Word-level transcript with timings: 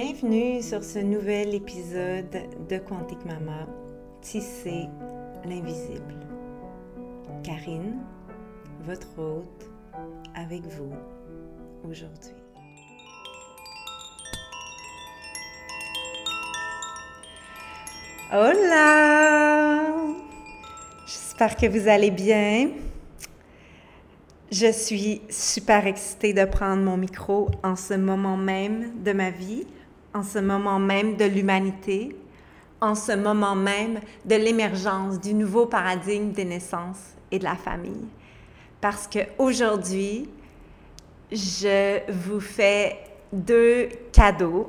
Bienvenue 0.00 0.62
sur 0.62 0.84
ce 0.84 1.00
nouvel 1.00 1.56
épisode 1.56 2.30
de 2.70 2.78
Quantique 2.78 3.24
Mama, 3.24 3.66
Tisser 4.20 4.86
l'invisible. 5.44 6.14
Karine, 7.42 7.96
votre 8.84 9.18
hôte, 9.18 9.68
avec 10.36 10.62
vous 10.66 10.92
aujourd'hui. 11.82 12.36
Hola! 18.32 19.82
J'espère 21.06 21.56
que 21.56 21.66
vous 21.66 21.88
allez 21.88 22.12
bien. 22.12 22.70
Je 24.52 24.70
suis 24.70 25.22
super 25.28 25.88
excitée 25.88 26.34
de 26.34 26.44
prendre 26.44 26.84
mon 26.84 26.96
micro 26.96 27.50
en 27.64 27.74
ce 27.74 27.94
moment 27.94 28.36
même 28.36 29.02
de 29.02 29.12
ma 29.12 29.30
vie, 29.30 29.66
en 30.18 30.24
ce 30.24 30.40
moment 30.40 30.80
même 30.80 31.16
de 31.16 31.24
l'humanité, 31.24 32.16
en 32.80 32.96
ce 32.96 33.12
moment 33.12 33.54
même 33.54 34.00
de 34.24 34.34
l'émergence 34.34 35.20
du 35.20 35.32
nouveau 35.32 35.66
paradigme 35.66 36.32
des 36.32 36.44
naissances 36.44 37.14
et 37.30 37.38
de 37.38 37.44
la 37.44 37.54
famille. 37.54 38.08
Parce 38.80 39.06
qu'aujourd'hui, 39.06 40.28
je 41.30 42.00
vous 42.10 42.40
fais 42.40 42.98
deux 43.32 43.90
cadeaux 44.12 44.68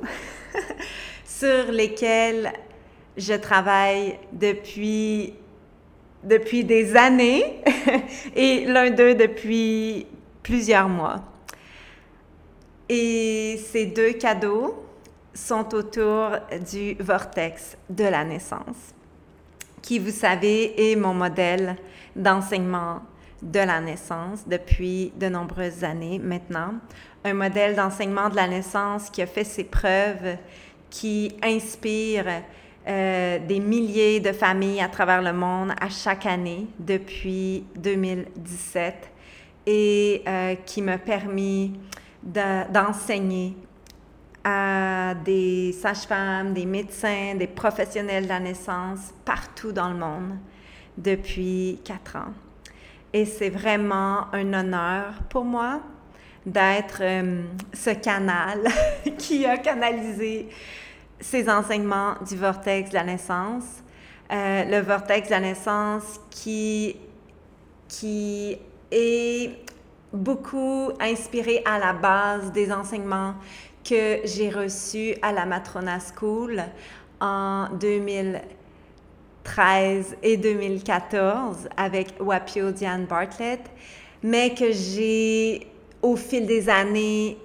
sur 1.24 1.72
lesquels 1.72 2.52
je 3.16 3.34
travaille 3.34 4.18
depuis, 4.32 5.34
depuis 6.22 6.62
des 6.62 6.94
années 6.94 7.56
et 8.36 8.66
l'un 8.66 8.90
d'eux 8.90 9.16
depuis 9.16 10.06
plusieurs 10.44 10.88
mois. 10.88 11.24
Et 12.88 13.58
ces 13.72 13.86
deux 13.86 14.12
cadeaux 14.12 14.86
sont 15.34 15.74
autour 15.74 16.30
du 16.70 16.94
vortex 16.94 17.76
de 17.88 18.04
la 18.04 18.24
naissance, 18.24 18.94
qui, 19.82 19.98
vous 19.98 20.10
savez, 20.10 20.90
est 20.90 20.96
mon 20.96 21.14
modèle 21.14 21.76
d'enseignement 22.14 23.00
de 23.42 23.60
la 23.60 23.80
naissance 23.80 24.46
depuis 24.46 25.12
de 25.16 25.28
nombreuses 25.28 25.84
années 25.84 26.18
maintenant. 26.18 26.74
Un 27.24 27.34
modèle 27.34 27.74
d'enseignement 27.74 28.28
de 28.28 28.36
la 28.36 28.48
naissance 28.48 29.08
qui 29.10 29.22
a 29.22 29.26
fait 29.26 29.44
ses 29.44 29.64
preuves, 29.64 30.36
qui 30.90 31.36
inspire 31.42 32.26
euh, 32.86 33.38
des 33.46 33.60
milliers 33.60 34.20
de 34.20 34.32
familles 34.32 34.80
à 34.80 34.88
travers 34.88 35.22
le 35.22 35.32
monde 35.32 35.72
à 35.80 35.88
chaque 35.88 36.26
année 36.26 36.66
depuis 36.78 37.64
2017 37.76 39.10
et 39.66 40.22
euh, 40.26 40.54
qui 40.66 40.82
m'a 40.82 40.98
permis 40.98 41.72
d'enseigner 42.22 43.54
à 44.44 45.14
des 45.24 45.72
sages-femmes, 45.72 46.54
des 46.54 46.66
médecins, 46.66 47.34
des 47.34 47.46
professionnels 47.46 48.24
de 48.24 48.28
la 48.28 48.40
naissance 48.40 49.12
partout 49.24 49.72
dans 49.72 49.90
le 49.90 49.96
monde 49.96 50.38
depuis 50.96 51.80
quatre 51.84 52.16
ans. 52.16 52.32
Et 53.12 53.24
c'est 53.24 53.50
vraiment 53.50 54.32
un 54.32 54.52
honneur 54.52 55.14
pour 55.28 55.44
moi 55.44 55.80
d'être 56.46 57.00
euh, 57.02 57.42
ce 57.72 57.90
canal 57.90 58.60
qui 59.18 59.44
a 59.44 59.58
canalisé 59.58 60.48
ces 61.20 61.48
enseignements 61.50 62.14
du 62.26 62.36
vortex 62.36 62.90
de 62.90 62.94
la 62.94 63.04
naissance. 63.04 63.64
Euh, 64.32 64.64
le 64.64 64.80
vortex 64.80 65.28
de 65.28 65.32
la 65.32 65.40
naissance 65.40 66.20
qui, 66.30 66.96
qui 67.88 68.56
est 68.90 69.50
beaucoup 70.12 70.90
inspiré 71.00 71.62
à 71.64 71.78
la 71.78 71.92
base 71.92 72.52
des 72.52 72.72
enseignements 72.72 73.34
que 73.84 74.20
j'ai 74.24 74.50
reçus 74.50 75.14
à 75.22 75.32
la 75.32 75.46
Matrona 75.46 75.98
School 75.98 76.62
en 77.20 77.68
2013 77.80 80.16
et 80.22 80.36
2014 80.36 81.68
avec 81.76 82.14
Wapio 82.20 82.70
Diane 82.72 83.06
Bartlett, 83.06 83.62
mais 84.22 84.54
que 84.54 84.72
j'ai 84.72 85.66
au 86.02 86.16
fil 86.16 86.46
des 86.46 86.68
années 86.68 87.38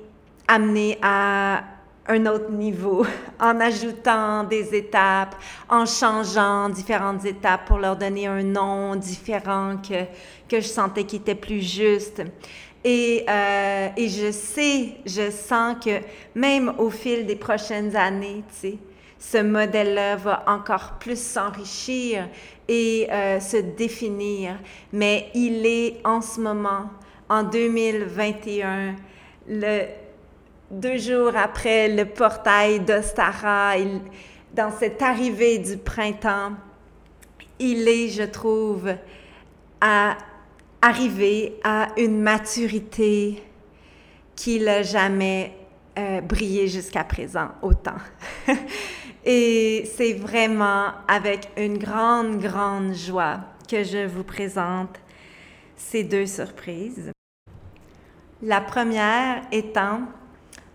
amené 0.47 0.97
à 1.01 1.63
un 2.07 2.25
autre 2.27 2.51
niveau 2.51 3.05
en 3.39 3.59
ajoutant 3.59 4.43
des 4.43 4.75
étapes, 4.75 5.35
en 5.69 5.85
changeant 5.85 6.69
différentes 6.69 7.25
étapes 7.25 7.65
pour 7.65 7.79
leur 7.79 7.95
donner 7.95 8.27
un 8.27 8.43
nom 8.43 8.95
différent 8.95 9.77
que, 9.77 10.03
que 10.47 10.61
je 10.61 10.67
sentais 10.67 11.03
qui 11.03 11.17
était 11.17 11.35
plus 11.35 11.61
juste. 11.61 12.21
Et, 12.87 13.25
euh, 13.27 13.87
et 13.97 14.07
je 14.07 14.31
sais, 14.31 14.89
je 15.07 15.31
sens 15.31 15.75
que 15.83 16.01
même 16.35 16.71
au 16.77 16.91
fil 16.91 17.25
des 17.25 17.35
prochaines 17.35 17.95
années, 17.95 18.43
tu 18.47 18.69
sais, 18.69 18.77
ce 19.17 19.39
modèle-là 19.39 20.17
va 20.17 20.43
encore 20.45 20.93
plus 20.99 21.19
s'enrichir 21.19 22.29
et 22.67 23.07
euh, 23.11 23.39
se 23.39 23.57
définir. 23.57 24.59
Mais 24.93 25.31
il 25.33 25.65
est 25.65 25.99
en 26.05 26.21
ce 26.21 26.39
moment, 26.39 26.91
en 27.27 27.41
2021, 27.41 28.93
le, 29.47 29.85
deux 30.69 30.99
jours 30.99 31.31
après 31.35 31.87
le 31.87 32.05
portail 32.05 32.81
d'Ostara, 32.81 33.73
dans 34.53 34.71
cette 34.71 35.01
arrivée 35.01 35.57
du 35.57 35.77
printemps, 35.77 36.51
il 37.57 37.87
est, 37.87 38.09
je 38.09 38.23
trouve, 38.23 38.93
à 39.81 40.17
arriver 40.85 41.59
à 41.63 41.87
une 41.97 42.21
maturité 42.21 43.41
qu'il 44.35 44.65
n'a 44.65 44.83
jamais 44.83 45.51
euh, 45.97 46.21
brillé 46.21 46.67
jusqu'à 46.67 47.03
présent 47.03 47.47
autant. 47.63 47.97
Et 49.25 49.89
c'est 49.95 50.13
vraiment 50.13 50.89
avec 51.07 51.49
une 51.57 51.79
grande, 51.79 52.37
grande 52.39 52.93
joie 52.93 53.39
que 53.67 53.83
je 53.83 54.05
vous 54.05 54.23
présente 54.23 54.99
ces 55.75 56.03
deux 56.03 56.27
surprises. 56.27 57.11
La 58.43 58.61
première 58.61 59.41
étant 59.51 60.01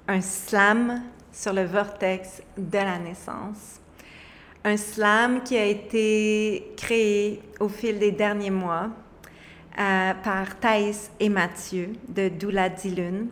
un 0.09 0.21
slam 0.21 1.05
sur 1.33 1.53
le 1.53 1.63
vortex 1.63 2.43
de 2.59 2.79
la 2.79 2.99
naissance. 2.99 3.81
Un 4.65 4.77
slam 4.77 5.45
qui 5.45 5.57
a 5.57 5.67
été 5.67 6.73
créé 6.77 7.41
au 7.61 7.69
fil 7.69 8.01
des 8.01 8.11
derniers 8.11 8.51
mois 8.51 8.91
euh, 9.79 10.15
par 10.15 10.59
Thaïs 10.59 11.13
et 11.21 11.29
Mathieu 11.29 11.93
de 12.09 12.29
Doula 12.29 12.69
Dilun. 12.69 13.27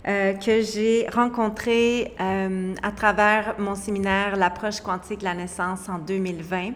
Euh, 0.06 0.34
que 0.34 0.62
j'ai 0.62 1.08
rencontrés 1.14 2.14
euh, 2.20 2.76
à 2.84 2.92
travers 2.92 3.56
mon 3.58 3.74
séminaire 3.74 4.36
L'approche 4.36 4.82
quantique 4.82 5.20
de 5.20 5.24
la 5.24 5.34
naissance 5.34 5.88
en 5.88 5.98
2020 5.98 6.72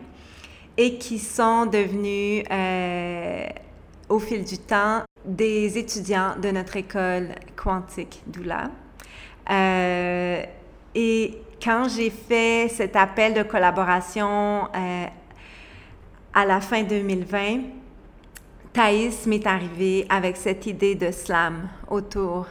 et 0.77 0.97
qui 0.97 1.19
sont 1.19 1.65
devenus 1.65 2.43
euh, 2.51 3.47
au 4.09 4.19
fil 4.19 4.43
du 4.43 4.57
temps 4.59 5.03
des 5.25 5.77
étudiants 5.77 6.35
de 6.41 6.51
notre 6.51 6.77
école 6.77 7.29
quantique 7.55 8.21
Doula. 8.27 8.69
et 10.95 11.37
quand 11.61 11.87
j'ai 11.89 12.11
fait 12.11 12.69
cet 12.69 12.95
appel 12.95 13.33
de 13.33 13.43
collaboration 13.43 14.69
à 16.33 16.45
la 16.45 16.61
fin 16.61 16.83
2020, 16.83 17.61
Thaïs 18.77 19.25
m'est 19.25 19.47
arrivée 19.47 20.05
avec 20.07 20.37
cette 20.37 20.67
idée 20.67 20.93
de 20.93 21.09
slam 21.09 21.67
autour 21.89 22.45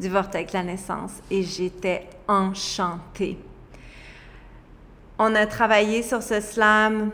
du 0.00 0.08
vortex 0.08 0.52
de 0.52 0.58
la 0.58 0.64
naissance 0.64 1.12
et 1.30 1.44
j'étais 1.44 2.08
enchantée. 2.26 3.38
On 5.20 5.34
a 5.36 5.46
travaillé 5.46 6.02
sur 6.02 6.20
ce 6.20 6.40
slam 6.40 7.12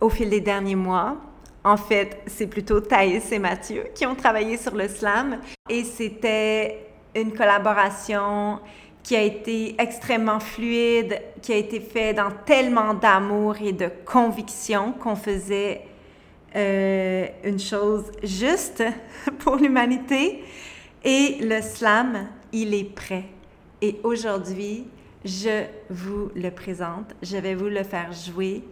au 0.00 0.08
fil 0.08 0.30
des 0.30 0.40
derniers 0.40 0.76
mois. 0.76 1.16
En 1.62 1.76
fait, 1.76 2.22
c'est 2.26 2.46
plutôt 2.46 2.80
Thaïs 2.80 3.30
et 3.32 3.38
Mathieu 3.38 3.84
qui 3.94 4.06
ont 4.06 4.14
travaillé 4.14 4.56
sur 4.56 4.74
le 4.74 4.88
slam 4.88 5.38
et 5.68 5.84
c'était 5.84 6.86
une 7.14 7.32
collaboration 7.32 8.60
qui 9.02 9.16
a 9.16 9.22
été 9.22 9.74
extrêmement 9.80 10.40
fluide, 10.40 11.20
qui 11.42 11.52
a 11.52 11.56
été 11.56 11.80
faite 11.80 12.16
dans 12.16 12.30
tellement 12.44 12.94
d'amour 12.94 13.56
et 13.60 13.72
de 13.72 13.90
conviction 14.04 14.92
qu'on 14.92 15.16
faisait 15.16 15.82
euh, 16.56 17.26
une 17.44 17.58
chose 17.58 18.04
juste 18.22 18.82
pour 19.38 19.56
l'humanité. 19.56 20.42
Et 21.04 21.38
le 21.40 21.62
slam, 21.62 22.28
il 22.52 22.74
est 22.74 22.94
prêt. 22.94 23.24
Et 23.80 24.00
aujourd'hui, 24.02 24.86
je 25.24 25.64
vous 25.88 26.30
le 26.34 26.50
présente. 26.50 27.14
Je 27.22 27.36
vais 27.36 27.54
vous 27.54 27.68
le 27.68 27.82
faire 27.82 28.12
jouer 28.12 28.62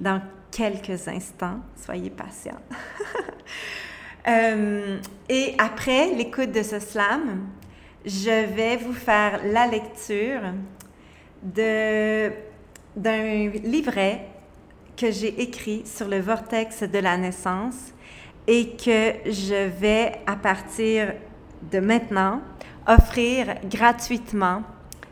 dans 0.00 0.20
quelques 0.50 1.06
instants. 1.06 1.60
Soyez 1.76 2.10
patients. 2.10 2.60
euh, 4.28 4.98
et 5.28 5.54
après 5.58 6.10
l'écoute 6.14 6.50
de 6.50 6.62
ce 6.62 6.80
slam, 6.80 7.46
je 8.04 8.46
vais 8.54 8.76
vous 8.78 8.94
faire 8.94 9.40
la 9.44 9.66
lecture 9.66 10.40
d'un 11.42 12.30
livret 13.62 14.26
que 14.96 15.10
j'ai 15.10 15.40
écrit 15.40 15.82
sur 15.86 16.08
le 16.08 16.20
vortex 16.20 16.82
de 16.82 16.98
la 16.98 17.16
naissance 17.16 17.92
et 18.46 18.70
que 18.70 19.30
je 19.30 19.68
vais, 19.68 20.20
à 20.26 20.36
partir 20.36 21.14
de 21.70 21.78
maintenant, 21.78 22.40
offrir 22.86 23.54
gratuitement 23.64 24.62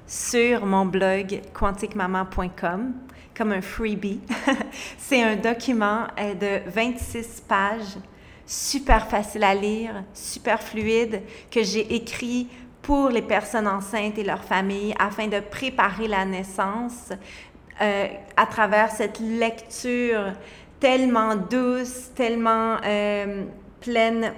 sur 0.07 0.65
mon 0.65 0.87
blog 0.87 1.41
quanticmaman.com 1.53 2.95
comme 3.39 3.53
un 3.53 3.63
freebie. 3.63 4.21
C'est 4.99 5.23
un 5.23 5.37
document 5.37 6.09
euh, 6.19 6.35
de 6.35 6.71
26 6.71 7.45
pages, 7.49 7.97
super 8.45 9.07
facile 9.07 9.45
à 9.45 9.55
lire, 9.55 10.03
super 10.13 10.61
fluide, 10.61 11.23
que 11.49 11.63
j'ai 11.63 11.95
écrit 11.95 12.49
pour 12.83 13.11
les 13.11 13.23
personnes 13.23 13.69
enceintes 13.69 14.19
et 14.19 14.25
leurs 14.25 14.43
familles 14.43 14.95
afin 14.99 15.29
de 15.29 15.39
préparer 15.39 16.09
la 16.09 16.25
naissance 16.25 17.13
euh, 17.81 18.07
à 18.37 18.47
travers 18.47 18.91
cette 18.91 19.21
lecture 19.21 20.33
tellement 20.81 21.37
douce, 21.37 22.11
tellement 22.17 22.77
euh, 22.85 23.45
pleine 23.81 24.33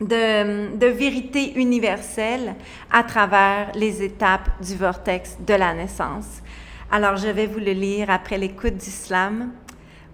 de, 0.00 0.76
de, 0.76 0.86
vérité 0.86 1.54
universelle 1.58 2.54
à 2.90 3.02
travers 3.02 3.72
les 3.74 4.02
étapes 4.02 4.48
du 4.62 4.76
vortex 4.76 5.36
de 5.46 5.54
la 5.54 5.74
naissance. 5.74 6.42
Alors, 6.92 7.16
je 7.16 7.28
vais 7.28 7.46
vous 7.46 7.60
le 7.60 7.70
lire 7.70 8.10
après 8.10 8.36
l'écoute 8.36 8.74
d'Islam 8.74 9.52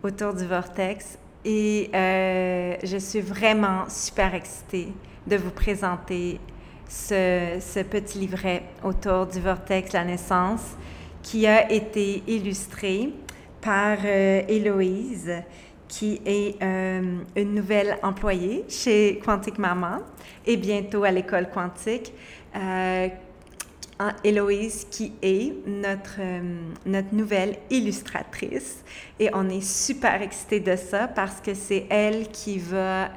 autour 0.02 0.34
du 0.34 0.44
vortex. 0.44 1.18
Et 1.42 1.88
euh, 1.94 2.76
je 2.84 2.98
suis 2.98 3.22
vraiment 3.22 3.88
super 3.88 4.34
excitée 4.34 4.88
de 5.26 5.36
vous 5.36 5.52
présenter 5.52 6.38
ce, 6.86 7.82
petit 7.82 8.18
livret 8.18 8.64
autour 8.84 9.26
du 9.26 9.40
vortex 9.40 9.94
la 9.94 10.04
naissance 10.04 10.76
qui 11.22 11.46
a 11.46 11.72
été 11.72 12.22
illustré 12.26 13.08
par 13.62 13.96
euh, 14.04 14.42
Héloïse, 14.46 15.32
qui 15.88 16.20
est 16.26 16.62
euh, 16.62 17.20
une 17.36 17.54
nouvelle 17.54 17.96
employée 18.02 18.66
chez 18.68 19.18
Quantique 19.24 19.58
Maman 19.58 20.00
et 20.44 20.58
bientôt 20.58 21.04
à 21.04 21.10
l'école 21.10 21.48
quantique, 21.48 22.12
Héloïse 24.22 24.86
qui 24.90 25.14
est 25.22 25.54
notre, 25.66 26.16
euh, 26.18 26.58
notre 26.84 27.14
nouvelle 27.14 27.56
illustratrice 27.70 28.84
et 29.18 29.30
on 29.32 29.48
est 29.48 29.62
super 29.62 30.20
excités 30.20 30.60
de 30.60 30.76
ça 30.76 31.08
parce 31.08 31.40
que 31.40 31.54
c'est 31.54 31.86
elle 31.88 32.28
qui 32.28 32.58
va 32.58 33.06
euh, 33.06 33.08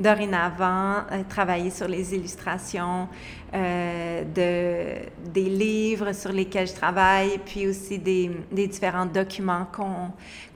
dorénavant 0.00 1.04
euh, 1.12 1.22
travailler 1.28 1.70
sur 1.70 1.86
les 1.86 2.14
illustrations 2.14 3.08
de, 3.52 4.94
des 5.30 5.50
livres 5.50 6.14
sur 6.14 6.32
lesquels 6.32 6.66
je 6.66 6.72
travaille, 6.72 7.38
puis 7.44 7.68
aussi 7.68 7.98
des, 7.98 8.30
des 8.50 8.66
différents 8.66 9.04
documents 9.04 9.66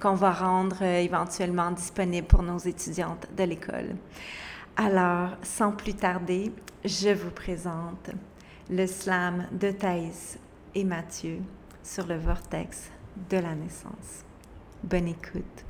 qu'on 0.01 0.15
va 0.15 0.33
rendre 0.33 0.81
éventuellement 0.81 1.71
disponibles 1.73 2.27
pour 2.27 2.43
nos 2.43 2.57
étudiantes 2.57 3.27
de 3.37 3.45
l'école. 3.45 3.97
Alors, 4.79 5.37
sans 5.43 5.73
plus 5.73 5.93
tarder, 5.93 6.51
je 6.87 7.11
vous 7.11 7.31
présente 7.31 8.13
le 8.69 8.87
slam 8.87 9.47
de 9.53 9.71
Thaïs 9.71 10.39
et 10.75 10.85
Mathieu 10.85 11.39
sur 11.85 12.07
le 12.07 12.17
vortex 12.17 12.91
de 13.31 13.37
la 13.37 13.55
naissance. 13.55 14.25
Bonne 14.83 15.09
écoute. 15.09 15.66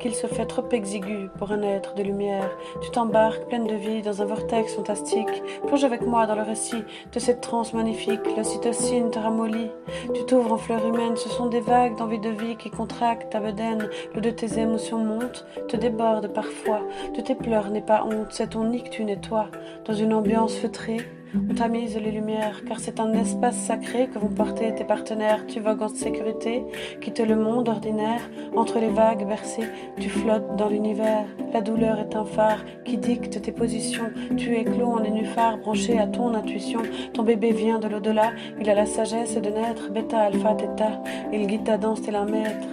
Qu'il 0.00 0.14
se 0.14 0.26
fait 0.26 0.46
trop 0.46 0.68
exigu 0.72 1.28
pour 1.38 1.52
un 1.52 1.62
être 1.62 1.94
de 1.94 2.02
lumière, 2.02 2.50
tu 2.82 2.90
t'embarques 2.90 3.46
pleine 3.48 3.66
de 3.66 3.74
vie 3.74 4.02
dans 4.02 4.22
un 4.22 4.24
vortex 4.24 4.74
fantastique. 4.74 5.42
Plonge 5.66 5.84
avec 5.84 6.02
moi 6.02 6.26
dans 6.26 6.34
le 6.34 6.42
récit 6.42 6.84
de 7.12 7.18
cette 7.18 7.40
transe 7.40 7.72
magnifique. 7.72 8.20
L'ocytocine 8.36 9.10
te 9.10 9.18
ramollit. 9.18 9.70
Tu 10.14 10.24
t'ouvres 10.24 10.52
en 10.52 10.56
fleur 10.56 10.86
humaine. 10.86 11.16
Ce 11.16 11.28
sont 11.28 11.46
des 11.46 11.60
vagues 11.60 11.96
d'envie 11.96 12.18
de 12.18 12.30
vie 12.30 12.56
qui 12.56 12.70
contractent 12.70 13.30
ta 13.30 13.40
bedaine. 13.40 13.88
L'eau 14.14 14.20
de 14.20 14.30
tes 14.30 14.58
émotions 14.58 14.98
monte, 14.98 15.46
te 15.68 15.76
déborde 15.76 16.28
parfois. 16.28 16.80
De 17.16 17.20
tes 17.20 17.34
pleurs 17.34 17.70
n'est 17.70 17.80
pas 17.80 18.04
honte, 18.04 18.28
c'est 18.30 18.50
ton 18.50 18.64
nid 18.64 18.82
que 18.82 18.90
tu 18.90 19.04
nettoies. 19.04 19.48
Dans 19.84 19.94
une 19.94 20.12
ambiance 20.12 20.54
feutrée, 20.56 21.00
on 21.34 21.54
tamise 21.54 21.96
les 21.96 22.10
lumières, 22.10 22.62
car 22.66 22.78
c'est 22.78 23.00
un 23.00 23.12
espace 23.12 23.56
sacré 23.56 24.08
que 24.08 24.18
vont 24.18 24.28
porter 24.28 24.74
tes 24.74 24.84
partenaires. 24.84 25.46
Tu 25.46 25.60
vogues 25.60 25.82
en 25.82 25.88
sécurité, 25.88 26.64
quitte 27.00 27.20
le 27.20 27.36
monde 27.36 27.68
ordinaire. 27.68 28.30
Entre 28.54 28.78
les 28.78 28.88
vagues 28.88 29.26
bercées, 29.26 29.68
tu 29.98 30.08
flottes 30.08 30.56
dans 30.56 30.68
l'univers. 30.68 31.26
La 31.52 31.60
douleur 31.60 31.98
est 31.98 32.14
un 32.14 32.24
phare 32.24 32.64
qui 32.84 32.96
dicte 32.96 33.40
tes 33.42 33.52
positions. 33.52 34.10
Tu 34.36 34.54
es 34.54 34.64
clos 34.64 34.92
en 34.92 35.00
nénuphar, 35.00 35.58
branché 35.58 35.98
à 35.98 36.06
ton 36.06 36.34
intuition. 36.34 36.82
Ton 37.12 37.22
bébé 37.22 37.52
vient 37.52 37.78
de 37.78 37.88
l'au-delà. 37.88 38.32
Il 38.60 38.70
a 38.70 38.74
la 38.74 38.86
sagesse 38.86 39.36
de 39.36 39.50
naître. 39.50 39.90
Bêta, 39.90 40.20
alpha, 40.20 40.54
theta. 40.54 41.02
Il 41.32 41.46
guide 41.46 41.64
ta 41.64 41.76
danse 41.76 42.02
tel 42.02 42.14
un 42.14 42.26
maître. 42.26 42.66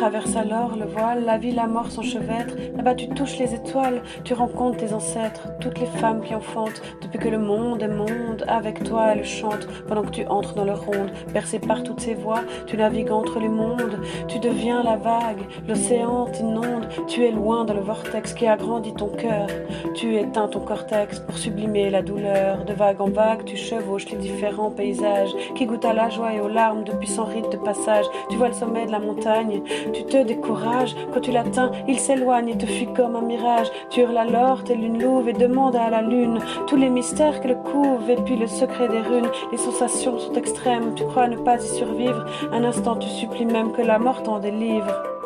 Traverse 0.00 0.34
alors 0.34 0.76
le 0.76 0.86
voile, 0.86 1.26
la 1.26 1.36
vie, 1.36 1.52
la 1.52 1.66
mort 1.66 1.90
s'enchevêtre. 1.90 2.54
Là-bas, 2.74 2.94
tu 2.94 3.10
touches 3.10 3.36
les 3.36 3.52
étoiles, 3.54 4.00
tu 4.24 4.32
rencontres 4.32 4.78
tes 4.78 4.94
ancêtres, 4.94 5.48
toutes 5.60 5.78
les 5.78 5.84
femmes 6.00 6.22
qui 6.22 6.34
enfantent. 6.34 6.80
Depuis 7.02 7.18
que 7.18 7.28
le 7.28 7.38
monde 7.38 7.82
est 7.82 7.88
monde, 7.88 8.46
avec 8.48 8.82
toi 8.82 9.12
elles 9.12 9.26
chantent. 9.26 9.68
Pendant 9.88 10.00
que 10.02 10.10
tu 10.10 10.24
entres 10.24 10.54
dans 10.54 10.64
leur 10.64 10.86
ronde, 10.86 11.10
bercé 11.34 11.58
par 11.58 11.82
toutes 11.82 12.00
ces 12.00 12.14
voix, 12.14 12.40
tu 12.66 12.78
navigues 12.78 13.10
entre 13.10 13.40
les 13.40 13.50
mondes. 13.50 14.00
Tu 14.26 14.38
deviens 14.38 14.82
la 14.82 14.96
vague, 14.96 15.42
l'océan 15.68 16.24
t'inonde. 16.32 16.88
Tu 17.06 17.26
es 17.26 17.30
loin 17.30 17.66
dans 17.66 17.74
le 17.74 17.80
vortex 17.80 18.32
qui 18.32 18.46
agrandit 18.46 18.94
ton 18.94 19.08
cœur. 19.08 19.48
Tu 19.94 20.16
éteins 20.16 20.48
ton 20.48 20.60
cortex 20.60 21.20
pour 21.20 21.36
sublimer 21.36 21.90
la 21.90 22.00
douleur. 22.00 22.64
De 22.64 22.72
vague 22.72 23.02
en 23.02 23.10
vague, 23.10 23.44
tu 23.44 23.58
chevauches 23.58 24.08
les 24.08 24.16
différents 24.16 24.70
paysages 24.70 25.34
qui 25.54 25.66
goûtent 25.66 25.84
à 25.84 25.92
la 25.92 26.08
joie 26.08 26.32
et 26.32 26.40
aux 26.40 26.48
larmes 26.48 26.84
depuis 26.84 27.08
son 27.08 27.24
rite 27.24 27.52
de 27.52 27.58
passage. 27.58 28.06
Tu 28.30 28.38
vois 28.38 28.48
le 28.48 28.54
sommet 28.54 28.86
de 28.86 28.92
la 28.92 28.98
montagne, 28.98 29.60
tu 29.92 30.04
te 30.04 30.22
décourages. 30.22 30.94
Quand 31.12 31.20
tu 31.20 31.32
l'atteins, 31.32 31.70
il 31.88 31.98
s'éloigne 31.98 32.50
et 32.50 32.58
te 32.58 32.66
fuit 32.66 32.92
comme 32.92 33.16
un 33.16 33.22
mirage. 33.22 33.70
Tu 33.90 34.00
hurles 34.00 34.16
alors, 34.16 34.64
telle 34.64 34.82
une 34.82 35.02
louve, 35.02 35.28
et 35.28 35.32
demande 35.32 35.76
à 35.76 35.90
la 35.90 36.02
lune 36.02 36.38
tous 36.66 36.76
les 36.76 36.90
mystères 36.90 37.40
qu'elle 37.40 37.58
couvre, 37.58 38.08
et 38.08 38.16
puis 38.16 38.36
le 38.36 38.46
secret 38.46 38.88
des 38.88 39.00
runes. 39.00 39.30
Les 39.52 39.58
sensations 39.58 40.18
sont 40.18 40.34
extrêmes, 40.34 40.94
tu 40.94 41.04
crois 41.04 41.28
ne 41.28 41.36
pas 41.36 41.56
y 41.56 41.68
survivre. 41.68 42.24
Un 42.52 42.64
instant, 42.64 42.96
tu 42.96 43.08
supplies 43.08 43.46
même 43.46 43.72
que 43.72 43.82
la 43.82 43.98
mort 43.98 44.22
t'en 44.22 44.38
délivre. 44.38 45.19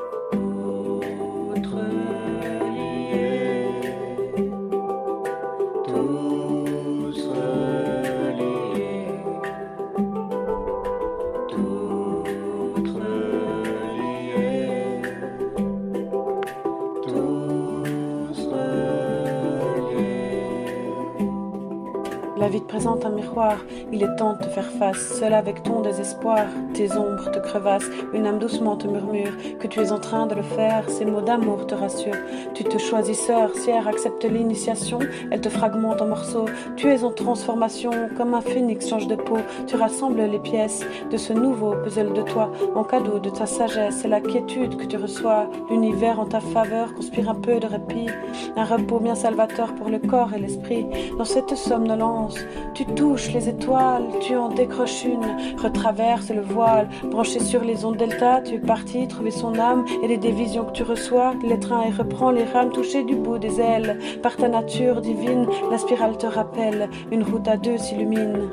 La 22.44 22.50
vie 22.50 22.60
te 22.60 22.68
présente 22.68 23.06
un 23.06 23.10
miroir, 23.10 23.56
il 23.90 24.02
est 24.02 24.16
temps 24.16 24.34
de 24.34 24.38
te 24.40 24.50
faire 24.50 24.70
face, 24.72 25.18
seul 25.18 25.32
avec 25.32 25.62
ton 25.62 25.80
désespoir. 25.80 26.44
Tes 26.74 26.92
ombres 26.94 27.30
te 27.30 27.38
crevassent, 27.38 27.88
une 28.12 28.26
âme 28.26 28.38
doucement 28.38 28.76
te 28.76 28.86
murmure 28.86 29.32
que 29.58 29.66
tu 29.66 29.80
es 29.80 29.92
en 29.92 29.98
train 29.98 30.26
de 30.26 30.34
le 30.34 30.42
faire, 30.42 30.84
ces 30.90 31.06
mots 31.06 31.22
d'amour 31.22 31.66
te 31.66 31.74
rassurent. 31.74 32.20
Tu 32.52 32.62
te 32.62 32.76
choisis 32.76 33.18
sœur, 33.18 33.88
accepte 33.88 34.26
l'initiation, 34.26 34.98
elle 35.30 35.40
te 35.40 35.48
fragmente 35.48 36.02
en 36.02 36.06
morceaux. 36.08 36.44
Tu 36.76 36.88
es 36.88 37.02
en 37.02 37.12
transformation, 37.12 38.10
comme 38.14 38.34
un 38.34 38.42
phénix 38.42 38.90
change 38.90 39.06
de 39.06 39.16
peau. 39.16 39.38
Tu 39.66 39.76
rassembles 39.76 40.20
les 40.20 40.38
pièces 40.38 40.84
de 41.10 41.16
ce 41.16 41.32
nouveau 41.32 41.74
puzzle 41.82 42.12
de 42.12 42.20
toi, 42.20 42.52
en 42.74 42.84
cadeau 42.84 43.20
de 43.20 43.30
ta 43.30 43.46
sagesse 43.46 44.04
et 44.04 44.08
la 44.08 44.20
quiétude 44.20 44.76
que 44.76 44.84
tu 44.84 44.98
reçois. 44.98 45.48
L'univers 45.70 46.20
en 46.20 46.26
ta 46.26 46.40
faveur 46.40 46.92
conspire 46.92 47.30
un 47.30 47.36
peu 47.36 47.58
de 47.58 47.66
répit, 47.66 48.10
un 48.54 48.64
repos 48.64 48.98
bien 48.98 49.14
salvateur 49.14 49.74
pour 49.76 49.88
le 49.88 49.98
corps 49.98 50.34
et 50.34 50.38
l'esprit. 50.38 50.86
Dans 51.16 51.24
cette 51.24 51.54
somnolence, 51.56 52.33
tu 52.74 52.84
touches 52.86 53.32
les 53.32 53.48
étoiles, 53.48 54.04
tu 54.20 54.36
en 54.36 54.48
décroches 54.48 55.04
une, 55.04 55.58
retraverses 55.58 56.30
le 56.30 56.40
voile, 56.40 56.88
branché 57.10 57.40
sur 57.40 57.62
les 57.62 57.84
ondes 57.84 57.96
delta, 57.96 58.40
tu 58.40 58.54
es 58.54 58.58
parti 58.58 59.06
trouver 59.08 59.30
son 59.30 59.58
âme 59.58 59.84
et 60.02 60.08
les 60.08 60.18
dévisions 60.18 60.64
que 60.64 60.72
tu 60.72 60.82
reçois, 60.82 61.34
l'étreint 61.42 61.82
et 61.82 61.90
reprend 61.90 62.30
les 62.30 62.44
rames 62.44 62.72
touchées 62.72 63.04
du 63.04 63.14
bout 63.14 63.38
des 63.38 63.60
ailes. 63.60 63.98
Par 64.22 64.36
ta 64.36 64.48
nature 64.48 65.00
divine, 65.00 65.46
la 65.70 65.78
spirale 65.78 66.16
te 66.16 66.26
rappelle, 66.26 66.88
une 67.10 67.22
route 67.22 67.48
à 67.48 67.56
deux 67.56 67.78
s'illumine. 67.78 68.48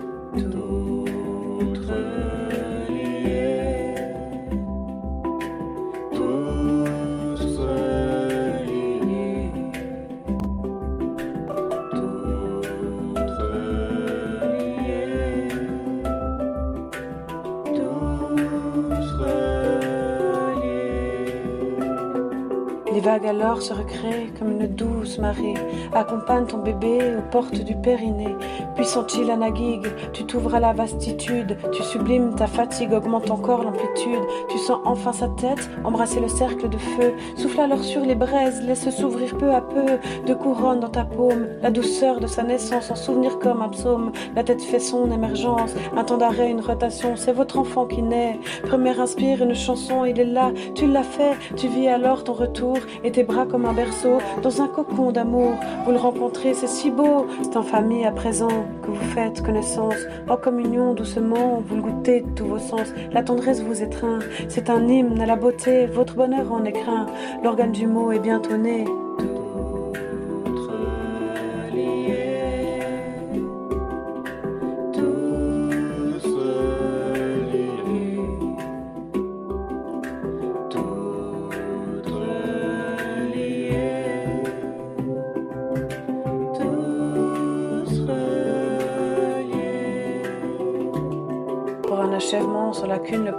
Alors 23.20 23.62
se 23.62 23.74
recrée 23.74 24.32
comme 24.40 24.52
une 24.52 24.68
douce 24.68 25.20
marée. 25.20 25.56
Accompagne 25.94 26.46
ton 26.46 26.60
bébé 26.60 27.16
aux 27.18 27.30
portes 27.30 27.60
du 27.60 27.76
périnée. 27.76 28.36
Puis 28.76 28.86
sent-il 28.86 29.28
la 29.28 29.36
naguigue, 29.36 29.88
tu 30.14 30.24
t'ouvres 30.24 30.56
à 30.56 30.60
la 30.60 30.74
vastitude. 30.74 31.58
Tu 31.72 31.84
sublimes 31.84 32.36
ta 32.36 32.48
fatigue, 32.48 32.94
augmente 32.94 33.30
encore 33.30 33.64
l'amplitude. 33.64 34.22
Tu 34.50 34.58
sens 34.58 34.80
enfin 34.86 35.12
sa 35.12 35.28
tête 35.28 35.70
embrasser 35.84 36.20
le 36.20 36.30
cercle 36.30 36.70
de 36.70 36.78
feu. 36.78 37.14
Souffle 37.36 37.60
alors 37.60 37.84
sur 37.84 38.02
les 38.02 38.16
braises, 38.16 38.62
laisse 38.64 38.90
s'ouvrir 38.90 39.38
peu 39.38 39.52
à 39.52 39.62
peu. 39.62 40.00
De 40.26 40.34
couronne 40.34 40.80
dans 40.80 40.90
ta 40.90 41.04
paume, 41.04 41.48
la 41.62 41.72
douceur 41.72 42.20
de 42.20 42.28
sa 42.28 42.44
naissance 42.44 42.92
en 42.92 42.96
souvenir 42.96 43.40
comme 43.40 43.62
un 43.62 43.70
psaume. 43.70 44.12
La 44.36 44.44
tête 44.44 44.62
fait 44.62 44.80
son 44.80 45.12
émergence, 45.12 45.74
un 45.96 46.04
temps 46.04 46.18
d'arrêt, 46.18 46.50
une 46.50 46.62
rotation. 46.62 47.16
C'est 47.16 47.34
votre 47.34 47.60
enfant 47.60 47.86
qui 47.86 48.02
naît. 48.02 48.40
Première 48.64 49.02
inspire 49.02 49.44
une 49.44 49.56
chanson, 49.56 50.06
il 50.06 50.20
est 50.20 50.26
là, 50.26 50.52
tu 50.76 50.88
l'as 50.88 51.04
fait. 51.04 51.36
Tu 51.58 51.68
vis 51.68 51.88
alors 51.88 52.24
ton 52.24 52.34
retour 52.34 52.78
et 53.04 53.12
tes 53.12 53.24
bras 53.24 53.46
comme 53.46 53.66
un 53.66 53.74
berceau 53.74 54.20
dans 54.42 54.62
un 54.62 54.68
cocon 54.68 55.12
d'amour. 55.12 55.54
Vous 55.86 55.92
le 55.92 55.98
rencontrez, 55.98 56.54
c'est 56.54 56.68
si 56.68 56.92
beau. 56.92 57.28
C'est 57.42 57.58
en 57.58 57.64
famille 57.64 58.06
à 58.06 58.12
présent 58.12 58.66
que 58.84 58.88
vous 58.88 59.14
faites 59.14 59.42
connaissance. 59.42 59.96
En 60.30 60.38
communion, 60.38 60.94
doucement, 60.94 61.62
vous 61.66 61.76
le 61.76 61.82
goûtez 61.82 62.22
de 62.22 62.30
tous 62.36 62.46
vos 62.46 62.60
sens. 62.60 62.94
La 63.12 63.24
tendresse 63.24 63.62
vous 63.62 63.82
étreint. 63.82 64.20
C'est 64.48 64.70
un 64.70 64.88
hymne 64.88 65.22
à 65.22 65.26
la 65.26 65.36
beauté. 65.36 65.86
Votre 65.86 66.16
bonheur 66.16 66.52
en 66.52 66.64
écrin. 66.64 67.08
L'organe 67.44 67.72
du 67.72 67.88
mot 67.88 68.12
est 68.12 68.20
bientôt 68.20 68.58
né. 68.58 68.86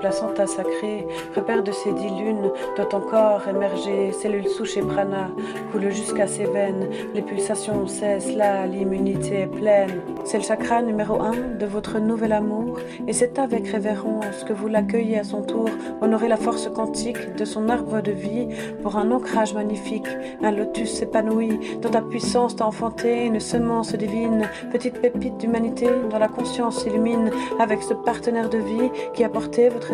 Placenta 0.03 0.49
sacré, 0.49 1.07
repère 1.37 1.63
de 1.63 1.71
ces 1.71 1.93
dix 1.93 2.11
lunes, 2.11 2.51
doit 2.77 2.93
encore 2.93 3.47
émerger, 3.49 4.11
cellules 4.11 4.49
souches 4.49 4.77
et 4.77 4.83
prana, 4.83 5.31
coule 5.71 5.91
jusqu'à 5.91 6.27
ses 6.27 6.45
veines, 6.45 6.89
les 7.15 7.23
pulsations 7.23 7.87
cessent, 7.87 8.35
là 8.35 8.67
l'immunité 8.67 9.43
est 9.43 9.47
pleine. 9.47 10.01
C'est 10.25 10.39
le 10.39 10.43
chakra 10.43 10.83
numéro 10.83 11.21
un 11.23 11.37
de 11.61 11.67
votre 11.67 12.01
nouvel 12.01 12.33
amour, 12.33 12.81
et 13.07 13.13
c'est 13.13 13.39
avec 13.39 13.69
révérence 13.69 14.43
que 14.45 14.53
vous 14.53 14.67
l'accueillez 14.67 15.21
à 15.21 15.25
son 15.25 15.43
tour, 15.43 15.69
honorez 16.01 16.27
la 16.27 16.37
force 16.37 16.69
quantique 16.69 17.37
de 17.37 17.45
son 17.45 17.69
arbre 17.69 18.01
de 18.01 18.11
vie 18.11 18.49
pour 18.83 18.97
un 18.97 19.09
ancrage 19.13 19.55
magnifique, 19.55 20.09
un 20.43 20.51
lotus 20.51 21.01
épanoui, 21.01 21.79
dont 21.81 21.91
ta 21.91 22.03
puissance 22.03 22.57
t'a 22.57 22.67
enfanté 22.67 23.27
une 23.27 23.39
semence 23.39 23.95
divine, 23.95 24.49
petite 24.73 25.01
pépite 25.01 25.39
d'humanité 25.39 25.87
dont 26.11 26.19
la 26.19 26.29
conscience 26.29 26.83
s'illumine 26.83 27.31
avec 27.61 27.85
ce 27.85 27.95
partenaire 27.95 28.49
de 28.49 28.59
vie 28.59 28.91
qui 29.15 29.23
apportait 29.23 29.69
votre 29.69 29.92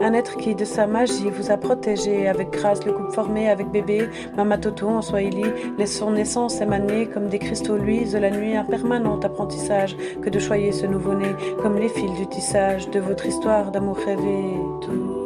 un 0.00 0.12
être 0.12 0.36
qui 0.36 0.54
de 0.54 0.64
sa 0.64 0.86
magie 0.86 1.30
vous 1.30 1.50
a 1.50 1.56
protégé 1.56 2.28
avec 2.28 2.50
grâce 2.50 2.84
le 2.84 2.92
couple 2.92 3.12
formé 3.12 3.48
avec 3.48 3.70
bébé, 3.70 4.08
Mamatoto 4.36 4.88
en 4.88 5.02
Swahili, 5.02 5.44
laisse 5.78 5.98
son 5.98 6.12
naissance 6.12 6.60
émaner 6.60 7.06
comme 7.06 7.28
des 7.28 7.38
cristaux 7.38 7.76
luisent 7.76 8.12
de 8.12 8.18
la 8.18 8.30
nuit 8.30 8.56
un 8.56 8.64
permanent 8.64 9.18
apprentissage 9.20 9.96
que 10.22 10.28
de 10.28 10.38
choyer 10.38 10.72
ce 10.72 10.86
nouveau-né 10.86 11.34
comme 11.62 11.78
les 11.78 11.88
fils 11.88 12.12
du 12.14 12.26
tissage 12.26 12.90
de 12.90 13.00
votre 13.00 13.26
histoire 13.26 13.70
d'amour 13.70 13.96
rêvé. 13.96 15.21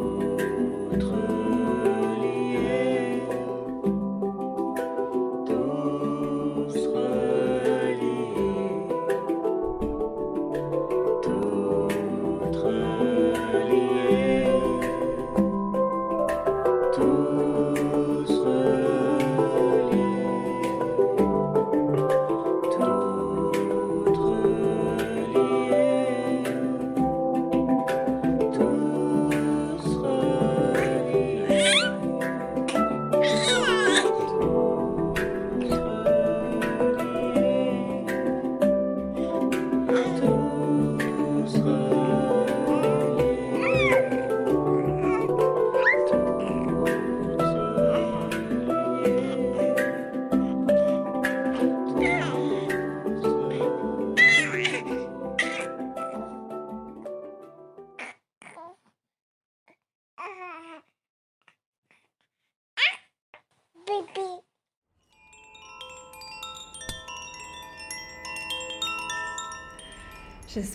to 40.20 40.45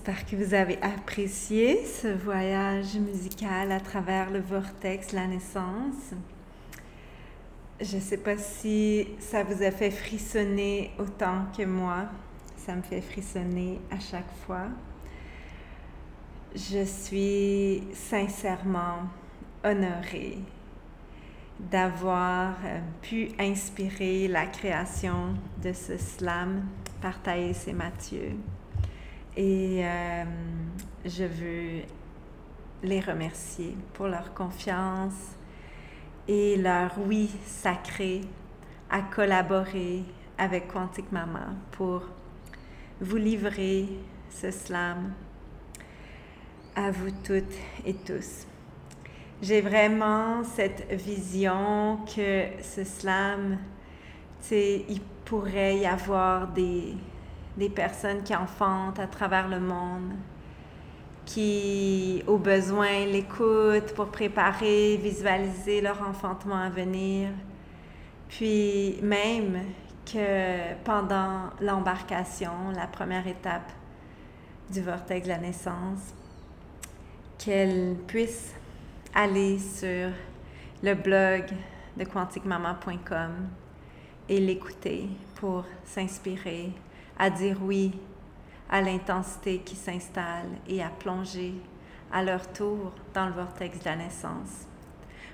J'espère 0.03 0.25
que 0.25 0.36
vous 0.36 0.55
avez 0.55 0.81
apprécié 0.81 1.86
ce 1.86 2.08
voyage 2.08 2.96
musical 2.96 3.72
à 3.72 3.79
travers 3.79 4.31
le 4.31 4.39
vortex, 4.39 5.12
la 5.12 5.27
naissance. 5.27 6.15
Je 7.79 7.98
ne 7.98 8.01
sais 8.01 8.17
pas 8.17 8.36
si 8.36 9.08
ça 9.20 9.43
vous 9.43 9.62
a 9.62 9.70
fait 9.70 9.91
frissonner 9.91 10.89
autant 10.98 11.46
que 11.55 11.62
moi. 11.65 12.08
Ça 12.58 12.75
me 12.75 12.81
fait 12.81 13.01
frissonner 13.01 13.79
à 13.91 14.00
chaque 14.00 14.34
fois. 14.48 14.70
Je 16.55 16.84
suis 16.84 17.84
sincèrement 17.93 19.03
honorée 19.63 20.39
d'avoir 21.60 22.55
euh, 22.65 22.79
pu 23.03 23.27
inspirer 23.38 24.27
la 24.27 24.48
création 24.48 25.36
de 25.63 25.72
ce 25.74 25.96
slam 25.96 26.63
par 27.03 27.22
Thaïs 27.22 27.67
et 27.67 27.74
Mathieu. 27.74 28.31
Et 29.38 29.82
euh, 29.86 30.24
je 31.06 31.24
veux 31.24 31.82
les 32.84 33.00
remercier 33.00 33.78
pour 33.94 34.08
leur 34.08 34.34
confiance 34.34 35.36
et 36.28 36.58
leur 36.58 36.92
oui 36.98 37.30
sacré 37.46 38.22
à 38.90 39.02
collaborer 39.02 40.04
avec 40.38 40.68
Quantique 40.68 41.12
Maman 41.12 41.56
pour 41.72 42.04
vous 43.00 43.18
livrer 43.18 43.88
ce 44.30 44.52
slam 44.52 45.14
à 46.76 46.92
vous 46.92 47.12
toutes 47.24 47.56
et 47.86 47.94
tous. 47.94 48.48
J'ai 49.42 49.62
vraiment 49.62 50.44
cette 50.44 50.92
vision 50.92 52.00
que 52.06 52.46
ce 52.62 52.84
slam, 52.84 53.58
il 54.52 55.02
pourrait 55.26 55.78
y 55.78 55.86
avoir 55.86 56.48
des, 56.50 56.96
des 57.58 57.70
personnes 57.70 58.24
qui 58.24 58.36
enfantent 58.36 59.00
à 59.00 59.08
travers 59.08 59.48
le 59.48 59.60
monde, 59.60 60.13
qui, 61.25 62.24
au 62.27 62.38
besoin, 62.38 63.05
l'écoutent 63.05 63.93
pour 63.96 64.08
préparer, 64.08 64.98
visualiser 64.98 65.81
leur 65.81 66.01
enfantement 66.01 66.58
à 66.58 66.70
venir. 66.70 67.29
Puis 68.29 69.00
même 69.01 69.65
que 70.05 70.74
pendant 70.84 71.50
l'embarcation, 71.60 72.72
la 72.75 72.88
première 72.88 73.27
étape 73.27 73.72
du 74.70 74.81
vortex 74.81 75.25
de 75.25 75.31
la 75.31 75.38
naissance, 75.38 76.13
qu'elles 77.38 77.96
puissent 78.08 78.55
aller 79.13 79.60
sur 79.60 80.10
le 80.81 80.93
blog 80.96 81.46
de 81.98 82.05
quanticmaman.com 82.05 83.31
et 84.29 84.39
l'écouter 84.39 85.10
pour 85.36 85.65
s'inspirer 85.84 86.72
à 87.22 87.30
dire 87.30 87.58
oui 87.62 87.92
à 88.68 88.82
l'intensité 88.82 89.60
qui 89.60 89.75
s'installe 89.75 90.50
et 90.68 90.82
à 90.82 90.90
plonger 90.90 91.54
à 92.12 92.24
leur 92.24 92.51
tour 92.51 92.94
dans 93.13 93.28
le 93.28 93.34
vortex 93.34 93.78
de 93.78 93.86
la 93.86 93.96
naissance 93.96 94.66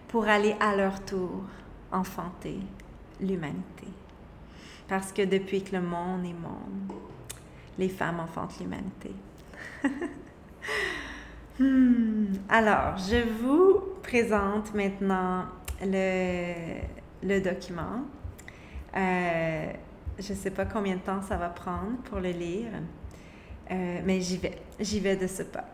pour 0.10 0.27
aller 0.27 0.53
à 0.60 0.75
leur 0.75 1.03
tour 1.06 1.44
enfanter 1.89 2.60
l'humanité. 3.22 3.88
Parce 4.89 5.13
que 5.13 5.22
depuis 5.22 5.63
que 5.63 5.77
le 5.77 5.82
monde 5.82 6.25
est 6.25 6.34
monde, 6.34 6.91
les 7.77 7.89
femmes 7.89 8.20
enfantent 8.20 8.60
l'humanité. 8.60 9.12
Hmm. 11.60 12.34
Alors, 12.50 12.98
je 12.98 13.27
vous 13.41 13.82
présente 14.03 14.75
maintenant 14.75 15.46
le, 15.82 16.53
le 17.24 17.41
document. 17.41 18.03
Euh, 18.96 19.74
je 20.19 20.33
ne 20.33 20.38
sais 20.38 20.51
pas 20.51 20.65
combien 20.65 20.95
de 20.95 21.01
temps 21.01 21.21
ça 21.21 21.38
va 21.38 21.50
prendre 21.50 21.97
pour 22.05 22.19
le 22.19 22.31
lire, 22.31 22.71
euh, 23.71 24.00
mais 24.05 24.21
j'y 24.21 24.38
vais. 24.38 24.57
J'y 24.79 25.00
vais 25.00 25.15
de 25.15 25.27
ce 25.27 25.43
pas. 25.43 25.65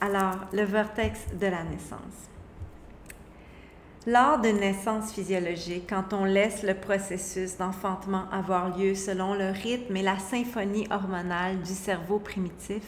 Alors, 0.00 0.36
le 0.52 0.64
vortex 0.64 1.20
de 1.38 1.46
la 1.46 1.62
naissance. 1.64 2.28
Lors 4.04 4.40
d'une 4.40 4.58
naissance 4.58 5.12
physiologique, 5.12 5.88
quand 5.88 6.12
on 6.12 6.24
laisse 6.24 6.64
le 6.64 6.74
processus 6.74 7.56
d'enfantement 7.56 8.24
avoir 8.32 8.76
lieu 8.76 8.96
selon 8.96 9.34
le 9.34 9.50
rythme 9.50 9.96
et 9.96 10.02
la 10.02 10.18
symphonie 10.18 10.88
hormonale 10.90 11.60
du 11.60 11.72
cerveau 11.72 12.18
primitif, 12.18 12.82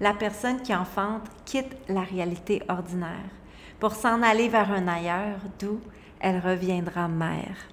la 0.00 0.12
personne 0.12 0.60
qui 0.60 0.74
enfante 0.74 1.22
quitte 1.44 1.76
la 1.88 2.00
réalité 2.00 2.62
ordinaire 2.68 3.30
pour 3.78 3.92
s'en 3.92 4.22
aller 4.22 4.48
vers 4.48 4.72
un 4.72 4.88
ailleurs 4.88 5.38
d'où 5.60 5.80
elle 6.18 6.40
reviendra 6.40 7.06
mère. 7.06 7.68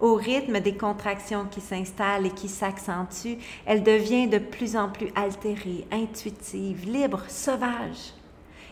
Au 0.00 0.14
rythme 0.16 0.60
des 0.60 0.76
contractions 0.76 1.46
qui 1.50 1.60
s'installent 1.60 2.26
et 2.26 2.30
qui 2.30 2.48
s'accentuent, 2.48 3.38
elle 3.64 3.82
devient 3.82 4.26
de 4.26 4.38
plus 4.38 4.76
en 4.76 4.88
plus 4.88 5.08
altérée, 5.14 5.86
intuitive, 5.92 6.84
libre, 6.84 7.22
sauvage. 7.28 8.12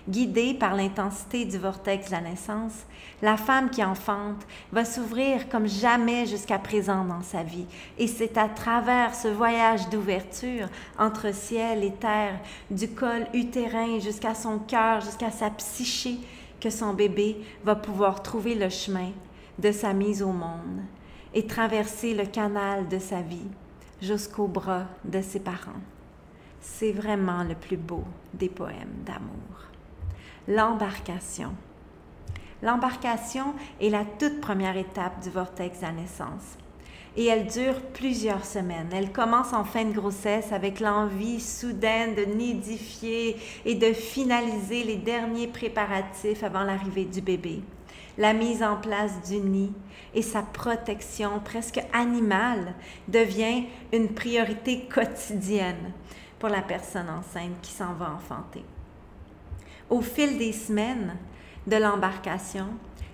Guidée 0.08 0.52
par 0.52 0.74
l'intensité 0.74 1.44
du 1.44 1.58
vortex 1.58 2.06
de 2.06 2.10
la 2.10 2.20
naissance, 2.20 2.72
la 3.22 3.36
femme 3.36 3.70
qui 3.70 3.84
enfante 3.84 4.44
va 4.72 4.84
s'ouvrir 4.84 5.48
comme 5.48 5.68
jamais 5.68 6.26
jusqu'à 6.26 6.58
présent 6.58 7.04
dans 7.04 7.22
sa 7.22 7.44
vie. 7.44 7.66
Et 7.98 8.08
c'est 8.08 8.36
à 8.36 8.48
travers 8.48 9.14
ce 9.14 9.28
voyage 9.28 9.88
d'ouverture 9.90 10.66
entre 10.98 11.32
ciel 11.32 11.84
et 11.84 11.92
terre, 11.92 12.40
du 12.68 12.88
col 12.88 13.28
utérin 13.32 14.00
jusqu'à 14.00 14.34
son 14.34 14.58
cœur, 14.58 15.02
jusqu'à 15.02 15.30
sa 15.30 15.50
psyché, 15.50 16.18
que 16.60 16.70
son 16.70 16.94
bébé 16.94 17.36
va 17.62 17.76
pouvoir 17.76 18.24
trouver 18.24 18.56
le 18.56 18.70
chemin 18.70 19.12
de 19.60 19.70
sa 19.70 19.92
mise 19.92 20.20
au 20.20 20.32
monde 20.32 20.82
et 21.34 21.46
traverser 21.46 22.14
le 22.14 22.26
canal 22.26 22.88
de 22.88 22.98
sa 22.98 23.22
vie 23.22 23.48
jusqu'au 24.00 24.46
bras 24.46 24.86
de 25.04 25.20
ses 25.22 25.40
parents. 25.40 25.80
C'est 26.60 26.92
vraiment 26.92 27.44
le 27.44 27.54
plus 27.54 27.76
beau 27.76 28.04
des 28.34 28.48
poèmes 28.48 29.02
d'amour. 29.04 29.68
L'embarcation. 30.48 31.52
L'embarcation 32.62 33.54
est 33.80 33.90
la 33.90 34.04
toute 34.04 34.40
première 34.40 34.76
étape 34.76 35.22
du 35.22 35.30
vortex 35.30 35.80
la 35.80 35.92
naissance 35.92 36.56
et 37.16 37.26
elle 37.26 37.46
dure 37.46 37.80
plusieurs 37.92 38.44
semaines. 38.44 38.88
Elle 38.92 39.12
commence 39.12 39.52
en 39.52 39.64
fin 39.64 39.84
de 39.84 39.92
grossesse 39.92 40.52
avec 40.52 40.80
l'envie 40.80 41.40
soudaine 41.40 42.14
de 42.14 42.24
nidifier 42.24 43.36
et 43.64 43.74
de 43.74 43.92
finaliser 43.92 44.84
les 44.84 44.96
derniers 44.96 45.48
préparatifs 45.48 46.42
avant 46.42 46.62
l'arrivée 46.62 47.04
du 47.04 47.20
bébé 47.20 47.60
la 48.18 48.32
mise 48.32 48.62
en 48.62 48.76
place 48.76 49.22
du 49.28 49.38
nid 49.38 49.72
et 50.14 50.22
sa 50.22 50.42
protection 50.42 51.40
presque 51.40 51.80
animale 51.92 52.74
devient 53.08 53.64
une 53.92 54.08
priorité 54.08 54.86
quotidienne 54.92 55.92
pour 56.38 56.48
la 56.48 56.62
personne 56.62 57.08
enceinte 57.08 57.60
qui 57.62 57.70
s'en 57.70 57.94
va 57.94 58.12
enfanter. 58.12 58.64
Au 59.88 60.00
fil 60.00 60.38
des 60.38 60.52
semaines 60.52 61.16
de 61.66 61.76
l'embarcation, 61.76 62.66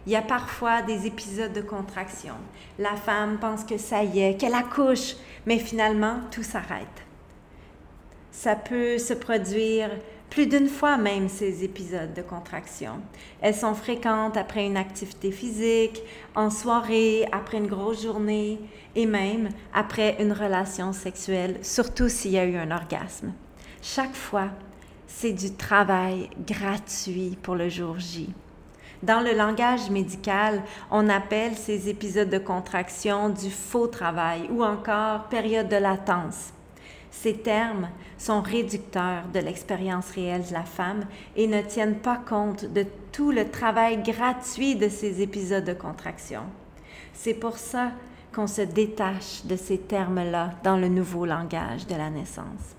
il 0.07 0.13
y 0.13 0.17
a 0.17 0.23
parfois 0.23 0.81
des 0.81 1.07
épisodes 1.07 1.53
de 1.53 1.61
contraction. 1.61 2.35
La 2.79 2.97
femme 2.97 3.39
pense 3.39 3.65
que 3.65 3.77
ça 3.77 4.03
y 4.03 4.21
est, 4.21 4.41
qu'elle 4.41 4.55
accouche, 4.55 5.17
mais 5.45 5.59
finalement, 5.59 6.21
tout 6.31 6.43
s'arrête. 6.43 6.87
Ça 8.31 8.57
peut 8.57 8.97
se 8.97 9.13
produire 9.13 9.91
plus 10.31 10.47
d'une 10.47 10.69
fois 10.69 10.97
même 10.97 11.29
ces 11.29 11.65
épisodes 11.65 12.15
de 12.15 12.23
contraction. 12.23 13.01
Elles 13.41 13.55
sont 13.55 13.75
fréquentes 13.75 14.37
après 14.37 14.67
une 14.67 14.77
activité 14.77 15.33
physique, 15.33 16.03
en 16.35 16.51
soirée, 16.51 17.27
après 17.33 17.59
une 17.59 17.67
grosse 17.67 18.03
journée 18.03 18.61
et 18.95 19.07
même 19.07 19.49
après 19.73 20.17
une 20.21 20.33
relation 20.33 20.93
sexuelle, 20.93 21.59
surtout 21.63 22.09
s'il 22.09 22.33
y 22.33 22.39
a 22.39 22.45
eu 22.45 22.57
un 22.57 22.71
orgasme. 22.71 23.33
Chaque 23.81 24.15
fois, 24.15 24.49
c'est 25.07 25.33
du 25.33 25.55
travail 25.55 26.29
gratuit 26.47 27.39
pour 27.43 27.55
le 27.55 27.69
jour 27.69 27.99
J. 27.99 28.29
Dans 29.03 29.21
le 29.21 29.33
langage 29.33 29.91
médical, 29.91 30.63
on 30.91 31.09
appelle 31.09 31.57
ces 31.57 31.89
épisodes 31.89 32.29
de 32.29 32.39
contraction 32.39 33.29
du 33.29 33.49
faux 33.49 33.87
travail 33.87 34.49
ou 34.51 34.65
encore 34.65 35.29
période 35.29 35.69
de 35.69 35.77
latence. 35.77 36.53
Ces 37.21 37.35
termes 37.35 37.89
sont 38.17 38.43
réducteurs 38.43 39.25
de 39.35 39.41
l'expérience 39.41 40.13
réelle 40.13 40.47
de 40.47 40.53
la 40.53 40.63
femme 40.63 41.05
et 41.35 41.49
ne 41.49 41.61
tiennent 41.63 41.99
pas 41.99 42.17
compte 42.17 42.65
de 42.65 42.87
tout 43.11 43.33
le 43.33 43.51
travail 43.51 44.01
gratuit 44.05 44.77
de 44.77 44.89
ces 44.89 45.21
épisodes 45.21 45.65
de 45.65 45.73
contraction. 45.73 46.43
C'est 47.13 47.35
pour 47.35 47.59
ça 47.59 47.91
qu'on 48.33 48.47
se 48.47 48.63
détache 48.63 49.45
de 49.47 49.57
ces 49.57 49.79
termes-là 49.79 50.53
dans 50.63 50.77
le 50.77 50.87
nouveau 50.87 51.27
langage 51.27 51.89
de 51.89 51.97
la 51.97 52.09
naissance. 52.09 52.77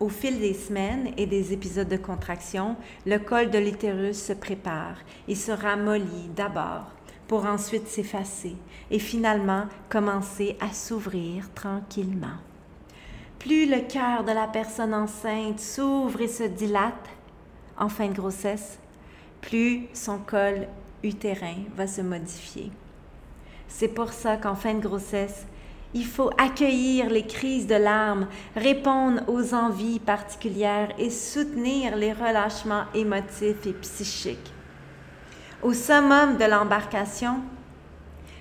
Au 0.00 0.08
fil 0.08 0.40
des 0.40 0.54
semaines 0.54 1.12
et 1.18 1.26
des 1.26 1.52
épisodes 1.52 1.88
de 1.88 1.98
contraction, 1.98 2.76
le 3.04 3.18
col 3.18 3.50
de 3.50 3.58
l'utérus 3.58 4.22
se 4.22 4.32
prépare 4.32 4.96
et 5.28 5.34
se 5.34 5.52
ramollit 5.52 6.30
d'abord 6.34 6.86
pour 7.28 7.44
ensuite 7.44 7.88
s'effacer 7.88 8.56
et 8.90 8.98
finalement 8.98 9.66
commencer 9.90 10.56
à 10.60 10.72
s'ouvrir 10.72 11.52
tranquillement. 11.52 12.38
Plus 13.42 13.66
le 13.66 13.80
cœur 13.80 14.22
de 14.22 14.30
la 14.30 14.46
personne 14.46 14.94
enceinte 14.94 15.58
s'ouvre 15.58 16.20
et 16.20 16.28
se 16.28 16.44
dilate 16.44 17.08
en 17.76 17.88
fin 17.88 18.06
de 18.06 18.14
grossesse, 18.14 18.78
plus 19.40 19.88
son 19.94 20.18
col 20.18 20.68
utérin 21.02 21.56
va 21.74 21.88
se 21.88 22.02
modifier. 22.02 22.70
C'est 23.66 23.88
pour 23.88 24.12
ça 24.12 24.36
qu'en 24.36 24.54
fin 24.54 24.74
de 24.74 24.86
grossesse, 24.86 25.44
il 25.92 26.06
faut 26.06 26.30
accueillir 26.38 27.10
les 27.10 27.26
crises 27.26 27.66
de 27.66 27.74
larmes, 27.74 28.28
répondre 28.54 29.22
aux 29.26 29.54
envies 29.54 29.98
particulières 29.98 30.92
et 30.96 31.10
soutenir 31.10 31.96
les 31.96 32.12
relâchements 32.12 32.84
émotifs 32.94 33.66
et 33.66 33.72
psychiques. 33.72 34.52
Au 35.64 35.72
summum 35.72 36.36
de 36.36 36.44
l'embarcation, 36.44 37.40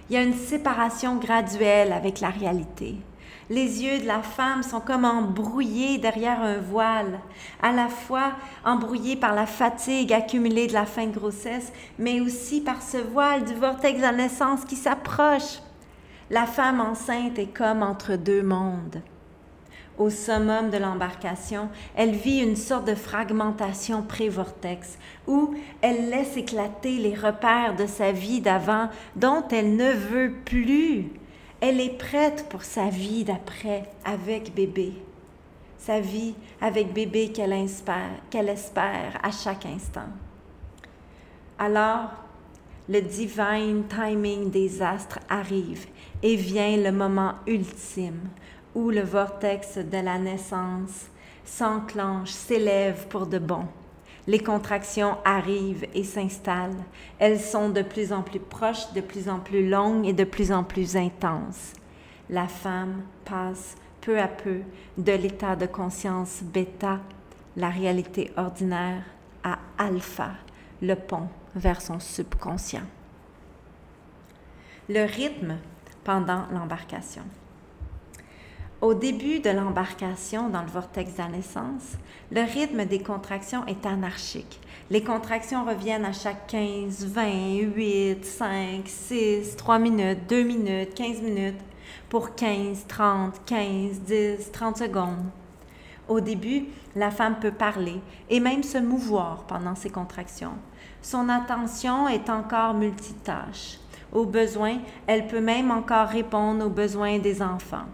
il 0.10 0.14
y 0.14 0.18
a 0.18 0.22
une 0.22 0.38
séparation 0.38 1.16
graduelle 1.16 1.92
avec 1.92 2.20
la 2.20 2.30
réalité. 2.30 2.98
Les 3.52 3.84
yeux 3.84 4.00
de 4.00 4.08
la 4.08 4.22
femme 4.22 4.64
sont 4.64 4.80
comme 4.80 5.04
embrouillés 5.04 5.98
derrière 5.98 6.42
un 6.42 6.60
voile, 6.60 7.20
à 7.62 7.74
la 7.74 7.90
fois 7.90 8.32
embrouillés 8.64 9.18
par 9.18 9.36
la 9.36 9.46
fatigue 9.46 10.14
accumulée 10.14 10.68
de 10.68 10.74
la 10.74 10.86
fin 10.86 11.08
de 11.08 11.14
grossesse, 11.14 11.74
mais 12.00 12.22
aussi 12.22 12.62
par 12.62 12.82
ce 12.82 12.96
voile 12.96 13.44
du 13.44 13.54
vortex 13.54 13.98
de 13.98 14.04
la 14.04 14.14
naissance 14.14 14.64
qui 14.64 14.78
s'approche. 14.78 15.60
La 16.30 16.46
femme 16.46 16.80
enceinte 16.80 17.38
est 17.40 17.54
comme 17.54 17.84
entre 17.84 18.16
deux 18.16 18.42
mondes. 18.42 19.02
Au 19.98 20.10
summum 20.10 20.70
de 20.70 20.78
l'embarcation, 20.78 21.68
elle 21.94 22.16
vit 22.16 22.40
une 22.40 22.56
sorte 22.56 22.88
de 22.88 22.96
fragmentation 22.96 24.02
pré-vortex 24.02 24.98
où 25.28 25.54
elle 25.82 26.10
laisse 26.10 26.38
éclater 26.38 27.00
les 27.00 27.16
repères 27.16 27.76
de 27.76 27.86
sa 27.86 28.14
vie 28.14 28.40
d'avant 28.40 28.88
dont 29.18 29.44
elle 29.52 29.76
ne 29.76 29.92
veut 29.92 30.36
plus 30.46 31.10
Elle 31.62 31.80
est 31.80 31.96
prête 31.96 32.48
pour 32.50 32.64
sa 32.64 32.90
vie 32.90 33.24
d'après 33.24 33.84
avec 34.04 34.54
bébé. 34.56 34.94
Sa 35.78 36.00
vie 36.00 36.34
avec 36.60 36.92
bébé 36.92 37.32
qu'elle 37.32 37.54
espère, 37.54 39.20
à 39.22 39.32
chaque 39.32 39.68
instant. 39.68 40.10
Alors, 41.60 42.10
le 42.90 43.00
divine 43.00 43.84
timing 43.88 44.50
des 44.50 44.82
astres 44.82 45.20
arrive 45.30 45.86
et 46.24 46.36
vient 46.36 46.78
le 46.78 46.92
moment 46.92 47.36
ultime 47.46 48.30
où 48.74 48.90
le 48.90 49.02
vortex 49.02 49.78
de 49.78 49.98
la 50.04 50.18
naissance 50.18 51.10
s'enclenche, 51.46 52.32
s'élève 52.32 53.08
pour 53.08 53.28
de 53.28 53.38
bon. 53.38 53.66
Les 54.32 54.40
contractions 54.40 55.18
arrivent 55.26 55.86
et 55.94 56.06
s'installent. 56.06 56.86
Elles 57.20 57.42
sont 57.42 57.68
de 57.68 57.82
plus 57.82 58.14
en 58.14 58.22
plus 58.22 58.40
proches, 58.40 58.94
de 58.94 59.02
plus 59.02 59.28
en 59.28 59.40
plus 59.40 59.68
longues 59.68 60.08
et 60.08 60.14
de 60.14 60.24
plus 60.24 60.54
en 60.54 60.64
plus 60.64 60.96
intenses. 60.96 61.74
La 62.30 62.48
femme 62.48 63.02
passe 63.26 63.76
peu 64.00 64.18
à 64.18 64.30
peu 64.30 64.62
de 64.98 65.12
l'état 65.12 65.58
de 65.58 65.66
conscience 65.66 66.44
bêta, 66.44 67.02
la 67.58 67.68
réalité 67.68 68.32
ordinaire, 68.38 69.04
à 69.44 69.60
alpha, 69.78 70.30
le 70.82 70.96
pont 70.96 71.28
vers 71.54 71.82
son 71.82 72.00
subconscient. 72.00 72.88
Le 74.88 75.04
rythme 75.04 75.58
pendant 76.06 76.46
l'embarcation. 76.54 77.24
Au 78.82 78.96
début 78.96 79.40
de 79.40 79.52
l'embarcation 79.52 80.50
dans 80.50 80.64
le 80.64 80.68
vortex 80.68 81.14
de 81.14 81.20
la 81.20 81.28
naissance, 81.28 81.98
le 82.32 82.42
rythme 82.42 82.86
des 82.86 82.98
contractions 82.98 83.64
est 83.68 83.86
anarchique. 83.86 84.60
Les 84.90 85.04
contractions 85.04 85.64
reviennent 85.66 86.04
à 86.04 86.14
chaque 86.14 86.48
15, 86.48 87.06
20, 87.06 87.60
8, 87.76 88.26
5, 88.26 88.82
6, 88.88 89.56
3 89.56 89.78
minutes, 89.78 90.28
2 90.28 90.42
minutes, 90.42 90.96
15 90.96 91.22
minutes, 91.22 91.60
pour 92.10 92.34
15, 92.34 92.86
30, 92.88 93.46
15, 93.46 94.00
10, 94.00 94.52
30 94.52 94.78
secondes. 94.78 95.30
Au 96.08 96.20
début, 96.20 96.66
la 96.96 97.12
femme 97.12 97.36
peut 97.40 97.52
parler 97.52 98.02
et 98.32 98.40
même 98.40 98.64
se 98.64 98.80
mouvoir 98.80 99.44
pendant 99.44 99.76
ces 99.76 99.92
contractions. 99.92 100.58
Son 101.04 101.30
attention 101.30 102.08
est 102.08 102.32
encore 102.32 102.74
multitâche. 102.74 103.78
Au 104.12 104.26
besoin, 104.26 104.80
elle 105.06 105.28
peut 105.28 105.40
même 105.40 105.70
encore 105.70 106.08
répondre 106.08 106.66
aux 106.66 106.70
besoins 106.70 107.20
des 107.20 107.44
enfants. 107.44 107.86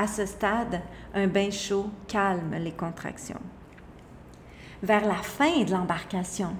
À 0.00 0.06
ce 0.06 0.24
stade, 0.24 0.80
un 1.12 1.26
bain 1.26 1.50
chaud 1.50 1.90
calme 2.08 2.54
les 2.58 2.72
contractions. 2.72 3.42
Vers 4.82 5.06
la 5.06 5.16
fin 5.16 5.62
de 5.62 5.70
l'embarcation, 5.70 6.56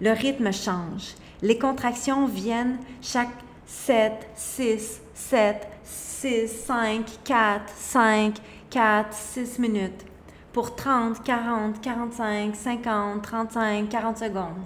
le 0.00 0.12
rythme 0.12 0.52
change. 0.52 1.16
Les 1.42 1.58
contractions 1.58 2.28
viennent 2.28 2.78
chaque 3.02 3.34
7, 3.66 4.12
6, 4.36 5.00
7, 5.12 5.66
6, 5.82 6.48
5, 6.66 7.04
4, 7.24 7.64
5, 7.74 8.34
4, 8.70 9.12
6 9.12 9.58
minutes 9.58 10.06
pour 10.52 10.76
30, 10.76 11.24
40, 11.24 11.80
45, 11.80 12.54
50, 12.54 13.22
35, 13.22 13.88
40 13.88 14.18
secondes. 14.18 14.62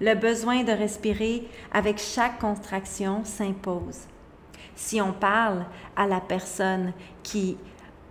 Le 0.00 0.14
besoin 0.14 0.62
de 0.62 0.70
respirer 0.70 1.48
avec 1.72 1.98
chaque 1.98 2.38
contraction 2.38 3.24
s'impose. 3.24 4.06
Si 4.76 5.00
on 5.00 5.12
parle 5.12 5.64
à 5.96 6.06
la 6.06 6.20
personne 6.20 6.92
qui 7.22 7.56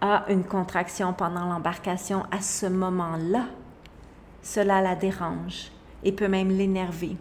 a 0.02 0.26
une 0.30 0.44
contraction 0.44 1.14
pendant 1.14 1.46
l'embarcation 1.46 2.24
à 2.32 2.42
ce 2.42 2.66
moment-là, 2.66 3.46
cela 4.42 4.82
la 4.82 4.96
dérange 4.96 5.72
et 6.04 6.12
peut 6.12 6.28
même 6.28 6.50
l'énerver. 6.50 7.16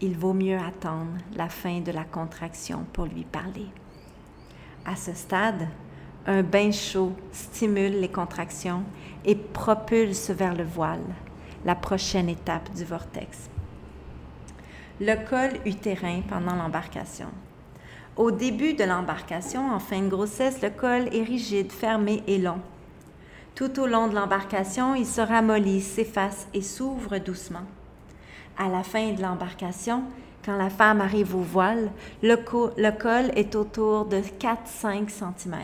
Il 0.00 0.16
vaut 0.16 0.32
mieux 0.32 0.58
attendre 0.58 1.18
la 1.34 1.48
fin 1.48 1.80
de 1.80 1.90
la 1.90 2.04
contraction 2.04 2.84
pour 2.92 3.06
lui 3.06 3.24
parler. 3.24 3.66
À 4.84 4.94
ce 4.94 5.12
stade, 5.12 5.68
un 6.26 6.42
bain 6.42 6.70
chaud 6.70 7.12
stimule 7.32 8.00
les 8.00 8.10
contractions 8.10 8.84
et 9.24 9.34
propulse 9.34 10.30
vers 10.30 10.54
le 10.54 10.64
voile, 10.64 11.04
la 11.64 11.74
prochaine 11.74 12.28
étape 12.28 12.72
du 12.74 12.84
vortex. 12.84 13.50
Le 15.00 15.14
col 15.28 15.60
utérin 15.66 16.20
pendant 16.28 16.54
l'embarcation. 16.54 17.28
Au 18.18 18.32
début 18.32 18.74
de 18.74 18.82
l'embarcation, 18.82 19.70
en 19.72 19.78
fin 19.78 20.02
de 20.02 20.08
grossesse, 20.08 20.60
le 20.60 20.70
col 20.70 21.08
est 21.14 21.22
rigide, 21.22 21.70
fermé 21.70 22.24
et 22.26 22.38
long. 22.38 22.58
Tout 23.54 23.78
au 23.78 23.86
long 23.86 24.08
de 24.08 24.14
l'embarcation, 24.16 24.96
il 24.96 25.06
se 25.06 25.20
ramollit, 25.20 25.80
s'efface 25.80 26.48
et 26.52 26.60
s'ouvre 26.60 27.18
doucement. 27.18 27.62
À 28.58 28.68
la 28.68 28.82
fin 28.82 29.12
de 29.12 29.22
l'embarcation, 29.22 30.02
quand 30.44 30.56
la 30.56 30.68
femme 30.68 31.00
arrive 31.00 31.36
au 31.36 31.42
voile, 31.42 31.92
le, 32.20 32.34
col 32.90 33.30
est 33.36 33.54
autour 33.54 34.06
de 34.06 34.16
4-5 34.16 35.08
cm, 35.10 35.54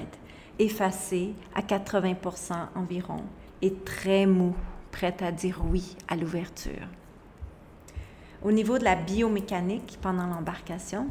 effacé 0.61 1.33
à 1.57 1.61
80% 1.61 2.53
environ 2.77 3.25
et 3.63 3.75
très 3.75 4.27
mou, 4.27 4.55
prêt 4.93 5.17
à 5.23 5.33
dire 5.33 5.61
oui 5.73 5.97
à 6.07 6.15
l'ouverture. 6.15 6.87
Au 8.45 8.53
niveau 8.53 8.79
de 8.79 8.85
la 8.85 8.95
biomécanique 8.95 9.99
pendant 10.01 10.29
l'embarcation, 10.29 11.09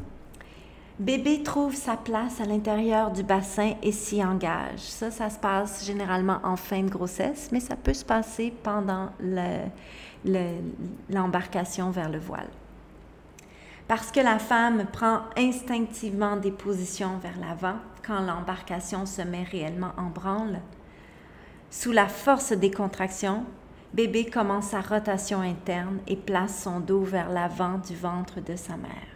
Bébé 0.99 1.41
trouve 1.41 1.73
sa 1.73 1.97
place 1.97 2.39
à 2.39 2.45
l'intérieur 2.45 3.09
du 3.09 3.23
bassin 3.23 3.73
et 3.81 3.91
s'y 3.91 4.23
engage. 4.23 4.79
Ça, 4.79 5.09
ça 5.09 5.31
se 5.31 5.39
passe 5.39 5.83
généralement 5.85 6.37
en 6.43 6.55
fin 6.55 6.83
de 6.83 6.89
grossesse, 6.89 7.49
mais 7.51 7.59
ça 7.59 7.75
peut 7.75 7.95
se 7.95 8.05
passer 8.05 8.53
pendant 8.61 9.09
l'embarcation 11.09 11.89
vers 11.89 12.09
le 12.09 12.19
voile. 12.19 12.49
Parce 13.87 14.11
que 14.11 14.19
la 14.19 14.37
femme 14.37 14.85
prend 14.93 15.21
instinctivement 15.35 16.37
des 16.37 16.51
positions 16.51 17.17
vers 17.17 17.39
l'avant 17.39 17.77
quand 18.05 18.21
l'embarcation 18.21 19.07
se 19.07 19.23
met 19.23 19.43
réellement 19.43 19.93
en 19.97 20.11
branle, 20.11 20.59
sous 21.71 21.91
la 21.91 22.07
force 22.07 22.53
des 22.53 22.69
contractions, 22.69 23.45
bébé 23.95 24.29
commence 24.29 24.67
sa 24.67 24.81
rotation 24.81 25.41
interne 25.41 25.97
et 26.05 26.17
place 26.17 26.61
son 26.61 26.79
dos 26.79 27.01
vers 27.01 27.29
l'avant 27.29 27.79
du 27.79 27.95
ventre 27.95 28.41
de 28.41 28.55
sa 28.55 28.77
mère 28.77 29.12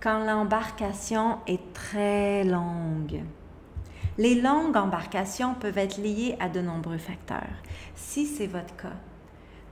quand 0.00 0.24
l'embarcation 0.24 1.38
est 1.46 1.72
très 1.74 2.44
longue. 2.44 3.22
Les 4.16 4.40
longues 4.40 4.76
embarcations 4.76 5.54
peuvent 5.54 5.78
être 5.78 5.98
liées 5.98 6.36
à 6.40 6.48
de 6.48 6.60
nombreux 6.60 6.98
facteurs. 6.98 7.56
Si 7.94 8.26
c'est 8.26 8.46
votre 8.46 8.74
cas, 8.76 8.96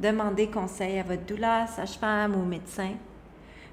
demandez 0.00 0.48
conseil 0.48 0.98
à 0.98 1.02
votre 1.02 1.24
doula, 1.24 1.66
sage-femme 1.66 2.34
ou 2.34 2.44
médecin. 2.44 2.92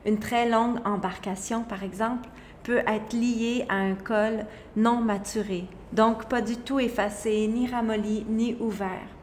Une 0.05 0.19
très 0.19 0.49
longue 0.49 0.79
embarcation, 0.85 1.63
par 1.63 1.83
exemple, 1.83 2.29
peut 2.63 2.81
être 2.87 3.13
liée 3.13 3.65
à 3.69 3.75
un 3.75 3.95
col 3.95 4.45
non 4.75 5.01
maturé, 5.01 5.65
donc 5.93 6.27
pas 6.27 6.41
du 6.41 6.57
tout 6.57 6.79
effacé, 6.79 7.47
ni 7.47 7.67
ramolli, 7.67 8.25
ni 8.27 8.55
ouvert. 8.59 9.14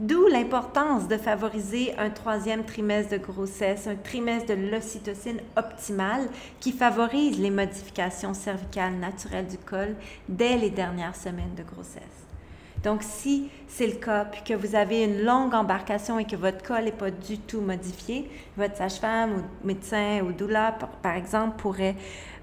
D'où 0.00 0.26
l'importance 0.26 1.06
de 1.06 1.16
favoriser 1.16 1.94
un 1.98 2.10
troisième 2.10 2.64
trimestre 2.64 3.12
de 3.12 3.18
grossesse, 3.18 3.86
un 3.86 3.94
trimestre 3.94 4.48
de 4.48 4.70
l'ocytocine 4.70 5.40
optimale 5.56 6.28
qui 6.58 6.72
favorise 6.72 7.38
les 7.38 7.50
modifications 7.50 8.34
cervicales 8.34 8.94
naturelles 8.94 9.46
du 9.46 9.56
col 9.56 9.94
dès 10.28 10.56
les 10.56 10.70
dernières 10.70 11.14
semaines 11.14 11.54
de 11.56 11.62
grossesse. 11.62 12.02
Donc, 12.82 13.04
si 13.04 13.50
c'est 13.68 13.86
le 13.86 13.94
cas, 13.94 14.24
puis 14.24 14.42
que 14.42 14.54
vous 14.54 14.74
avez 14.74 15.04
une 15.04 15.22
longue 15.22 15.54
embarcation 15.54 16.18
et 16.18 16.24
que 16.24 16.36
votre 16.36 16.62
col 16.66 16.84
n'est 16.84 16.92
pas 16.92 17.12
du 17.12 17.38
tout 17.38 17.60
modifié, 17.60 18.28
votre 18.56 18.76
sage-femme 18.76 19.30
ou 19.32 19.66
médecin 19.66 20.22
ou 20.22 20.32
doula, 20.32 20.76
par 21.02 21.14
exemple, 21.14 21.56
pourrait 21.56 21.94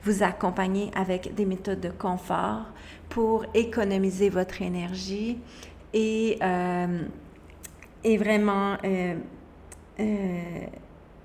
vous 0.04 0.24
accompagner 0.24 0.90
avec 0.96 1.36
des 1.36 1.46
méthodes 1.46 1.82
de 1.82 1.90
confort 1.90 2.64
pour 3.10 3.46
économiser 3.54 4.30
votre 4.30 4.62
énergie 4.62 5.38
et 5.94 6.40
euh, 6.42 7.02
et 8.04 8.18
vraiment 8.18 8.78
euh, 8.84 9.16
euh, 10.00 10.66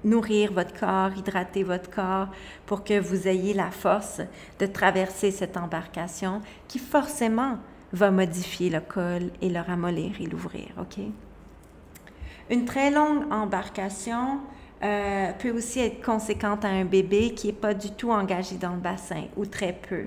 nourrir 0.05 0.53
votre 0.53 0.79
corps, 0.79 1.17
hydrater 1.17 1.63
votre 1.63 1.91
corps 1.91 2.29
pour 2.67 2.85
que 2.85 2.99
vous 2.99 3.27
ayez 3.29 3.55
la 3.55 3.71
force 3.71 4.21
de 4.59 4.67
traverser 4.67 5.31
cette 5.31 5.57
embarcation 5.57 6.41
qui 6.69 6.79
forcément 6.79 7.59
va 7.93 8.11
modifier 8.11 8.71
le 8.71 8.81
col 8.81 9.31
et 9.41 9.49
le 9.49 9.61
ramollir 9.61 10.21
et 10.21 10.27
l'ouvrir, 10.27 10.69
OK? 10.79 10.99
Une 12.51 12.65
très 12.65 12.91
longue 12.91 13.25
embarcation 13.33 14.41
euh, 14.83 15.33
peut 15.33 15.51
aussi 15.51 15.81
être 15.81 16.05
conséquente 16.05 16.65
à 16.65 16.69
un 16.69 16.85
bébé 16.85 17.31
qui 17.35 17.49
n'est 17.49 17.53
pas 17.53 17.75
du 17.75 17.91
tout 17.91 18.11
engagé 18.11 18.57
dans 18.57 18.75
le 18.75 18.81
bassin 18.81 19.25
ou 19.37 19.47
très 19.47 19.73
peu, 19.73 20.05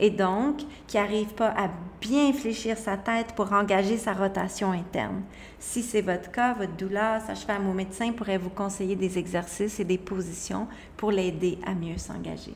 et 0.00 0.10
donc 0.10 0.62
qui 0.86 0.96
n'arrive 0.96 1.34
pas 1.34 1.54
à 1.56 1.70
bien 2.00 2.32
fléchir 2.32 2.78
sa 2.78 2.96
tête 2.96 3.34
pour 3.36 3.52
engager 3.52 3.98
sa 3.98 4.14
rotation 4.14 4.72
interne. 4.72 5.22
Si 5.58 5.82
c'est 5.82 6.00
votre 6.00 6.32
cas, 6.32 6.54
votre 6.54 6.76
douleur, 6.76 7.20
sage-femme 7.20 7.68
ou 7.68 7.74
médecin 7.74 8.12
pourrait 8.12 8.38
vous 8.38 8.50
conseiller 8.50 8.96
des 8.96 9.18
exercices 9.18 9.78
et 9.78 9.84
des 9.84 9.98
positions 9.98 10.66
pour 10.96 11.12
l'aider 11.12 11.58
à 11.66 11.74
mieux 11.74 11.98
s'engager. 11.98 12.54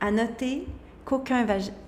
À 0.00 0.10
noter 0.10 0.66
qu'aucun 1.06 1.46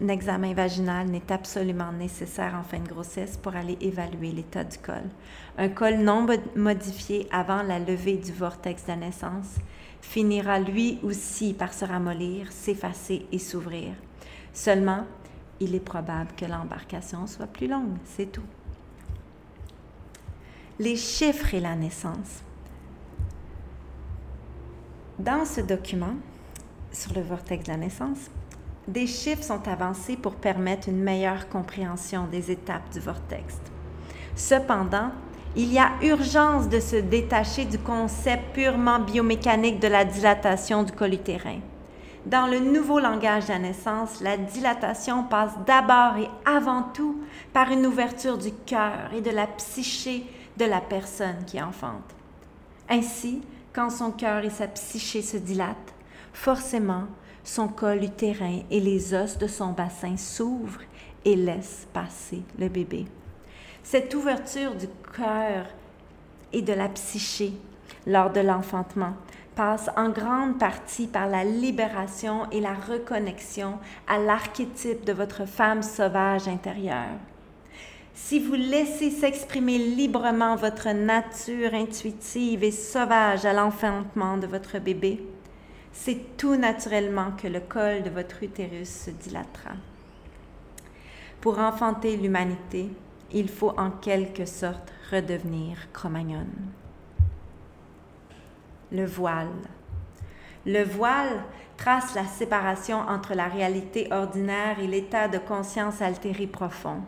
examen 0.09 0.55
vaginal 0.55 1.07
n'est 1.09 1.31
absolument 1.31 1.93
nécessaire 1.93 2.57
en 2.59 2.63
fin 2.63 2.79
de 2.79 2.89
grossesse 2.89 3.37
pour 3.37 3.55
aller 3.55 3.77
évaluer 3.83 4.33
l'état 4.33 4.65
du 4.65 4.79
col. 4.79 5.05
Un 5.59 5.69
col 5.69 5.99
non 5.99 6.27
modifié 6.57 7.29
avant 7.31 7.63
la 7.63 7.79
levée 7.79 8.17
du 8.17 8.33
vortex 8.33 8.87
de 8.87 8.93
naissance 8.93 9.57
finira 10.01 10.59
lui 10.59 10.99
aussi 11.03 11.53
par 11.53 11.75
se 11.75 11.85
ramollir, 11.85 12.51
s'effacer 12.51 13.27
et 13.31 13.39
s'ouvrir. 13.39 13.93
Seulement, 14.53 15.05
il 15.61 15.75
est 15.75 15.81
probable 15.81 16.31
que 16.37 16.45
l'embarcation 16.45 17.27
soit 17.27 17.47
plus 17.47 17.69
longue, 17.69 17.97
c'est 18.05 18.31
tout. 18.31 18.43
Les 20.79 20.97
chiffres 20.97 21.55
et 21.55 21.61
la 21.61 21.77
naissance. 21.77 22.43
Dans 25.19 25.45
ce 25.45 25.61
document, 25.61 26.15
sur 26.93 27.13
le 27.13 27.21
vortex 27.21 27.65
de 27.65 27.73
la 27.73 27.77
naissance, 27.77 28.31
des 28.89 29.07
chiffres 29.07 29.43
sont 29.43 29.69
avancés 29.69 30.17
pour 30.17 30.35
permettre 30.35 30.89
une 30.89 31.03
meilleure 31.03 31.49
compréhension 31.49 32.27
des 32.27 32.51
étapes 32.51 32.91
du 32.91 33.01
vortex. 33.01 33.59
Cependant, 34.35 35.11
il 35.57 35.73
y 35.73 35.79
a 35.79 35.91
urgence 36.03 36.69
de 36.69 36.81
se 36.81 36.97
détacher 36.97 37.67
du 37.67 37.79
concept 37.79 38.55
purement 38.55 39.01
biomécanique 39.01 39.81
de 39.81 39.89
la 39.89 40.05
dilatation 40.05 40.83
du 40.83 40.93
col 40.93 41.15
utérin. 41.15 41.59
Dans 42.27 42.47
le 42.47 42.59
nouveau 42.59 43.01
langage 43.01 43.47
de 43.47 43.53
la 43.53 43.59
naissance, 43.59 44.21
la 44.21 44.37
dilatation 44.37 45.25
passe 45.25 45.53
d'abord 45.67 46.19
et 46.19 46.29
avant 46.45 46.83
tout 46.83 47.23
par 47.55 47.71
une 47.71 47.87
ouverture 47.87 48.37
du 48.37 48.53
cœur 48.53 49.11
et 49.15 49.23
de 49.23 49.31
la 49.31 49.47
psyché 49.47 50.25
de 50.59 50.67
la 50.67 50.83
personne 50.83 51.45
qui 51.47 51.61
enfante. 51.63 52.15
Ainsi, 52.91 53.41
quand 53.73 53.89
son 53.89 54.11
cœur 54.11 54.45
et 54.45 54.51
sa 54.51 54.69
psyché 54.69 55.23
se 55.23 55.39
dilatent, 55.39 55.95
forcément, 56.35 57.05
son 57.43 57.69
col 57.69 58.05
utérin 58.05 58.61
et 58.71 58.81
les 58.81 59.15
os 59.15 59.39
de 59.39 59.47
son 59.47 59.73
bassin 59.73 60.19
s'ouvrent 60.19 60.83
et 61.25 61.37
laissent 61.37 61.89
passer 61.95 62.43
le 62.59 62.69
bébé. 62.69 63.07
Cette 63.83 64.15
ouverture 64.15 64.75
du 64.75 64.89
cœur 65.17 65.67
et 66.53 66.61
de 66.61 66.73
la 66.75 66.91
psyché 66.91 67.55
lors 68.07 68.31
de 68.31 68.41
l'enfantement 68.41 69.15
passe 69.61 69.91
en 69.95 70.09
grande 70.09 70.59
partie 70.59 71.07
par 71.07 71.29
la 71.29 71.45
libération 71.45 72.49
et 72.51 72.63
la 72.63 72.73
reconnexion 72.73 73.75
à 74.09 74.17
l'archétype 74.17 75.05
de 75.05 75.13
votre 75.13 75.47
femme 75.47 75.83
sauvage 75.83 76.49
intérieure. 76.49 77.19
Si 78.15 78.41
vous 78.41 78.55
laissez 78.55 79.11
s'exprimer 79.11 79.77
librement 79.77 80.57
votre 80.57 80.89
nature 80.89 81.75
intuitive 81.75 82.65
et 82.65 82.71
sauvage 82.71 83.45
à 83.45 83.53
l'enfantement 83.53 84.39
de 84.39 84.47
votre 84.47 84.79
bébé, 84.79 85.23
c'est 85.93 86.39
tout 86.39 86.57
naturellement 86.57 87.33
que 87.33 87.47
le 87.47 87.61
col 87.61 88.03
de 88.03 88.09
votre 88.09 88.43
utérus 88.43 88.89
se 88.89 89.11
dilatera. 89.11 89.75
Pour 91.43 91.59
enfanter 91.59 92.17
l'humanité, 92.17 92.89
il 93.31 93.51
faut 93.51 93.75
en 93.77 93.91
quelque 93.91 94.47
sorte 94.47 94.91
redevenir 95.13 95.77
cro 95.93 96.09
Le 98.93 99.07
voile. 99.07 99.47
Le 100.67 100.83
voile 100.83 101.45
trace 101.77 102.15
la 102.15 102.27
séparation 102.27 102.99
entre 102.99 103.35
la 103.35 103.47
réalité 103.47 104.09
ordinaire 104.13 104.81
et 104.81 104.87
l'état 104.87 105.29
de 105.29 105.39
conscience 105.39 106.03
altéré 106.03 106.47
profond. 106.47 107.01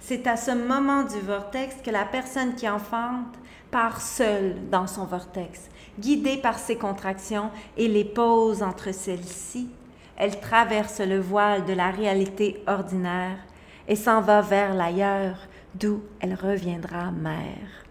C'est 0.00 0.26
à 0.26 0.36
ce 0.36 0.50
moment 0.50 1.02
du 1.02 1.20
vortex 1.20 1.76
que 1.84 1.90
la 1.90 2.04
personne 2.04 2.54
qui 2.54 2.68
enfante 2.68 3.38
part 3.70 4.00
seule 4.00 4.56
dans 4.70 4.86
son 4.86 5.04
vortex, 5.04 5.68
guidée 5.98 6.38
par 6.38 6.58
ses 6.58 6.76
contractions 6.76 7.50
et 7.76 7.88
les 7.88 8.04
pauses 8.04 8.62
entre 8.62 8.92
celles-ci. 8.92 9.68
Elle 10.16 10.40
traverse 10.40 11.00
le 11.00 11.20
voile 11.20 11.64
de 11.64 11.72
la 11.72 11.90
réalité 11.90 12.62
ordinaire 12.66 13.38
et 13.88 13.96
s'en 13.96 14.20
va 14.20 14.40
vers 14.40 14.74
l'ailleurs, 14.74 15.38
d'où 15.74 16.02
elle 16.20 16.34
reviendra 16.34 17.10
mère. 17.10 17.83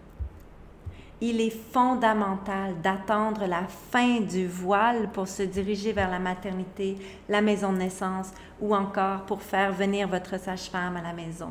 Il 1.26 1.40
est 1.40 1.56
fondamental 1.72 2.78
d'attendre 2.82 3.46
la 3.46 3.62
fin 3.90 4.20
du 4.20 4.46
voile 4.46 5.08
pour 5.10 5.26
se 5.26 5.42
diriger 5.42 5.94
vers 5.94 6.10
la 6.10 6.18
maternité, 6.18 6.98
la 7.30 7.40
maison 7.40 7.72
de 7.72 7.78
naissance 7.78 8.30
ou 8.60 8.74
encore 8.74 9.22
pour 9.22 9.40
faire 9.40 9.72
venir 9.72 10.06
votre 10.06 10.38
sage-femme 10.38 10.98
à 10.98 11.00
la 11.00 11.14
maison. 11.14 11.48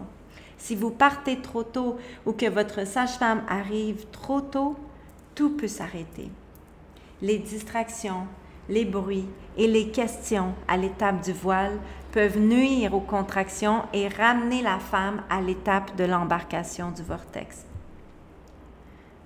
Si 0.59 0.75
vous 0.75 0.91
partez 0.91 1.37
trop 1.37 1.63
tôt 1.63 1.97
ou 2.23 2.33
que 2.33 2.47
votre 2.47 2.85
sage-femme 2.85 3.41
arrive 3.49 4.05
trop 4.11 4.41
tôt, 4.41 4.75
tout 5.33 5.57
peut 5.57 5.67
s'arrêter. 5.67 6.29
Les 7.23 7.39
distractions, 7.39 8.27
les 8.69 8.85
bruits 8.85 9.27
et 9.57 9.65
les 9.65 9.89
questions 9.89 10.53
à 10.67 10.77
l'étape 10.77 11.23
du 11.23 11.33
voile 11.33 11.79
peuvent 12.11 12.37
nuire 12.37 12.93
aux 12.93 12.99
contractions 12.99 13.81
et 13.91 14.07
ramener 14.07 14.61
la 14.61 14.77
femme 14.77 15.23
à 15.31 15.41
l'étape 15.41 15.95
de 15.95 16.03
l'embarcation 16.03 16.91
du 16.91 17.01
vortex. 17.01 17.65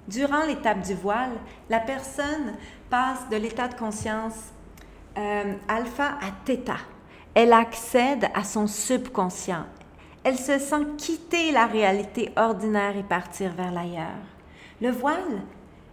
Durant 0.07 0.45
l'étape 0.45 0.81
du 0.81 0.93
voile, 0.93 1.37
la 1.69 1.79
personne 1.79 2.53
passe 2.89 3.27
de 3.29 3.35
l'état 3.35 3.67
de 3.67 3.75
conscience 3.75 4.53
euh, 5.17 5.53
alpha 5.67 6.17
à 6.21 6.31
theta. 6.45 6.77
Elle 7.33 7.51
accède 7.51 8.29
à 8.33 8.43
son 8.43 8.67
subconscient. 8.67 9.65
Elle 10.23 10.37
se 10.37 10.59
sent 10.59 10.85
quitter 10.97 11.51
la 11.51 11.65
réalité 11.65 12.31
ordinaire 12.35 12.97
et 12.97 13.03
partir 13.03 13.51
vers 13.51 13.71
l'ailleurs. 13.71 14.25
Le 14.81 14.91
voile, 14.91 15.41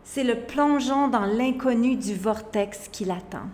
c'est 0.04 0.24
le 0.24 0.40
plongeon 0.40 1.08
dans 1.08 1.24
l'inconnu 1.24 1.96
du 1.96 2.14
vortex 2.14 2.88
qui 2.92 3.04
l'attend. 3.04 3.48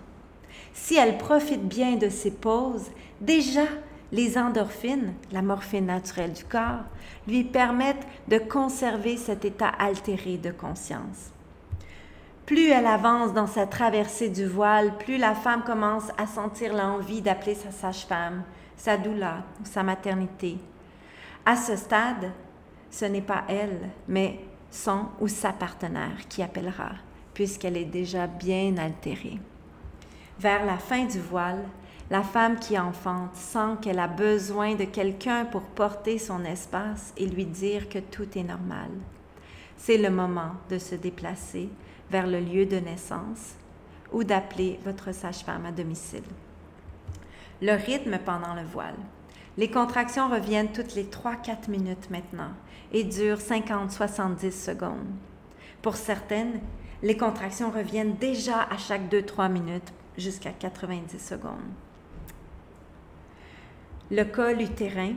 Si 0.72 0.96
elle 0.96 1.18
profite 1.18 1.66
bien 1.66 1.96
de 1.96 2.08
ses 2.08 2.30
pauses, 2.30 2.90
déjà 3.20 3.64
les 4.12 4.36
endorphines, 4.36 5.14
la 5.32 5.42
morphine 5.42 5.86
naturelle 5.86 6.32
du 6.32 6.44
corps, 6.44 6.84
lui 7.28 7.44
permettent 7.44 8.06
de 8.28 8.38
conserver 8.38 9.16
cet 9.16 9.44
état 9.44 9.68
altéré 9.68 10.36
de 10.36 10.50
conscience. 10.50 11.30
Plus 12.46 12.70
elle 12.70 12.86
avance 12.86 13.32
dans 13.32 13.46
sa 13.46 13.66
traversée 13.66 14.28
du 14.28 14.46
voile, 14.46 14.96
plus 14.98 15.18
la 15.18 15.36
femme 15.36 15.62
commence 15.62 16.10
à 16.18 16.26
sentir 16.26 16.74
l'envie 16.74 17.22
d'appeler 17.22 17.54
sa 17.54 17.70
sage-femme, 17.70 18.42
sa 18.76 18.96
doula 18.96 19.44
ou 19.60 19.64
sa 19.64 19.84
maternité. 19.84 20.58
À 21.46 21.54
ce 21.54 21.76
stade, 21.76 22.32
ce 22.90 23.04
n'est 23.04 23.22
pas 23.22 23.44
elle, 23.48 23.90
mais 24.08 24.40
son 24.70 25.06
ou 25.20 25.28
sa 25.28 25.52
partenaire 25.52 26.26
qui 26.28 26.42
appellera, 26.42 26.90
puisqu'elle 27.34 27.76
est 27.76 27.84
déjà 27.84 28.26
bien 28.26 28.76
altérée. 28.78 29.38
Vers 30.40 30.64
la 30.64 30.78
fin 30.78 31.04
du 31.04 31.20
voile, 31.20 31.62
la 32.10 32.24
femme 32.24 32.58
qui 32.58 32.76
enfante 32.76 33.36
sent 33.36 33.76
qu'elle 33.80 34.00
a 34.00 34.08
besoin 34.08 34.74
de 34.74 34.84
quelqu'un 34.84 35.44
pour 35.44 35.62
porter 35.62 36.18
son 36.18 36.44
espace 36.44 37.12
et 37.16 37.26
lui 37.26 37.46
dire 37.46 37.88
que 37.88 38.00
tout 38.00 38.36
est 38.36 38.42
normal. 38.42 38.90
C'est 39.76 39.96
le 39.96 40.10
moment 40.10 40.56
de 40.68 40.78
se 40.78 40.96
déplacer 40.96 41.68
vers 42.10 42.26
le 42.26 42.40
lieu 42.40 42.66
de 42.66 42.78
naissance 42.78 43.54
ou 44.12 44.24
d'appeler 44.24 44.80
votre 44.84 45.14
sage-femme 45.14 45.66
à 45.66 45.70
domicile. 45.70 46.24
Le 47.62 47.74
rythme 47.74 48.18
pendant 48.18 48.54
le 48.54 48.64
voile. 48.64 48.98
Les 49.56 49.70
contractions 49.70 50.28
reviennent 50.28 50.72
toutes 50.72 50.96
les 50.96 51.04
3-4 51.04 51.70
minutes 51.70 52.10
maintenant 52.10 52.50
et 52.92 53.04
durent 53.04 53.38
50-70 53.38 54.50
secondes. 54.50 55.06
Pour 55.80 55.94
certaines, 55.94 56.60
les 57.04 57.16
contractions 57.16 57.70
reviennent 57.70 58.16
déjà 58.16 58.62
à 58.62 58.78
chaque 58.78 59.08
2-3 59.08 59.50
minutes 59.50 59.92
jusqu'à 60.18 60.50
90 60.50 61.18
secondes. 61.24 61.54
Le 64.12 64.24
col 64.24 64.60
utérin. 64.60 65.14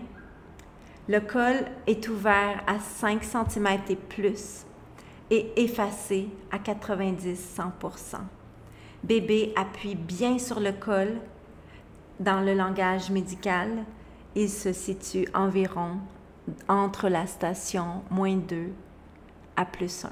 Le 1.08 1.20
col 1.20 1.66
est 1.88 2.08
ouvert 2.10 2.64
à 2.68 2.80
5 2.80 3.24
cm 3.24 3.68
et 3.90 3.96
plus 3.96 4.68
et 5.32 5.52
effacé 5.56 6.30
à 6.52 6.60
90-100 6.60 7.72
Bébé 9.04 9.52
appuie 9.56 9.96
bien 9.96 10.38
sur 10.38 10.60
le 10.60 10.74
col. 10.74 11.10
Dans 12.20 12.42
le 12.42 12.54
langage 12.54 13.10
médical, 13.10 13.84
il 14.36 14.48
se 14.48 14.72
situe 14.72 15.28
environ 15.34 15.98
entre 16.68 17.10
la 17.10 17.26
station 17.26 18.04
moins 18.12 18.38
2 18.38 18.70
à 19.56 19.66
plus 19.66 20.06
1. 20.06 20.10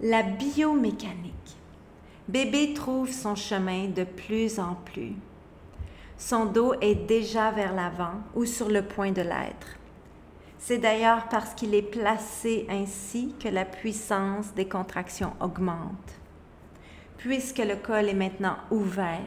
La 0.00 0.24
biomécanique. 0.24 1.56
Bébé 2.26 2.74
trouve 2.74 3.12
son 3.12 3.36
chemin 3.36 3.86
de 3.86 4.02
plus 4.02 4.58
en 4.58 4.74
plus. 4.74 5.14
Son 6.18 6.46
dos 6.46 6.74
est 6.80 7.06
déjà 7.06 7.50
vers 7.50 7.74
l'avant 7.74 8.20
ou 8.34 8.44
sur 8.44 8.68
le 8.68 8.82
point 8.82 9.12
de 9.12 9.22
l'être. 9.22 9.78
C'est 10.58 10.78
d'ailleurs 10.78 11.28
parce 11.28 11.54
qu'il 11.54 11.74
est 11.74 11.82
placé 11.82 12.66
ainsi 12.68 13.34
que 13.40 13.48
la 13.48 13.64
puissance 13.64 14.52
des 14.54 14.66
contractions 14.66 15.32
augmente. 15.40 16.12
Puisque 17.16 17.58
le 17.58 17.76
col 17.76 18.08
est 18.08 18.14
maintenant 18.14 18.56
ouvert, 18.70 19.20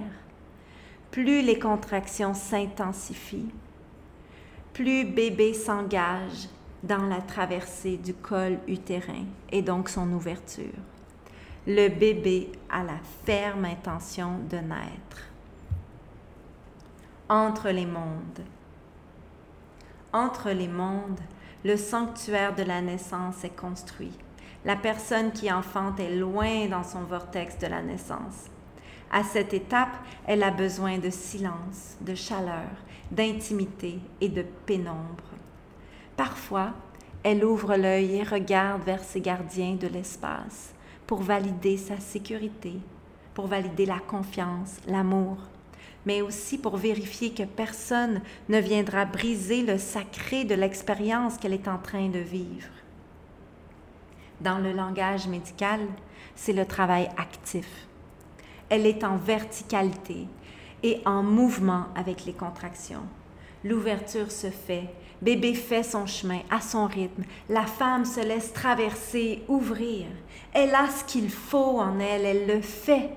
plus 1.09 1.41
les 1.41 1.57
contractions 1.57 2.33
s'intensifient, 2.33 3.51
plus 4.73 5.05
bébé 5.05 5.53
s'engage 5.53 6.49
dans 6.83 7.05
la 7.07 7.21
traversée 7.21 7.97
du 7.97 8.13
col 8.13 8.59
utérin 8.67 9.25
et 9.51 9.61
donc 9.61 9.89
son 9.89 10.11
ouverture 10.11 10.65
le 11.67 11.89
bébé 11.89 12.51
a 12.69 12.83
la 12.83 12.97
ferme 13.25 13.65
intention 13.65 14.39
de 14.49 14.57
naître. 14.57 15.30
Entre 17.31 17.69
les 17.69 17.85
mondes. 17.85 18.43
Entre 20.11 20.49
les 20.49 20.67
mondes, 20.67 21.21
le 21.63 21.77
sanctuaire 21.77 22.53
de 22.53 22.63
la 22.63 22.81
naissance 22.81 23.45
est 23.45 23.55
construit. 23.55 24.11
La 24.65 24.75
personne 24.75 25.31
qui 25.31 25.49
enfante 25.49 26.01
est 26.01 26.13
loin 26.13 26.67
dans 26.67 26.83
son 26.83 27.03
vortex 27.03 27.57
de 27.57 27.67
la 27.67 27.81
naissance. 27.81 28.49
À 29.09 29.23
cette 29.23 29.53
étape, 29.53 29.95
elle 30.27 30.43
a 30.43 30.51
besoin 30.51 30.97
de 30.97 31.09
silence, 31.09 31.95
de 32.01 32.15
chaleur, 32.15 32.67
d'intimité 33.11 33.99
et 34.19 34.27
de 34.27 34.43
pénombre. 34.65 35.31
Parfois, 36.17 36.73
elle 37.23 37.45
ouvre 37.45 37.77
l'œil 37.77 38.17
et 38.17 38.23
regarde 38.23 38.83
vers 38.83 39.05
ses 39.05 39.21
gardiens 39.21 39.75
de 39.75 39.87
l'espace 39.87 40.73
pour 41.07 41.21
valider 41.21 41.77
sa 41.77 41.97
sécurité, 41.97 42.73
pour 43.33 43.47
valider 43.47 43.85
la 43.85 43.99
confiance, 43.99 44.81
l'amour, 44.85 45.37
mais 46.05 46.21
aussi 46.21 46.57
pour 46.57 46.77
vérifier 46.77 47.31
que 47.31 47.43
personne 47.43 48.21
ne 48.49 48.59
viendra 48.59 49.05
briser 49.05 49.61
le 49.61 49.77
sacré 49.77 50.43
de 50.43 50.55
l'expérience 50.55 51.37
qu'elle 51.37 51.53
est 51.53 51.67
en 51.67 51.77
train 51.77 52.09
de 52.09 52.19
vivre. 52.19 52.69
Dans 54.41 54.57
le 54.57 54.71
langage 54.71 55.27
médical, 55.27 55.81
c'est 56.35 56.53
le 56.53 56.65
travail 56.65 57.09
actif. 57.17 57.67
Elle 58.69 58.87
est 58.87 59.03
en 59.03 59.17
verticalité 59.17 60.27
et 60.81 61.01
en 61.05 61.21
mouvement 61.21 61.85
avec 61.95 62.25
les 62.25 62.33
contractions. 62.33 63.03
L'ouverture 63.63 64.31
se 64.31 64.49
fait, 64.49 64.89
bébé 65.21 65.53
fait 65.53 65.83
son 65.83 66.07
chemin 66.07 66.39
à 66.49 66.61
son 66.61 66.87
rythme, 66.87 67.23
la 67.49 67.65
femme 67.65 68.05
se 68.05 68.19
laisse 68.19 68.53
traverser, 68.53 69.43
ouvrir. 69.47 70.07
Elle 70.53 70.73
a 70.73 70.87
ce 70.87 71.03
qu'il 71.03 71.29
faut 71.29 71.79
en 71.79 71.99
elle, 71.99 72.25
elle 72.25 72.47
le 72.47 72.61
fait. 72.61 73.11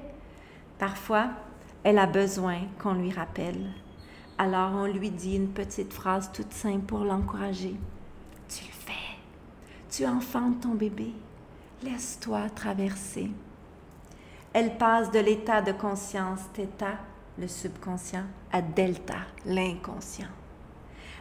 Parfois, 0.78 1.28
elle 1.84 1.98
a 1.98 2.06
besoin 2.06 2.60
qu'on 2.82 2.94
lui 2.94 3.12
rappelle. 3.12 3.70
Alors 4.38 4.72
on 4.72 4.86
lui 4.86 5.10
dit 5.10 5.36
une 5.36 5.52
petite 5.52 5.92
phrase 5.92 6.32
toute 6.32 6.52
simple 6.52 6.86
pour 6.86 7.04
l'encourager. 7.04 7.76
Tu 8.48 8.64
le 8.64 8.72
fais. 8.72 9.18
Tu 9.90 10.06
enfantes 10.06 10.62
ton 10.62 10.74
bébé. 10.74 11.12
Laisse-toi 11.82 12.48
traverser. 12.50 13.30
Elle 14.54 14.78
passe 14.78 15.10
de 15.10 15.18
l'état 15.18 15.60
de 15.60 15.72
conscience 15.72 16.40
θ, 16.54 16.66
le 17.38 17.46
subconscient, 17.46 18.24
à 18.50 18.62
delta, 18.62 19.18
l'inconscient. 19.44 20.28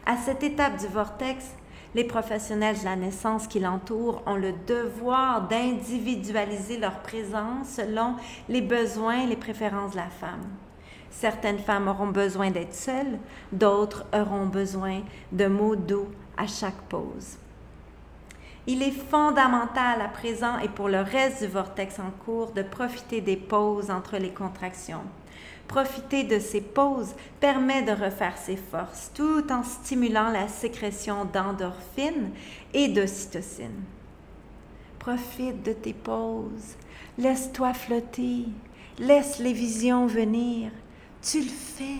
À 0.06 0.15
cette 0.15 0.43
étape 0.43 0.80
du 0.80 0.88
vortex, 0.88 1.56
les 1.96 2.04
professionnels 2.04 2.80
de 2.80 2.86
la 2.86 2.96
naissance 2.96 3.48
qui 3.48 3.60
l'entourent 3.60 4.24
ont 4.26 4.36
le 4.36 4.54
devoir 4.68 5.48
d'individualiser 5.48 6.78
leur 6.78 7.00
présence 7.00 7.70
selon 7.70 8.16
les 8.50 8.62
besoins 8.62 9.24
et 9.24 9.28
les 9.28 9.36
préférences 9.36 9.92
de 9.92 9.98
la 9.98 10.10
femme. 10.10 10.44
Certaines 11.12 11.60
femmes 11.60 11.88
auront 11.88 12.08
besoin 12.08 12.50
d'être 12.50 12.74
seules, 12.74 13.20
d'autres 13.52 14.06
auront 14.14 14.48
besoin 14.48 15.02
de 15.32 15.46
mots 15.46 15.76
doux 15.76 16.08
à 16.38 16.48
chaque 16.48 16.82
pause. 16.90 17.38
Il 18.66 18.82
est 18.82 18.92
fondamental 18.92 20.02
à 20.02 20.08
présent 20.08 20.58
et 20.60 20.70
pour 20.70 20.88
le 20.88 21.02
reste 21.02 21.44
du 21.44 21.50
vortex 21.50 22.00
en 22.00 22.12
cours 22.26 22.52
de 22.52 22.64
profiter 22.64 23.22
des 23.22 23.36
pauses 23.36 23.92
entre 23.92 24.18
les 24.18 24.32
contractions. 24.32 25.04
Profiter 25.67 26.23
de 26.23 26.39
ces 26.39 26.62
pauses 26.62 27.15
permet 27.39 27.82
de 27.82 27.91
refaire 27.91 28.38
ses 28.38 28.58
forces 28.58 29.12
tout 29.13 29.52
en 29.52 29.63
stimulant 29.63 30.30
la 30.30 30.47
sécrétion 30.47 31.26
d'endorphines 31.26 32.32
et 32.73 32.89
d'ocytocine. 32.89 33.84
Profite 34.99 35.63
de 35.63 35.73
tes 35.73 35.93
pauses, 35.93 36.76
laisse-toi 37.17 37.73
flotter, 37.73 38.45
laisse 38.99 39.39
les 39.39 39.54
visions 39.54 40.06
venir. 40.06 40.71
Tu 41.21 41.39
le 41.39 41.49
fais, 41.49 41.99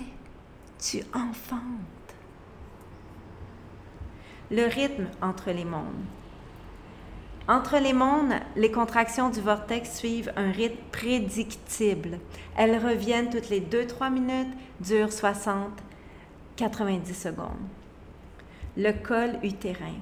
tu 0.80 0.99
enfantes. 1.13 1.60
Le 4.52 4.65
rythme 4.67 5.08
entre 5.21 5.52
les 5.52 5.65
mondes. 5.65 6.06
Entre 7.50 7.78
les 7.78 7.92
mondes, 7.92 8.36
les 8.56 8.72
contractions 8.72 9.30
du 9.30 9.42
vortex 9.42 9.98
suivent 9.98 10.32
un 10.38 10.52
rythme 10.52 10.80
prédictible. 10.94 12.20
Elles 12.56 12.78
reviennent 12.78 13.30
toutes 13.30 13.50
les 13.50 13.60
2-3 13.60 14.14
minutes, 14.14 14.54
durent 14.80 15.10
60-90 15.10 17.14
secondes. 17.14 17.50
Le 18.78 18.94
col 18.94 19.32
utérin 19.44 19.98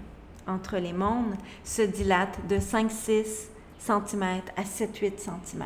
entre 0.48 0.78
les 0.78 0.94
mondes 0.94 1.34
se 1.64 1.82
dilate 1.82 2.48
de 2.48 2.58
5-6 2.58 3.48
cm 3.80 4.42
à 4.56 4.62
7-8 4.62 5.18
cm. 5.18 5.64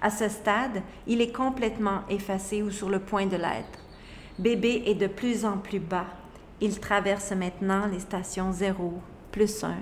À 0.00 0.10
ce 0.10 0.28
stade, 0.28 0.80
il 1.08 1.20
est 1.20 1.32
complètement 1.32 2.02
effacé 2.08 2.62
ou 2.62 2.70
sur 2.70 2.88
le 2.88 3.00
point 3.00 3.26
de 3.26 3.36
l'être. 3.36 3.80
Bébé 4.38 4.84
est 4.86 4.94
de 4.94 5.08
plus 5.08 5.44
en 5.44 5.58
plus 5.58 5.80
bas. 5.80 6.06
Il 6.60 6.78
traverse 6.78 7.32
maintenant 7.32 7.86
les 7.86 7.98
stations 7.98 8.52
0, 8.52 8.94
plus 9.32 9.64
1, 9.64 9.74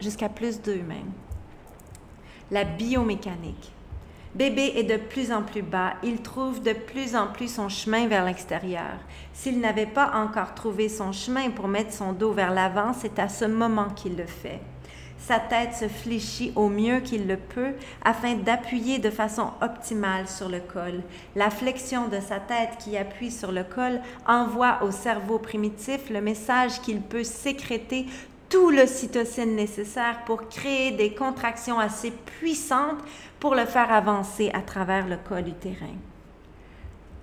jusqu'à 0.00 0.28
plus 0.28 0.60
2 0.62 0.76
même. 0.82 1.12
La 2.50 2.64
biomécanique. 2.64 3.72
Bébé 4.34 4.72
est 4.76 4.84
de 4.84 4.96
plus 4.96 5.32
en 5.32 5.42
plus 5.42 5.62
bas, 5.62 5.94
il 6.02 6.20
trouve 6.20 6.62
de 6.62 6.72
plus 6.72 7.16
en 7.16 7.28
plus 7.28 7.52
son 7.52 7.68
chemin 7.68 8.06
vers 8.06 8.24
l'extérieur. 8.24 8.98
S'il 9.32 9.58
n'avait 9.58 9.86
pas 9.86 10.12
encore 10.14 10.54
trouvé 10.54 10.88
son 10.88 11.12
chemin 11.12 11.50
pour 11.50 11.66
mettre 11.66 11.92
son 11.92 12.12
dos 12.12 12.32
vers 12.32 12.52
l'avant, 12.52 12.92
c'est 12.92 13.18
à 13.18 13.28
ce 13.28 13.46
moment 13.46 13.88
qu'il 13.88 14.16
le 14.16 14.26
fait. 14.26 14.60
Sa 15.18 15.40
tête 15.40 15.74
se 15.74 15.88
fléchit 15.88 16.52
au 16.56 16.68
mieux 16.68 17.00
qu'il 17.00 17.26
le 17.26 17.36
peut 17.36 17.74
afin 18.04 18.34
d'appuyer 18.34 18.98
de 18.98 19.10
façon 19.10 19.50
optimale 19.60 20.28
sur 20.28 20.48
le 20.48 20.60
col. 20.60 21.02
La 21.36 21.50
flexion 21.50 22.08
de 22.08 22.20
sa 22.20 22.38
tête 22.38 22.78
qui 22.78 22.96
appuie 22.96 23.30
sur 23.30 23.52
le 23.52 23.64
col 23.64 24.00
envoie 24.26 24.78
au 24.82 24.90
cerveau 24.90 25.38
primitif 25.38 26.08
le 26.08 26.20
message 26.20 26.80
qu'il 26.80 27.00
peut 27.00 27.24
sécréter 27.24 28.06
tout 28.48 28.70
le 28.70 28.86
cytocine 28.86 29.56
nécessaire 29.56 30.24
pour 30.24 30.48
créer 30.48 30.92
des 30.92 31.14
contractions 31.14 31.78
assez 31.78 32.10
puissantes 32.10 33.02
pour 33.40 33.54
le 33.54 33.66
faire 33.66 33.92
avancer 33.92 34.50
à 34.54 34.62
travers 34.62 35.06
le 35.06 35.16
col 35.16 35.48
utérin. 35.48 35.96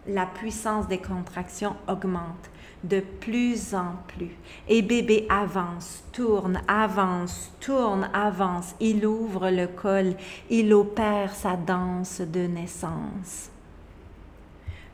La 0.08 0.28
puissance 0.28 0.88
des 0.88 1.00
contractions 1.00 1.76
augmente 1.88 2.52
de 2.84 3.00
plus 3.00 3.74
en 3.74 3.96
plus 4.08 4.30
et 4.68 4.84
bébé 4.84 5.26
avance, 5.30 6.04
tourne, 6.12 6.62
avance, 6.68 7.52
tourne, 7.60 8.10
avance. 8.14 8.76
Il 8.80 9.06
ouvre 9.06 9.50
le 9.50 9.66
col, 9.66 10.14
il 10.52 10.72
opère 10.74 11.34
sa 11.34 11.56
danse 11.56 12.22
de 12.22 12.42
naissance. 12.42 13.50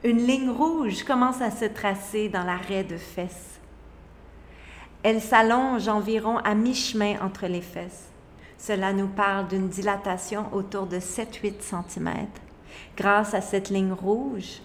Une 0.04 0.26
ligne 0.26 0.50
rouge 0.50 1.04
commence 1.04 1.42
à 1.42 1.52
se 1.52 1.66
tracer 1.66 2.30
dans 2.30 2.44
l'arrêt 2.44 2.86
de 2.86 2.98
fesses 2.98 3.61
elle 5.04 5.22
s'allonge 5.22 5.88
environ 5.88 6.38
à 6.40 6.54
mi-chemin 6.54 7.16
entre 7.22 7.48
les 7.48 7.62
fesses. 7.62 8.10
Cela 8.58 8.94
nous 8.94 9.08
parle 9.08 9.48
d'une 9.48 9.70
dilatation 9.70 10.46
autour 10.54 10.86
de 10.86 10.98
7-8 10.98 11.62
cm. 11.62 12.28
Grâce 12.96 13.34
à 13.34 13.42
cette 13.42 13.70
ligne 13.70 13.94
rouge, 13.94 14.62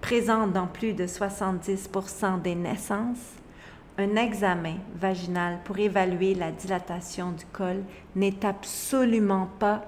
présente 0.00 0.52
dans 0.52 0.68
plus 0.68 0.92
de 0.92 1.06
70% 1.06 2.40
des 2.42 2.54
naissances, 2.54 3.34
un 3.98 4.16
examen 4.16 4.76
vaginal 4.94 5.58
pour 5.64 5.78
évaluer 5.78 6.34
la 6.34 6.52
dilatation 6.52 7.32
du 7.32 7.44
col 7.52 7.82
n'est 8.14 8.46
absolument 8.46 9.48
pas 9.58 9.82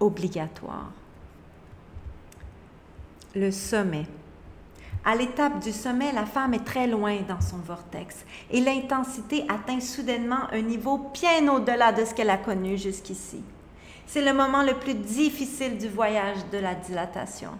obligatoire. 0.00 0.92
Le 3.34 3.50
sommet. 3.50 4.06
À 5.04 5.14
l'étape 5.14 5.60
du 5.60 5.72
sommet, 5.72 6.12
la 6.12 6.26
femme 6.26 6.54
est 6.54 6.64
très 6.64 6.86
loin 6.86 7.16
dans 7.26 7.40
son 7.40 7.58
vortex 7.58 8.24
et 8.50 8.60
l'intensité 8.60 9.44
atteint 9.48 9.80
soudainement 9.80 10.50
un 10.52 10.60
niveau 10.60 11.10
bien 11.12 11.48
au-delà 11.52 11.92
de 11.92 12.04
ce 12.04 12.14
qu'elle 12.14 12.30
a 12.30 12.36
connu 12.36 12.76
jusqu'ici. 12.76 13.42
C'est 14.06 14.24
le 14.24 14.32
moment 14.32 14.62
le 14.62 14.74
plus 14.74 14.94
difficile 14.94 15.78
du 15.78 15.88
voyage 15.88 16.38
de 16.52 16.58
la 16.58 16.74
dilatation. 16.74 17.50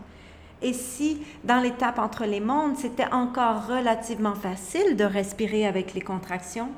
Et 0.61 0.73
si, 0.73 1.23
dans 1.45 1.61
l'étape 1.61 1.99
entre 1.99 2.25
les 2.25 2.41
mondes, 2.41 2.77
c'était 2.77 3.13
encore 3.13 3.69
relativement 3.69 4.35
facile 4.35 4.97
de 4.97 5.05
respirer 5.05 5.67
avec 5.67 5.95
les 5.95 6.01
contractions, 6.01 6.71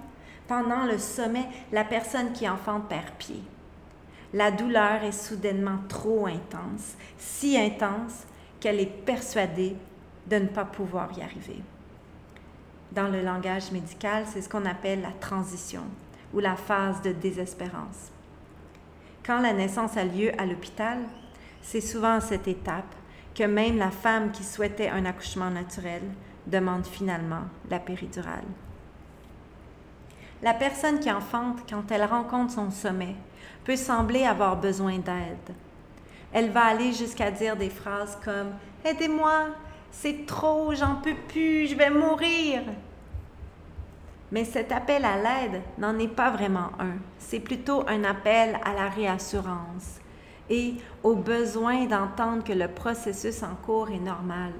pendant 0.46 0.84
le 0.84 0.98
sommet, 0.98 1.46
la 1.72 1.84
personne 1.84 2.32
qui 2.32 2.48
enfante 2.48 2.88
perd 2.88 3.10
pied. 3.18 3.40
La 4.34 4.50
douleur 4.50 5.02
est 5.02 5.12
soudainement 5.12 5.78
trop 5.88 6.26
intense, 6.26 6.94
si 7.18 7.56
intense 7.56 8.26
qu'elle 8.60 8.80
est 8.80 9.04
persuadée 9.04 9.76
de 10.30 10.36
ne 10.36 10.46
pas 10.46 10.64
pouvoir 10.64 11.10
y 11.18 11.22
arriver. 11.22 11.60
Dans 12.92 13.08
le 13.08 13.20
langage 13.20 13.72
médical, 13.72 14.24
c'est 14.26 14.40
ce 14.40 14.48
qu'on 14.48 14.64
appelle 14.64 15.02
la 15.02 15.12
transition 15.12 15.82
ou 16.32 16.38
la 16.38 16.56
phase 16.56 17.02
de 17.02 17.12
désespérance. 17.12 18.12
Quand 19.26 19.40
la 19.40 19.52
naissance 19.52 19.96
a 19.96 20.04
lieu 20.04 20.30
à 20.40 20.46
l'hôpital, 20.46 20.98
c'est 21.62 21.80
souvent 21.80 22.14
à 22.14 22.20
cette 22.20 22.48
étape 22.48 22.94
que 23.34 23.44
même 23.44 23.76
la 23.76 23.90
femme 23.90 24.30
qui 24.30 24.44
souhaitait 24.44 24.88
un 24.88 25.04
accouchement 25.04 25.50
naturel 25.50 26.02
demande 26.46 26.86
finalement 26.86 27.42
la 27.68 27.78
péridurale. 27.78 28.46
La 30.42 30.54
personne 30.54 31.00
qui 31.00 31.10
enfante, 31.10 31.58
quand 31.68 31.90
elle 31.90 32.04
rencontre 32.04 32.54
son 32.54 32.70
sommet, 32.70 33.14
peut 33.64 33.76
sembler 33.76 34.24
avoir 34.24 34.56
besoin 34.56 34.98
d'aide. 34.98 35.54
Elle 36.32 36.50
va 36.50 36.64
aller 36.64 36.92
jusqu'à 36.92 37.30
dire 37.30 37.56
des 37.56 37.68
phrases 37.68 38.18
comme⁇ 38.24 38.48
Aidez-moi, 38.90 39.48
c'est 39.90 40.26
trop, 40.26 40.74
j'en 40.74 40.96
peux 40.96 41.16
plus, 41.28 41.66
je 41.66 41.74
vais 41.74 41.90
mourir. 41.90 42.62
Mais 44.32 44.44
cet 44.44 44.70
appel 44.70 45.04
à 45.04 45.16
l'aide 45.16 45.62
n'en 45.78 45.98
est 45.98 46.08
pas 46.08 46.30
vraiment 46.30 46.70
un. 46.78 46.94
C'est 47.18 47.40
plutôt 47.40 47.84
un 47.88 48.04
appel 48.04 48.58
à 48.64 48.72
la 48.74 48.88
réassurance 48.88 49.98
et 50.48 50.74
au 51.02 51.14
besoin 51.16 51.86
d'entendre 51.86 52.44
que 52.44 52.52
le 52.52 52.68
processus 52.68 53.42
en 53.42 53.54
cours 53.64 53.90
est 53.90 53.98
normal. 53.98 54.52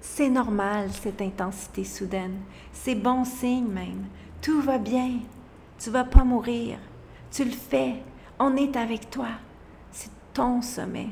C'est 0.00 0.28
normal, 0.28 0.90
cette 0.92 1.22
intensité 1.22 1.84
soudaine. 1.84 2.40
C'est 2.72 2.94
bon 2.94 3.24
signe 3.24 3.68
même. 3.68 4.04
Tout 4.42 4.60
va 4.60 4.78
bien. 4.78 5.20
Tu 5.78 5.90
vas 5.90 6.04
pas 6.04 6.24
mourir. 6.24 6.78
Tu 7.30 7.44
le 7.44 7.50
fais. 7.50 7.94
On 8.38 8.56
est 8.56 8.76
avec 8.76 9.10
toi. 9.10 9.28
C'est 9.90 10.10
ton 10.34 10.60
sommet. 10.60 11.08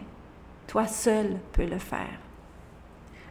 Toi 0.66 0.86
seul 0.86 1.38
peux 1.52 1.66
le 1.66 1.78
faire. 1.78 2.18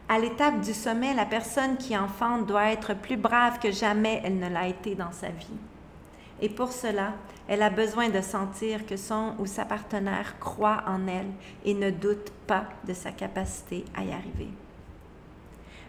À 0.07 0.19
l'étape 0.19 0.61
du 0.61 0.73
sommet, 0.75 1.15
la 1.15 1.25
personne 1.25 1.77
qui 1.77 1.97
enfante 1.97 2.45
doit 2.45 2.71
être 2.71 2.93
plus 2.93 3.17
brave 3.17 3.57
que 3.57 3.71
jamais 3.71 4.21
elle 4.23 4.37
ne 4.37 4.49
l'a 4.49 4.67
été 4.67 4.93
dans 4.93 5.11
sa 5.11 5.29
vie. 5.29 5.57
Et 6.41 6.49
pour 6.49 6.71
cela, 6.71 7.13
elle 7.47 7.63
a 7.63 7.71
besoin 7.71 8.09
de 8.09 8.21
sentir 8.21 8.85
que 8.85 8.97
son 8.97 9.33
ou 9.39 9.47
sa 9.47 9.65
partenaire 9.65 10.37
croit 10.39 10.83
en 10.85 11.07
elle 11.07 11.31
et 11.63 11.73
ne 11.73 11.89
doute 11.89 12.31
pas 12.45 12.65
de 12.87 12.93
sa 12.93 13.11
capacité 13.11 13.83
à 13.95 14.03
y 14.03 14.11
arriver. 14.11 14.49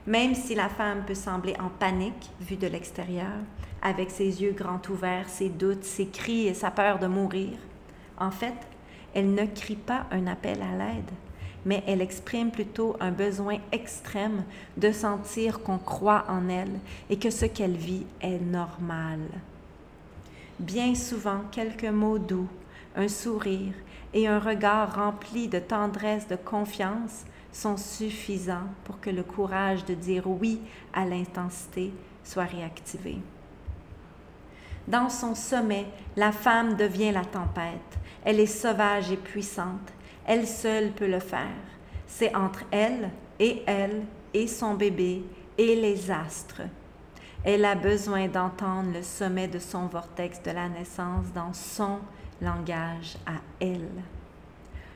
Même 0.06 0.34
si 0.34 0.54
la 0.54 0.70
femme 0.70 1.04
peut 1.04 1.14
sembler 1.14 1.54
en 1.58 1.68
panique 1.68 2.30
vue 2.40 2.56
de 2.56 2.68
l'extérieur, 2.68 3.40
avec 3.82 4.10
ses 4.10 4.40
yeux 4.40 4.52
grands 4.52 4.80
ouverts, 4.88 5.28
ses 5.28 5.50
doutes, 5.50 5.84
ses 5.84 6.06
cris 6.06 6.46
et 6.46 6.54
sa 6.54 6.70
peur 6.70 6.98
de 6.98 7.06
mourir, 7.06 7.58
en 8.18 8.30
fait, 8.30 8.54
elle 9.14 9.34
ne 9.34 9.44
crie 9.44 9.76
pas 9.76 10.06
un 10.10 10.26
appel 10.26 10.62
à 10.62 10.76
l'aide 10.76 11.10
mais 11.66 11.82
elle 11.86 12.00
exprime 12.00 12.50
plutôt 12.50 12.96
un 13.00 13.10
besoin 13.10 13.58
extrême 13.72 14.44
de 14.76 14.92
sentir 14.92 15.62
qu'on 15.62 15.78
croit 15.78 16.24
en 16.28 16.48
elle 16.48 16.78
et 17.10 17.18
que 17.18 17.28
ce 17.28 17.44
qu'elle 17.44 17.76
vit 17.76 18.06
est 18.22 18.38
normal. 18.38 19.20
Bien 20.60 20.94
souvent, 20.94 21.40
quelques 21.50 21.84
mots 21.84 22.18
doux, 22.18 22.48
un 22.94 23.08
sourire 23.08 23.74
et 24.14 24.28
un 24.28 24.38
regard 24.38 24.94
rempli 24.94 25.48
de 25.48 25.58
tendresse, 25.58 26.28
de 26.28 26.36
confiance 26.36 27.24
sont 27.52 27.76
suffisants 27.76 28.68
pour 28.84 29.00
que 29.00 29.10
le 29.10 29.24
courage 29.24 29.84
de 29.84 29.94
dire 29.94 30.26
oui 30.26 30.60
à 30.94 31.04
l'intensité 31.04 31.92
soit 32.22 32.44
réactivé. 32.44 33.18
Dans 34.86 35.08
son 35.08 35.34
sommet, 35.34 35.86
la 36.16 36.30
femme 36.30 36.76
devient 36.76 37.10
la 37.10 37.24
tempête. 37.24 37.98
Elle 38.24 38.38
est 38.38 38.46
sauvage 38.46 39.10
et 39.10 39.16
puissante. 39.16 39.92
Elle 40.28 40.48
seule 40.48 40.90
peut 40.90 41.06
le 41.06 41.20
faire. 41.20 41.46
C'est 42.08 42.34
entre 42.34 42.64
elle 42.72 43.10
et 43.38 43.62
elle 43.64 44.02
et 44.34 44.48
son 44.48 44.74
bébé 44.74 45.22
et 45.56 45.76
les 45.76 46.10
astres. 46.10 46.62
Elle 47.44 47.64
a 47.64 47.76
besoin 47.76 48.26
d'entendre 48.26 48.92
le 48.92 49.04
sommet 49.04 49.46
de 49.46 49.60
son 49.60 49.86
vortex 49.86 50.42
de 50.42 50.50
la 50.50 50.68
naissance 50.68 51.26
dans 51.32 51.52
son 51.52 52.00
langage 52.42 53.16
à 53.24 53.34
elle. 53.60 53.88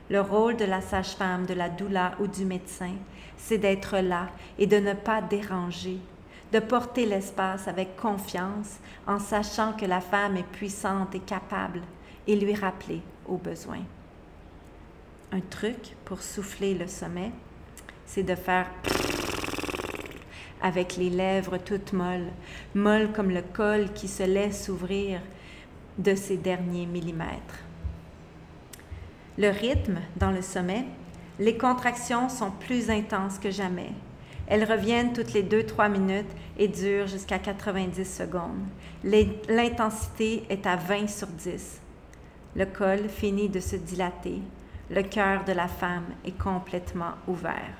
Le 0.09 0.19
rôle 0.19 0.57
de 0.57 0.65
la 0.65 0.81
sage-femme, 0.81 1.45
de 1.45 1.53
la 1.53 1.69
doula 1.69 2.11
ou 2.19 2.27
du 2.27 2.43
médecin, 2.43 2.95
c'est 3.37 3.57
d'être 3.57 3.99
là 3.99 4.27
et 4.59 4.67
de 4.67 4.77
ne 4.79 4.93
pas 4.93 5.21
déranger, 5.21 5.99
de 6.51 6.59
porter 6.59 7.05
l'espace 7.05 7.69
avec 7.69 7.95
confiance 7.95 8.79
en 9.07 9.17
sachant 9.17 9.71
que 9.71 9.85
la 9.85 10.01
femme 10.01 10.35
est 10.35 10.51
puissante 10.51 11.15
et 11.15 11.19
capable 11.19 11.81
et 12.27 12.35
lui 12.35 12.53
rappeler 12.53 13.01
au 13.25 13.37
besoin 13.37 13.79
un 15.31 15.39
truc 15.39 15.95
pour 16.05 16.21
souffler 16.21 16.73
le 16.73 16.87
sommet, 16.87 17.31
c'est 18.05 18.23
de 18.23 18.35
faire 18.35 18.69
avec 20.61 20.97
les 20.97 21.09
lèvres 21.09 21.57
toutes 21.57 21.93
molles, 21.93 22.27
molles 22.75 23.11
comme 23.13 23.31
le 23.31 23.41
col 23.41 23.91
qui 23.93 24.07
se 24.07 24.23
laisse 24.23 24.69
ouvrir 24.69 25.21
de 25.97 26.15
ses 26.15 26.37
derniers 26.37 26.85
millimètres. 26.85 27.59
Le 29.37 29.49
rythme 29.49 29.99
dans 30.17 30.31
le 30.31 30.41
sommet, 30.41 30.85
les 31.39 31.57
contractions 31.57 32.29
sont 32.29 32.51
plus 32.51 32.89
intenses 32.89 33.39
que 33.39 33.49
jamais. 33.49 33.91
Elles 34.47 34.69
reviennent 34.69 35.13
toutes 35.13 35.33
les 35.33 35.43
2-3 35.43 35.89
minutes 35.89 36.29
et 36.57 36.67
durent 36.67 37.07
jusqu'à 37.07 37.39
90 37.39 38.03
secondes. 38.05 38.65
L'intensité 39.03 40.43
est 40.49 40.67
à 40.67 40.75
20 40.75 41.07
sur 41.07 41.27
10. 41.27 41.79
Le 42.57 42.65
col 42.65 43.07
finit 43.07 43.47
de 43.47 43.61
se 43.61 43.77
dilater 43.77 44.41
le 44.91 45.03
cœur 45.03 45.45
de 45.45 45.53
la 45.53 45.67
femme 45.67 46.07
est 46.25 46.37
complètement 46.37 47.13
ouvert. 47.27 47.73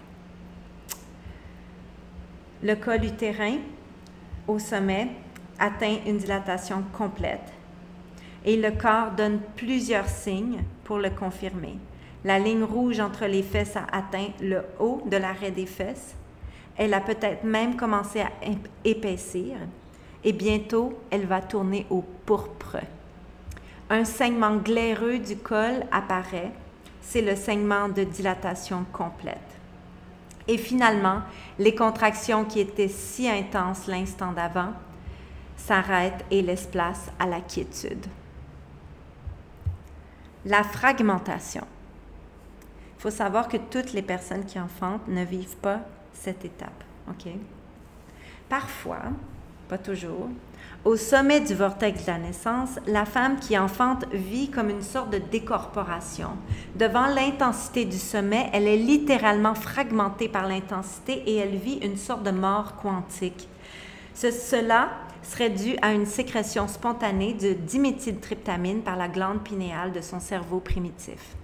Le 2.63 2.75
col 2.75 3.03
utérin 3.03 3.57
au 4.47 4.59
sommet 4.59 5.09
atteint 5.59 5.97
une 6.05 6.17
dilatation 6.17 6.83
complète 6.93 7.51
et 8.45 8.55
le 8.55 8.71
corps 8.71 9.11
donne 9.11 9.39
plusieurs 9.55 10.07
signes 10.07 10.63
pour 10.85 10.99
le 10.99 11.09
confirmer. 11.09 11.77
La 12.23 12.39
ligne 12.39 12.63
rouge 12.63 12.99
entre 12.99 13.25
les 13.25 13.43
fesses 13.43 13.75
a 13.75 13.85
atteint 13.91 14.29
le 14.41 14.61
haut 14.79 15.01
de 15.05 15.17
l'arrêt 15.17 15.51
des 15.51 15.65
fesses. 15.65 16.15
Elle 16.77 16.93
a 16.93 17.01
peut-être 17.01 17.43
même 17.43 17.75
commencé 17.75 18.21
à 18.21 18.31
épaissir 18.85 19.57
et 20.23 20.31
bientôt 20.31 20.97
elle 21.09 21.25
va 21.25 21.41
tourner 21.41 21.85
au 21.89 22.03
pourpre. 22.25 22.77
Un 23.89 24.05
saignement 24.05 24.55
glaireux 24.55 25.19
du 25.19 25.35
col 25.35 25.83
apparaît 25.91 26.51
c'est 27.01 27.21
le 27.21 27.35
saignement 27.35 27.89
de 27.89 28.03
dilatation 28.03 28.85
complète. 28.93 29.37
Et 30.47 30.57
finalement, 30.57 31.21
les 31.59 31.75
contractions 31.75 32.45
qui 32.45 32.59
étaient 32.59 32.87
si 32.87 33.29
intenses 33.29 33.87
l'instant 33.87 34.31
d'avant 34.31 34.73
s'arrêtent 35.57 36.25
et 36.31 36.41
laissent 36.41 36.67
place 36.67 37.11
à 37.19 37.25
la 37.25 37.41
quiétude. 37.41 38.05
La 40.45 40.63
fragmentation. 40.63 41.65
Il 42.97 43.01
faut 43.01 43.11
savoir 43.11 43.47
que 43.47 43.57
toutes 43.57 43.93
les 43.93 44.01
personnes 44.01 44.45
qui 44.45 44.59
enfantent 44.59 45.07
ne 45.07 45.23
vivent 45.23 45.57
pas 45.57 45.81
cette 46.13 46.45
étape. 46.45 46.83
Parfois, 48.49 49.03
pas 49.67 49.77
toujours, 49.77 50.29
au 50.83 50.95
sommet 50.95 51.41
du 51.41 51.53
vortex 51.53 52.05
de 52.05 52.11
la 52.11 52.17
naissance, 52.17 52.79
la 52.87 53.05
femme 53.05 53.39
qui 53.39 53.57
enfante 53.57 54.05
vit 54.11 54.49
comme 54.49 54.69
une 54.69 54.81
sorte 54.81 55.11
de 55.11 55.19
décorporation. 55.19 56.29
Devant 56.75 57.05
l'intensité 57.05 57.85
du 57.85 57.99
sommet, 57.99 58.49
elle 58.51 58.67
est 58.67 58.77
littéralement 58.77 59.53
fragmentée 59.53 60.27
par 60.27 60.47
l'intensité 60.47 61.23
et 61.27 61.35
elle 61.35 61.55
vit 61.55 61.79
une 61.83 61.97
sorte 61.97 62.23
de 62.23 62.31
mort 62.31 62.77
quantique. 62.77 63.47
cela 64.15 64.89
serait 65.23 65.51
dû 65.51 65.75
à 65.83 65.93
une 65.93 66.07
sécrétion 66.07 66.67
spontanée 66.67 67.35
de 67.35 67.53
diméthyltryptamine 67.53 68.81
par 68.81 68.95
la 68.95 69.07
glande 69.07 69.43
pinéale 69.43 69.91
de 69.91 70.01
son 70.01 70.19
cerveau 70.19 70.59
primitif. 70.59 71.35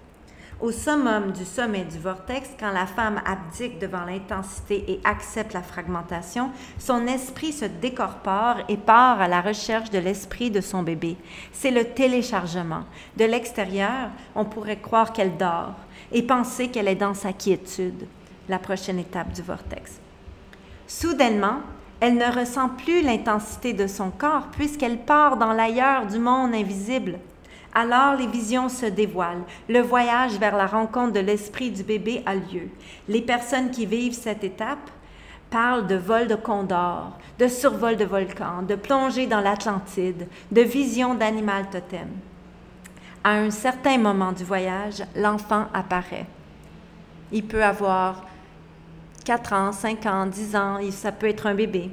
Au 0.60 0.72
summum 0.72 1.30
du 1.30 1.44
sommet 1.44 1.84
du 1.84 2.00
vortex, 2.00 2.50
quand 2.58 2.72
la 2.72 2.86
femme 2.86 3.22
abdique 3.24 3.78
devant 3.78 4.04
l'intensité 4.04 4.84
et 4.88 5.00
accepte 5.04 5.52
la 5.52 5.62
fragmentation, 5.62 6.50
son 6.80 7.06
esprit 7.06 7.52
se 7.52 7.64
décorpore 7.64 8.56
et 8.68 8.76
part 8.76 9.20
à 9.20 9.28
la 9.28 9.40
recherche 9.40 9.90
de 9.90 10.00
l'esprit 10.00 10.50
de 10.50 10.60
son 10.60 10.82
bébé. 10.82 11.16
C'est 11.52 11.70
le 11.70 11.84
téléchargement. 11.84 12.82
De 13.16 13.24
l'extérieur, 13.24 14.10
on 14.34 14.44
pourrait 14.44 14.80
croire 14.80 15.12
qu'elle 15.12 15.36
dort 15.36 15.76
et 16.10 16.22
penser 16.22 16.66
qu'elle 16.66 16.88
est 16.88 16.96
dans 16.96 17.14
sa 17.14 17.32
quiétude, 17.32 18.08
la 18.48 18.58
prochaine 18.58 18.98
étape 18.98 19.32
du 19.32 19.42
vortex. 19.42 20.00
Soudainement, 20.88 21.60
elle 22.00 22.16
ne 22.16 22.36
ressent 22.36 22.70
plus 22.70 23.02
l'intensité 23.02 23.74
de 23.74 23.86
son 23.86 24.10
corps 24.10 24.48
puisqu'elle 24.50 24.98
part 24.98 25.36
dans 25.36 25.52
l'ailleurs 25.52 26.06
du 26.06 26.18
monde 26.18 26.52
invisible. 26.52 27.20
Alors 27.74 28.16
les 28.16 28.26
visions 28.26 28.68
se 28.68 28.86
dévoilent. 28.86 29.44
Le 29.68 29.80
voyage 29.80 30.38
vers 30.38 30.56
la 30.56 30.66
rencontre 30.66 31.12
de 31.12 31.20
l'esprit 31.20 31.70
du 31.70 31.82
bébé 31.82 32.22
a 32.26 32.34
lieu. 32.34 32.68
Les 33.08 33.22
personnes 33.22 33.70
qui 33.70 33.86
vivent 33.86 34.14
cette 34.14 34.42
étape 34.42 34.90
parlent 35.50 35.86
de 35.86 35.94
vol 35.94 36.26
de 36.26 36.34
condor, 36.34 37.18
de 37.38 37.48
survol 37.48 37.96
de 37.96 38.04
volcan, 38.04 38.62
de 38.62 38.74
plongée 38.74 39.26
dans 39.26 39.40
l'Atlantide, 39.40 40.28
de 40.50 40.60
vision 40.60 41.14
d'animal 41.14 41.68
totem. 41.70 42.08
À 43.24 43.32
un 43.32 43.50
certain 43.50 43.98
moment 43.98 44.32
du 44.32 44.44
voyage, 44.44 45.02
l'enfant 45.16 45.66
apparaît. 45.74 46.26
Il 47.32 47.44
peut 47.44 47.64
avoir 47.64 48.24
4 49.24 49.52
ans, 49.52 49.72
5 49.72 50.06
ans, 50.06 50.26
10 50.26 50.56
ans, 50.56 50.78
ça 50.90 51.12
peut 51.12 51.28
être 51.28 51.46
un 51.46 51.54
bébé. 51.54 51.90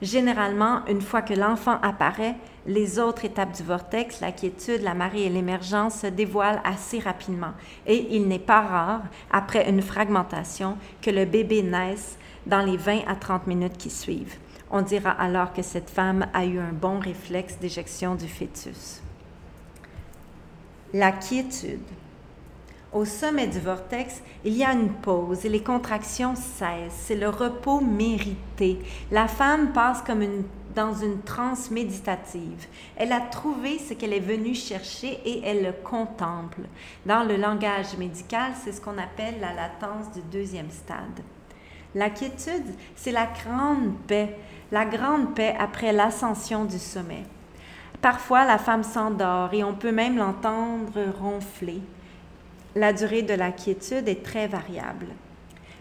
Généralement, 0.00 0.84
une 0.86 1.00
fois 1.00 1.22
que 1.22 1.34
l'enfant 1.34 1.78
apparaît, 1.82 2.36
les 2.66 2.98
autres 2.98 3.24
étapes 3.24 3.56
du 3.56 3.64
vortex, 3.64 4.20
la 4.20 4.30
quiétude, 4.30 4.82
la 4.82 4.94
marée 4.94 5.24
et 5.24 5.28
l'émergence 5.28 6.00
se 6.00 6.06
dévoilent 6.06 6.60
assez 6.64 7.00
rapidement. 7.00 7.52
Et 7.86 8.14
il 8.14 8.28
n'est 8.28 8.38
pas 8.38 8.60
rare, 8.60 9.02
après 9.32 9.68
une 9.68 9.82
fragmentation, 9.82 10.76
que 11.02 11.10
le 11.10 11.24
bébé 11.24 11.62
naisse 11.62 12.16
dans 12.46 12.62
les 12.62 12.76
20 12.76 13.00
à 13.08 13.16
30 13.16 13.46
minutes 13.48 13.76
qui 13.76 13.90
suivent. 13.90 14.36
On 14.70 14.82
dira 14.82 15.10
alors 15.10 15.52
que 15.52 15.62
cette 15.62 15.90
femme 15.90 16.26
a 16.32 16.44
eu 16.44 16.58
un 16.58 16.72
bon 16.72 17.00
réflexe 17.00 17.58
d'éjection 17.58 18.14
du 18.14 18.28
fœtus. 18.28 19.00
La 20.92 21.12
quiétude. 21.12 21.80
Au 22.90 23.04
sommet 23.04 23.46
du 23.46 23.60
vortex, 23.60 24.22
il 24.46 24.56
y 24.56 24.64
a 24.64 24.72
une 24.72 24.88
pause 24.88 25.44
et 25.44 25.50
les 25.50 25.62
contractions 25.62 26.34
cessent. 26.34 26.90
C'est 26.90 27.16
le 27.16 27.28
repos 27.28 27.80
mérité. 27.80 28.78
La 29.10 29.28
femme 29.28 29.72
passe 29.74 30.00
comme 30.00 30.24
dans 30.74 30.94
une 30.94 31.20
transe 31.20 31.70
méditative. 31.70 32.66
Elle 32.96 33.12
a 33.12 33.20
trouvé 33.20 33.78
ce 33.78 33.92
qu'elle 33.92 34.14
est 34.14 34.20
venue 34.20 34.54
chercher 34.54 35.20
et 35.26 35.42
elle 35.44 35.64
le 35.64 35.72
contemple. 35.72 36.62
Dans 37.04 37.24
le 37.24 37.36
langage 37.36 37.94
médical, 37.98 38.52
c'est 38.54 38.72
ce 38.72 38.80
qu'on 38.80 38.96
appelle 38.96 39.38
la 39.38 39.52
latence 39.52 40.10
du 40.14 40.22
deuxième 40.32 40.70
stade. 40.70 41.22
La 41.94 42.08
quiétude, 42.08 42.74
c'est 42.96 43.12
la 43.12 43.26
grande 43.26 43.98
paix, 44.06 44.34
la 44.72 44.86
grande 44.86 45.34
paix 45.34 45.54
après 45.58 45.92
l'ascension 45.92 46.64
du 46.64 46.78
sommet. 46.78 47.24
Parfois, 48.00 48.46
la 48.46 48.56
femme 48.56 48.84
s'endort 48.84 49.52
et 49.52 49.62
on 49.62 49.74
peut 49.74 49.92
même 49.92 50.16
l'entendre 50.16 51.00
ronfler 51.20 51.82
la 52.78 52.92
durée 52.92 53.22
de 53.22 53.34
la 53.34 53.50
quiétude 53.50 54.08
est 54.08 54.24
très 54.24 54.46
variable. 54.46 55.06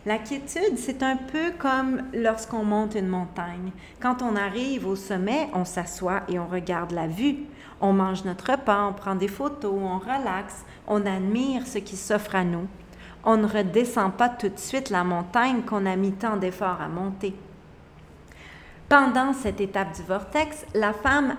La 0.06 0.18
quiétude, 0.18 0.78
c'est 0.78 1.04
un 1.04 1.18
peu 1.18 1.52
comme 1.60 2.02
lorsqu'on 2.14 2.64
monte 2.64 2.96
une 2.96 3.08
montagne. 3.08 3.72
Quand 4.00 4.22
on 4.22 4.36
arrive 4.36 4.88
au 4.88 4.96
sommet, 4.96 5.50
on 5.54 5.64
s'assoit 5.64 6.22
et 6.28 6.40
on 6.40 6.48
regarde 6.48 6.92
la 6.92 7.08
vue. 7.08 7.38
On 7.82 7.94
mange 7.94 8.24
notre 8.24 8.52
repas, 8.52 8.88
on 8.88 8.94
prend 8.94 9.16
des 9.16 9.28
photos, 9.28 9.74
on 9.74 10.00
relaxe, 10.00 10.66
on 10.88 11.06
admire 11.06 11.68
ce 11.68 11.78
qui 11.78 11.98
s'offre 11.98 12.36
à 12.36 12.44
nous. 12.44 12.68
On 13.24 13.38
ne 13.38 13.46
redescend 13.46 14.14
pas 14.14 14.30
tout 14.30 14.50
de 14.50 14.58
suite 14.58 14.90
la 14.90 15.04
montagne 15.04 15.62
qu'on 15.62 15.86
a 15.86 15.96
mis 15.96 16.14
tant 16.14 16.38
d'efforts 16.38 16.82
à 16.82 16.88
monter. 16.88 17.36
Pendant 18.90 19.34
cette 19.34 19.62
étape 19.62 19.96
du 19.96 20.02
vortex, 20.02 20.66
la 20.74 20.94
femme 20.94 21.36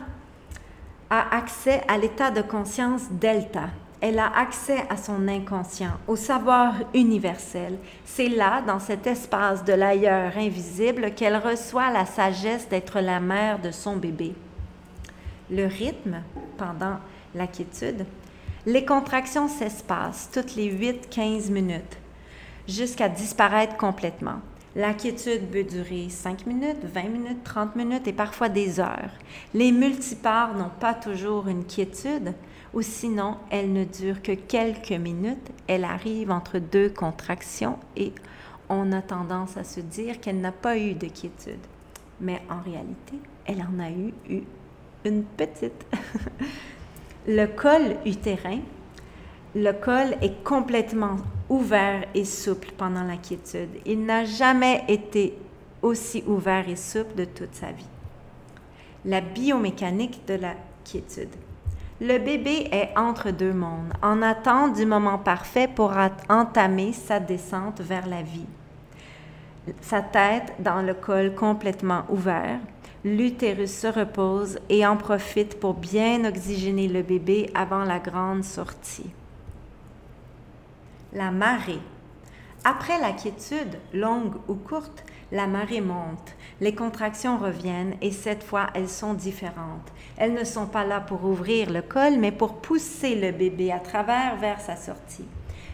a 1.10 1.34
accès 1.34 1.82
à 1.88 1.96
l'état 1.96 2.30
de 2.30 2.42
conscience 2.42 3.10
delta, 3.10 3.70
elle 4.00 4.18
a 4.18 4.30
accès 4.36 4.84
à 4.88 4.96
son 4.96 5.26
inconscient, 5.26 5.92
au 6.06 6.14
savoir 6.14 6.74
universel. 6.94 7.78
C'est 8.04 8.28
là, 8.28 8.62
dans 8.62 8.78
cet 8.78 9.06
espace 9.06 9.64
de 9.64 9.72
l'ailleurs 9.72 10.36
invisible, 10.36 11.12
qu'elle 11.14 11.36
reçoit 11.36 11.90
la 11.90 12.06
sagesse 12.06 12.68
d'être 12.68 13.00
la 13.00 13.18
mère 13.18 13.58
de 13.58 13.72
son 13.72 13.96
bébé. 13.96 14.34
Le 15.50 15.66
rythme, 15.66 16.22
pendant 16.56 16.98
la 17.34 17.46
quiétude, 17.46 18.04
les 18.66 18.84
contractions 18.84 19.48
s'espacent 19.48 20.30
toutes 20.32 20.54
les 20.54 20.72
8-15 20.72 21.50
minutes, 21.50 21.98
jusqu'à 22.68 23.08
disparaître 23.08 23.76
complètement. 23.76 24.40
La 24.76 24.94
quiétude 24.94 25.50
peut 25.50 25.64
durer 25.64 26.08
5 26.08 26.46
minutes, 26.46 26.84
20 26.84 27.02
minutes, 27.04 27.42
30 27.42 27.74
minutes 27.74 28.06
et 28.06 28.12
parfois 28.12 28.48
des 28.48 28.78
heures. 28.78 29.10
Les 29.54 29.72
multipares 29.72 30.54
n'ont 30.54 30.70
pas 30.78 30.94
toujours 30.94 31.48
une 31.48 31.64
quiétude, 31.64 32.34
ou 32.74 32.82
sinon 32.82 33.36
elle 33.50 33.72
ne 33.72 33.84
dure 33.84 34.22
que 34.22 34.32
quelques 34.32 34.92
minutes, 34.92 35.50
elle 35.66 35.84
arrive 35.84 36.30
entre 36.30 36.58
deux 36.58 36.90
contractions 36.90 37.78
et 37.96 38.12
on 38.68 38.92
a 38.92 39.02
tendance 39.02 39.56
à 39.56 39.64
se 39.64 39.80
dire 39.80 40.20
qu'elle 40.20 40.40
n'a 40.40 40.52
pas 40.52 40.76
eu 40.76 40.94
de 40.94 41.08
quiétude. 41.08 41.58
Mais 42.20 42.42
en 42.50 42.60
réalité, 42.60 43.14
elle 43.46 43.62
en 43.62 43.78
a 43.82 43.90
eu, 43.90 44.12
une 45.04 45.24
petite. 45.24 45.86
le 47.26 47.46
col 47.46 47.96
utérin, 48.04 48.60
le 49.54 49.72
col 49.72 50.16
est 50.20 50.42
complètement 50.42 51.16
ouvert 51.48 52.04
et 52.14 52.24
souple 52.24 52.72
pendant 52.76 53.04
la 53.04 53.16
quiétude. 53.16 53.70
Il 53.86 54.04
n'a 54.04 54.24
jamais 54.24 54.84
été 54.88 55.38
aussi 55.80 56.24
ouvert 56.26 56.68
et 56.68 56.76
souple 56.76 57.14
de 57.14 57.24
toute 57.24 57.54
sa 57.54 57.70
vie. 57.70 57.86
La 59.04 59.20
biomécanique 59.20 60.26
de 60.26 60.34
la 60.34 60.54
quiétude. 60.84 61.30
Le 62.00 62.18
bébé 62.18 62.68
est 62.70 62.96
entre 62.96 63.32
deux 63.32 63.52
mondes, 63.52 63.92
en 64.02 64.22
attente 64.22 64.74
du 64.74 64.86
moment 64.86 65.18
parfait 65.18 65.66
pour 65.66 65.92
entamer 66.28 66.92
sa 66.92 67.18
descente 67.18 67.80
vers 67.80 68.06
la 68.06 68.22
vie. 68.22 68.46
Sa 69.80 70.00
tête 70.00 70.52
dans 70.60 70.80
le 70.80 70.94
col 70.94 71.34
complètement 71.34 72.04
ouvert, 72.08 72.60
l'utérus 73.04 73.76
se 73.76 73.88
repose 73.88 74.60
et 74.68 74.86
en 74.86 74.96
profite 74.96 75.58
pour 75.58 75.74
bien 75.74 76.24
oxygéner 76.24 76.86
le 76.86 77.02
bébé 77.02 77.50
avant 77.52 77.82
la 77.82 77.98
grande 77.98 78.44
sortie. 78.44 79.10
La 81.12 81.32
marée. 81.32 81.80
Après 82.64 83.00
la 83.00 83.10
quiétude, 83.10 83.76
longue 83.92 84.34
ou 84.46 84.54
courte, 84.54 85.04
la 85.32 85.48
marée 85.48 85.80
monte, 85.80 86.36
les 86.60 86.74
contractions 86.74 87.38
reviennent 87.38 87.94
et 88.02 88.10
cette 88.10 88.42
fois 88.42 88.68
elles 88.74 88.88
sont 88.88 89.14
différentes. 89.14 89.92
Elles 90.16 90.34
ne 90.34 90.44
sont 90.44 90.66
pas 90.66 90.84
là 90.84 91.00
pour 91.00 91.24
ouvrir 91.24 91.70
le 91.70 91.82
col, 91.82 92.18
mais 92.18 92.32
pour 92.32 92.60
pousser 92.60 93.14
le 93.14 93.30
bébé 93.30 93.70
à 93.70 93.78
travers 93.78 94.36
vers 94.36 94.60
sa 94.60 94.76
sortie. 94.76 95.26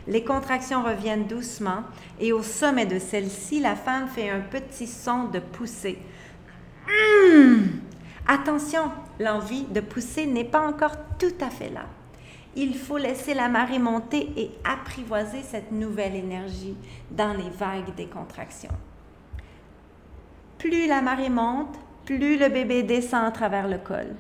Les 0.07 0.23
contractions 0.23 0.83
reviennent 0.83 1.27
doucement 1.27 1.83
et 2.21 2.33
au 2.33 2.43
sommet 2.43 2.85
de 2.85 2.99
celle-ci, 2.99 3.61
la 3.61 3.75
femme 3.75 4.09
fait 4.09 4.29
un 4.29 4.41
petit 4.41 4.87
son 4.87 5.25
de 5.25 5.39
poussée. 5.39 5.99
Hum! 6.87 7.81
Attention, 8.27 8.91
l'envie 9.19 9.65
de 9.65 9.81
pousser 9.81 10.27
n'est 10.27 10.45
pas 10.45 10.67
encore 10.67 10.97
tout 11.19 11.35
à 11.41 11.49
fait 11.49 11.71
là. 11.71 11.87
Il 12.57 12.77
faut 12.77 12.99
laisser 12.99 13.35
la 13.35 13.49
marée 13.49 13.79
monter 13.79 14.31
et 14.37 14.51
apprivoiser 14.65 15.43
cette 15.43 15.73
nouvelle 15.73 16.15
énergie 16.15 16.77
dans 17.11 17.33
les 17.33 17.51
vagues 17.51 17.95
des 17.97 18.07
contractions. 18.07 18.71
Plus 20.65 20.87
la 20.87 21.03
marée 21.03 21.29
monte, 21.29 21.77
plus 22.07 22.39
le 22.39 22.49
bébé 22.49 22.83
descend 22.83 23.27
à 23.27 23.31
travers 23.31 23.69
le 23.69 23.77
col. 23.77 24.17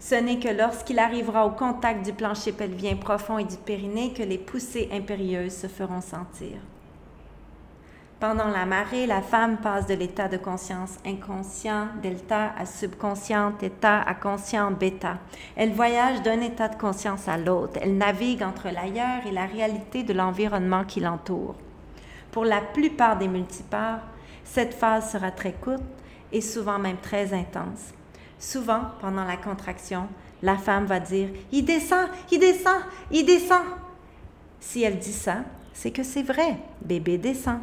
Ce 0.00 0.14
n'est 0.14 0.38
que 0.38 0.48
lorsqu'il 0.48 0.98
arrivera 0.98 1.44
au 1.44 1.50
contact 1.50 2.06
du 2.06 2.14
plancher 2.14 2.52
pelvien 2.52 2.96
profond 2.96 3.36
et 3.36 3.44
du 3.44 3.58
périnée 3.58 4.14
que 4.14 4.22
les 4.22 4.38
poussées 4.38 4.88
impérieuses 4.90 5.54
se 5.54 5.66
feront 5.66 6.00
sentir. 6.00 6.56
Pendant 8.18 8.48
la 8.48 8.64
marée, 8.64 9.06
la 9.06 9.20
femme 9.20 9.58
passe 9.58 9.86
de 9.86 9.92
l'état 9.92 10.28
de 10.28 10.38
conscience 10.38 10.96
inconscient, 11.04 11.88
delta, 12.02 12.54
à 12.58 12.64
subconscient, 12.64 13.52
theta, 13.52 14.00
à 14.00 14.14
conscient, 14.14 14.70
bêta. 14.70 15.18
Elle 15.54 15.72
voyage 15.72 16.22
d'un 16.22 16.40
état 16.40 16.68
de 16.68 16.76
conscience 16.80 17.28
à 17.28 17.36
l'autre. 17.36 17.78
Elle 17.82 17.98
navigue 17.98 18.42
entre 18.42 18.70
l'ailleurs 18.70 19.26
et 19.26 19.32
la 19.32 19.44
réalité 19.44 20.02
de 20.02 20.14
l'environnement 20.14 20.84
qui 20.84 21.00
l'entoure. 21.00 21.56
Pour 22.32 22.46
la 22.46 22.62
plupart 22.62 23.18
des 23.18 23.28
multiparts, 23.28 24.00
cette 24.52 24.74
phase 24.74 25.12
sera 25.12 25.30
très 25.30 25.52
courte 25.52 25.82
et 26.32 26.40
souvent 26.40 26.78
même 26.78 26.96
très 26.96 27.32
intense. 27.34 27.92
Souvent, 28.38 28.80
pendant 29.00 29.24
la 29.24 29.36
contraction, 29.36 30.08
la 30.42 30.56
femme 30.56 30.86
va 30.86 31.00
dire⁇ 31.00 31.28
Il 31.52 31.64
descend, 31.64 32.08
il 32.30 32.38
descend, 32.38 32.80
il 33.10 33.26
descend!⁇ 33.26 33.62
Si 34.60 34.82
elle 34.82 34.98
dit 34.98 35.12
ça, 35.12 35.38
c'est 35.72 35.90
que 35.90 36.02
c'est 36.02 36.22
vrai, 36.22 36.56
bébé 36.82 37.18
descend. 37.18 37.60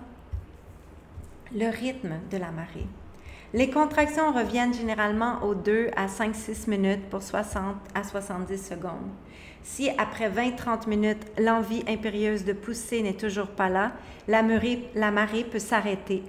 Le 1.53 1.69
rythme 1.69 2.15
de 2.31 2.37
la 2.37 2.51
marée. 2.51 2.87
Les 3.53 3.69
contractions 3.69 4.33
reviennent 4.33 4.73
généralement 4.73 5.41
aux 5.43 5.55
2 5.55 5.89
à 5.95 6.07
5-6 6.07 6.69
minutes 6.69 7.09
pour 7.09 7.23
60 7.23 7.75
à 7.93 8.03
70 8.03 8.57
secondes. 8.57 9.09
Si 9.63 9.89
après 9.97 10.29
20-30 10.29 10.89
minutes, 10.89 11.25
l'envie 11.39 11.83
impérieuse 11.87 12.43
de 12.43 12.53
pousser 12.53 13.01
n'est 13.01 13.13
toujours 13.13 13.47
pas 13.47 13.69
là, 13.69 13.93
la 14.27 14.43
marée, 14.43 14.89
la 14.93 15.11
marée 15.11 15.45
peut 15.45 15.59
s'arrêter 15.59 16.23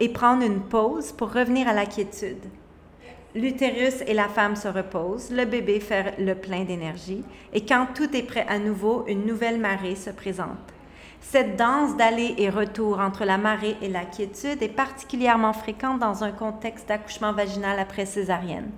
et 0.00 0.08
prendre 0.08 0.44
une 0.44 0.60
pause 0.60 1.12
pour 1.12 1.32
revenir 1.32 1.68
à 1.68 1.72
la 1.72 1.86
quiétude. 1.86 2.44
L'utérus 3.34 4.02
et 4.06 4.14
la 4.14 4.28
femme 4.28 4.56
se 4.56 4.68
reposent, 4.68 5.30
le 5.30 5.44
bébé 5.44 5.80
fait 5.80 6.18
le 6.18 6.34
plein 6.34 6.64
d'énergie 6.64 7.24
et 7.52 7.64
quand 7.64 7.86
tout 7.94 8.16
est 8.16 8.22
prêt 8.22 8.46
à 8.48 8.58
nouveau, 8.58 9.04
une 9.06 9.26
nouvelle 9.26 9.60
marée 9.60 9.96
se 9.96 10.10
présente. 10.10 10.72
Cette 11.20 11.56
danse 11.56 11.96
d'aller 11.96 12.34
et 12.38 12.48
retour 12.48 13.00
entre 13.00 13.24
la 13.24 13.36
marée 13.36 13.76
et 13.82 13.88
la 13.88 14.04
quiétude 14.04 14.62
est 14.62 14.74
particulièrement 14.74 15.52
fréquente 15.52 15.98
dans 15.98 16.24
un 16.24 16.32
contexte 16.32 16.88
d'accouchement 16.88 17.32
vaginal 17.32 17.78
après 17.78 18.06
césarienne. 18.06 18.70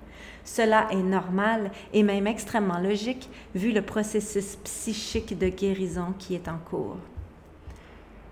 Cela 0.43 0.87
est 0.91 0.95
normal 0.95 1.71
et 1.93 2.03
même 2.03 2.27
extrêmement 2.27 2.79
logique 2.79 3.29
vu 3.55 3.71
le 3.71 3.81
processus 3.81 4.57
psychique 4.57 5.37
de 5.37 5.47
guérison 5.47 6.13
qui 6.17 6.35
est 6.35 6.49
en 6.49 6.57
cours. 6.57 6.97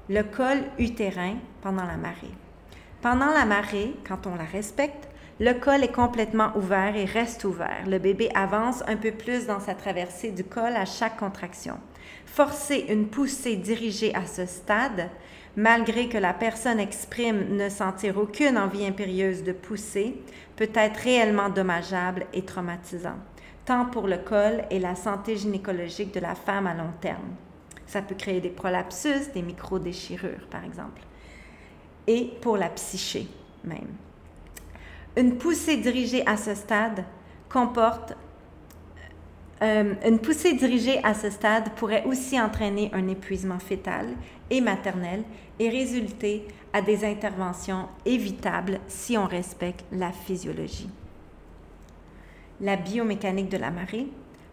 Le 0.09 0.23
col 0.23 0.63
utérin 0.79 1.35
pendant 1.61 1.85
la 1.85 1.97
marée. 1.97 2.33
Pendant 3.01 3.27
la 3.27 3.45
marée, 3.45 3.95
quand 4.05 4.27
on 4.27 4.35
la 4.35 4.43
respecte, 4.43 5.07
le 5.39 5.53
col 5.53 5.85
est 5.85 5.95
complètement 5.95 6.51
ouvert 6.57 6.97
et 6.97 7.05
reste 7.05 7.45
ouvert. 7.45 7.85
Le 7.87 7.97
bébé 7.97 8.29
avance 8.35 8.83
un 8.87 8.97
peu 8.97 9.11
plus 9.11 9.45
dans 9.45 9.61
sa 9.61 9.73
traversée 9.73 10.31
du 10.31 10.43
col 10.43 10.75
à 10.75 10.83
chaque 10.83 11.15
contraction. 11.15 11.77
Forcer 12.25 12.87
une 12.89 13.07
poussée 13.07 13.55
dirigée 13.55 14.13
à 14.13 14.25
ce 14.25 14.45
stade, 14.45 15.09
malgré 15.55 16.09
que 16.09 16.17
la 16.17 16.33
personne 16.33 16.81
exprime 16.81 17.55
ne 17.55 17.69
sentir 17.69 18.17
aucune 18.17 18.57
envie 18.57 18.85
impérieuse 18.85 19.43
de 19.43 19.53
pousser, 19.53 20.21
peut 20.57 20.71
être 20.73 20.97
réellement 20.97 21.47
dommageable 21.47 22.25
et 22.33 22.43
traumatisant, 22.43 23.17
tant 23.63 23.85
pour 23.85 24.07
le 24.07 24.17
col 24.17 24.65
et 24.71 24.79
la 24.79 24.95
santé 24.95 25.37
gynécologique 25.37 26.13
de 26.13 26.19
la 26.19 26.35
femme 26.35 26.67
à 26.67 26.73
long 26.73 26.91
terme. 26.99 27.29
Ça 27.87 28.01
peut 28.01 28.15
créer 28.15 28.41
des 28.41 28.49
prolapsus, 28.49 29.31
des 29.33 29.41
micro-déchirures, 29.41 30.47
par 30.51 30.65
exemple 30.65 31.01
et 32.07 32.31
pour 32.41 32.57
la 32.57 32.69
psyché 32.69 33.27
même. 33.63 33.95
Une 35.17 35.37
poussée 35.37 35.77
dirigée 35.77 36.25
à 36.25 36.37
ce 36.37 36.55
stade 36.55 37.03
comporte 37.49 38.15
Euh, 39.61 39.93
une 40.05 40.19
poussée 40.19 40.53
dirigée 40.53 41.03
à 41.03 41.13
ce 41.13 41.29
stade 41.29 41.71
pourrait 41.75 42.05
aussi 42.05 42.39
entraîner 42.39 42.89
un 42.93 43.09
épuisement 43.09 43.59
fœtal 43.59 44.07
et 44.49 44.61
maternel 44.61 45.23
et 45.59 45.69
résulter 45.69 46.47
à 46.71 46.81
des 46.81 47.03
interventions 47.03 47.89
évitables 48.05 48.79
si 48.87 49.17
on 49.17 49.25
respecte 49.25 49.83
la 49.91 50.13
physiologie. 50.13 50.89
La 52.61 52.77
biomécanique 52.77 53.49
de 53.49 53.57
la 53.57 53.71
marée. 53.71 54.07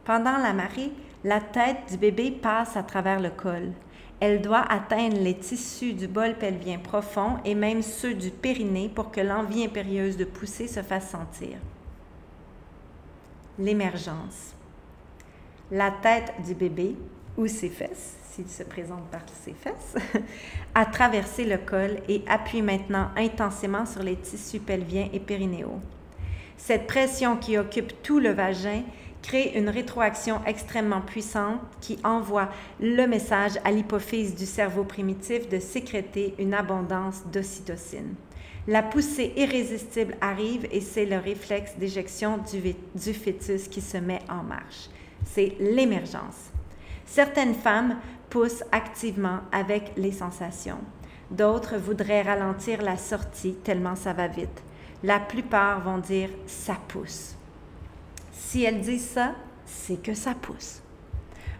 Pendant 0.04 0.38
la 0.38 0.52
marée, 0.52 0.90
la 1.22 1.40
tête 1.40 1.90
du 1.90 1.98
bébé 1.98 2.32
passe 2.32 2.76
à 2.76 2.82
travers 2.82 3.20
le 3.20 3.30
col. 3.30 3.72
Elle 4.18 4.40
doit 4.40 4.64
atteindre 4.70 5.18
les 5.18 5.34
tissus 5.34 5.92
du 5.92 6.08
bol 6.08 6.34
pelvien 6.38 6.78
profond 6.78 7.36
et 7.44 7.54
même 7.54 7.82
ceux 7.82 8.14
du 8.14 8.30
périnée 8.30 8.88
pour 8.88 9.10
que 9.10 9.20
l'envie 9.20 9.64
impérieuse 9.64 10.16
de 10.16 10.24
pousser 10.24 10.68
se 10.68 10.82
fasse 10.82 11.10
sentir. 11.10 11.58
L'émergence. 13.58 14.54
La 15.70 15.90
tête 15.90 16.32
du 16.46 16.54
bébé 16.54 16.94
ou 17.36 17.46
ses 17.46 17.68
fesses, 17.68 18.16
s'il 18.30 18.48
se 18.48 18.62
présente 18.62 19.06
par 19.10 19.22
ses 19.42 19.52
fesses, 19.52 19.96
a 20.74 20.86
traversé 20.86 21.44
le 21.44 21.58
col 21.58 21.98
et 22.08 22.22
appuie 22.26 22.62
maintenant 22.62 23.10
intensément 23.16 23.84
sur 23.84 24.02
les 24.02 24.16
tissus 24.16 24.60
pelviens 24.60 25.08
et 25.12 25.20
périnéaux. 25.20 25.80
Cette 26.56 26.86
pression 26.86 27.36
qui 27.36 27.58
occupe 27.58 28.02
tout 28.02 28.18
le 28.18 28.30
vagin 28.30 28.82
crée 29.26 29.52
une 29.56 29.68
rétroaction 29.68 30.40
extrêmement 30.46 31.00
puissante 31.00 31.60
qui 31.80 31.98
envoie 32.04 32.48
le 32.80 33.06
message 33.06 33.52
à 33.64 33.72
l'hypophyse 33.72 34.36
du 34.36 34.46
cerveau 34.46 34.84
primitif 34.84 35.48
de 35.48 35.58
sécréter 35.58 36.34
une 36.38 36.54
abondance 36.54 37.24
d'ocytocine. 37.32 38.14
La 38.68 38.84
poussée 38.84 39.32
irrésistible 39.36 40.16
arrive 40.20 40.68
et 40.70 40.80
c'est 40.80 41.06
le 41.06 41.18
réflexe 41.18 41.76
d'éjection 41.76 42.38
du, 42.38 42.74
du, 42.94 43.14
fœtus 43.14 43.66
qui 43.68 43.80
se 43.80 43.96
met 43.96 44.20
en 44.28 44.44
marche. 44.44 44.90
C'est 45.24 45.54
l'émergence. 45.58 46.50
Certaines 47.04 47.54
femmes 47.54 47.96
poussent 48.30 48.64
activement 48.70 49.40
avec 49.50 49.92
les 49.96 50.12
sensations. 50.12 50.80
D'autres 51.32 51.78
voudraient 51.78 52.22
ralentir 52.22 52.80
la 52.80 52.96
sortie 52.96 53.54
tellement 53.54 53.96
ça 53.96 54.12
va 54.12 54.28
vite. 54.28 54.62
La 55.02 55.18
plupart 55.18 55.80
vont 55.80 55.98
dire 55.98 56.30
ça 56.46 56.76
pousse. 56.88 57.35
Si 58.38 58.64
elles 58.64 58.80
disent 58.80 59.08
ça, 59.08 59.34
c'est 59.64 60.02
que 60.02 60.14
ça 60.14 60.34
pousse. 60.34 60.80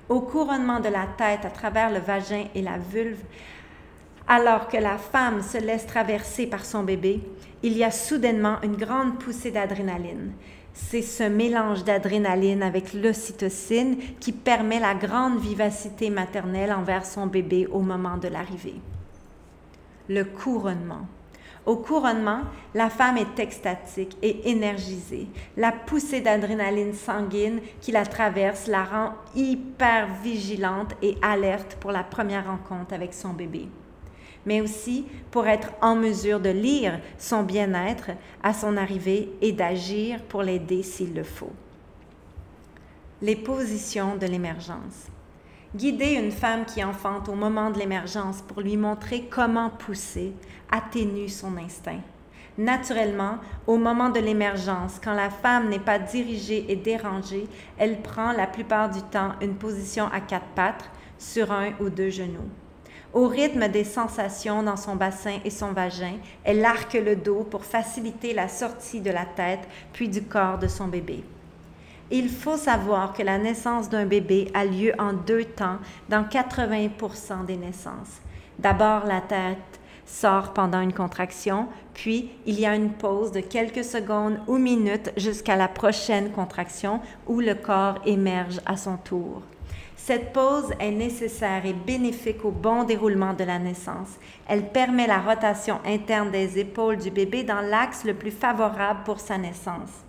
Au 0.08 0.20
couronnement 0.20 0.78
de 0.78 0.88
la 0.88 1.06
tête 1.18 1.44
à 1.44 1.50
travers 1.50 1.90
le 1.90 1.98
vagin 1.98 2.44
et 2.54 2.62
la 2.62 2.78
vulve, 2.78 3.22
alors 4.28 4.68
que 4.68 4.76
la 4.76 4.98
femme 4.98 5.42
se 5.42 5.58
laisse 5.58 5.86
traverser 5.86 6.46
par 6.46 6.64
son 6.64 6.82
bébé, 6.82 7.20
il 7.62 7.76
y 7.76 7.84
a 7.84 7.90
soudainement 7.90 8.60
une 8.62 8.76
grande 8.76 9.18
poussée 9.18 9.50
d'adrénaline. 9.50 10.32
C'est 10.74 11.02
ce 11.02 11.22
mélange 11.22 11.84
d'adrénaline 11.84 12.62
avec 12.62 12.92
l'ocytocine 12.92 13.96
qui 14.20 14.32
permet 14.32 14.78
la 14.78 14.94
grande 14.94 15.40
vivacité 15.40 16.10
maternelle 16.10 16.72
envers 16.72 17.06
son 17.06 17.26
bébé 17.26 17.66
au 17.66 17.80
moment 17.80 18.18
de 18.18 18.28
l'arrivée. 18.28 18.80
Le 20.08 20.24
couronnement. 20.24 21.06
Au 21.66 21.76
couronnement, 21.76 22.42
la 22.74 22.88
femme 22.88 23.16
est 23.16 23.40
extatique 23.40 24.16
et 24.22 24.50
énergisée. 24.50 25.26
La 25.56 25.72
poussée 25.72 26.20
d'adrénaline 26.20 26.94
sanguine 26.94 27.60
qui 27.80 27.90
la 27.90 28.06
traverse 28.06 28.68
la 28.68 28.84
rend 28.84 29.12
hyper 29.34 30.06
vigilante 30.22 30.94
et 31.02 31.18
alerte 31.22 31.76
pour 31.80 31.90
la 31.90 32.04
première 32.04 32.46
rencontre 32.46 32.94
avec 32.94 33.12
son 33.12 33.30
bébé 33.30 33.68
mais 34.46 34.60
aussi 34.60 35.04
pour 35.32 35.46
être 35.48 35.72
en 35.82 35.96
mesure 35.96 36.40
de 36.40 36.50
lire 36.50 37.00
son 37.18 37.42
bien-être 37.42 38.12
à 38.42 38.54
son 38.54 38.76
arrivée 38.76 39.32
et 39.42 39.52
d'agir 39.52 40.22
pour 40.22 40.42
l'aider 40.42 40.82
s'il 40.84 41.14
le 41.14 41.24
faut. 41.24 41.52
Les 43.20 43.36
positions 43.36 44.16
de 44.16 44.26
l'émergence. 44.26 45.08
Guider 45.74 46.14
une 46.14 46.30
femme 46.30 46.64
qui 46.64 46.82
enfante 46.84 47.28
au 47.28 47.34
moment 47.34 47.70
de 47.70 47.78
l'émergence 47.78 48.40
pour 48.40 48.60
lui 48.60 48.76
montrer 48.76 49.28
comment 49.28 49.68
pousser 49.68 50.32
atténue 50.70 51.28
son 51.28 51.56
instinct. 51.56 52.00
Naturellement, 52.56 53.38
au 53.66 53.76
moment 53.76 54.08
de 54.08 54.20
l'émergence, 54.20 54.98
quand 55.02 55.12
la 55.12 55.28
femme 55.28 55.68
n'est 55.68 55.80
pas 55.80 55.98
dirigée 55.98 56.64
et 56.68 56.76
dérangée, 56.76 57.48
elle 57.78 58.00
prend 58.00 58.32
la 58.32 58.46
plupart 58.46 58.90
du 58.90 59.02
temps 59.02 59.32
une 59.42 59.56
position 59.56 60.06
à 60.06 60.20
quatre 60.20 60.46
pattes 60.54 60.88
sur 61.18 61.52
un 61.52 61.72
ou 61.80 61.90
deux 61.90 62.10
genoux. 62.10 62.48
Au 63.12 63.26
rythme 63.26 63.68
des 63.68 63.84
sensations 63.84 64.62
dans 64.62 64.76
son 64.76 64.94
bassin 64.94 65.38
et 65.44 65.50
son 65.50 65.72
vagin, 65.72 66.14
elle 66.44 66.64
arque 66.64 66.94
le 66.94 67.16
dos 67.16 67.42
pour 67.42 67.64
faciliter 67.64 68.32
la 68.32 68.48
sortie 68.48 69.00
de 69.00 69.10
la 69.10 69.26
tête 69.26 69.66
puis 69.92 70.08
du 70.08 70.22
corps 70.22 70.58
de 70.58 70.68
son 70.68 70.86
bébé. 70.86 71.24
Il 72.11 72.28
faut 72.28 72.57
savoir 72.57 73.12
que 73.12 73.22
la 73.22 73.36
naissance 73.36 73.88
d'un 73.88 74.07
bébé 74.07 74.48
a 74.54 74.64
lieu 74.64 74.92
en 74.98 75.12
deux 75.12 75.44
temps 75.44 75.78
dans 76.09 76.22
80% 76.22 77.44
des 77.46 77.57
naissances. 77.57 78.20
D'abord, 78.61 79.07
la 79.07 79.20
tête 79.20 79.80
sort 80.07 80.52
pendant 80.52 80.80
une 80.80 80.92
contraction, 80.92 81.66
puis 81.94 82.30
il 82.46 82.61
y 82.61 82.64
a 82.64 82.76
une 82.76 82.92
pause 82.92 83.32
de 83.32 83.40
quelques 83.40 83.84
secondes 83.84 84.38
ou 84.46 84.57
minutes 84.57 85.11
jusqu'à 85.16 85.57
la 85.57 85.66
prochaine 85.66 86.30
contraction 86.30 87.00
où 87.26 87.40
le 87.40 87.54
corps 87.57 87.98
émerge 88.07 88.61
à 88.66 88.76
son 88.76 88.98
tour. 88.98 89.42
Cette 89.96 90.32
pause 90.32 90.72
est 90.78 90.92
nécessaire 90.92 91.66
et 91.66 91.72
bénéfique 91.72 92.44
au 92.44 92.52
bon 92.52 92.84
déroulement 92.84 93.34
de 93.34 93.42
la 93.42 93.59
naissance. 93.59 94.11
Elle 94.46 94.70
permet 94.70 95.09
la 95.09 95.18
rotation 95.18 95.80
interne 95.84 96.30
des 96.30 96.61
épaules 96.61 96.98
du 96.98 97.11
bébé 97.11 97.42
dans 97.42 97.62
l'axe 97.62 98.04
le 98.04 98.14
plus 98.14 98.30
favorable 98.30 99.00
pour 99.04 99.18
sa 99.18 99.36
naissance. 99.36 100.05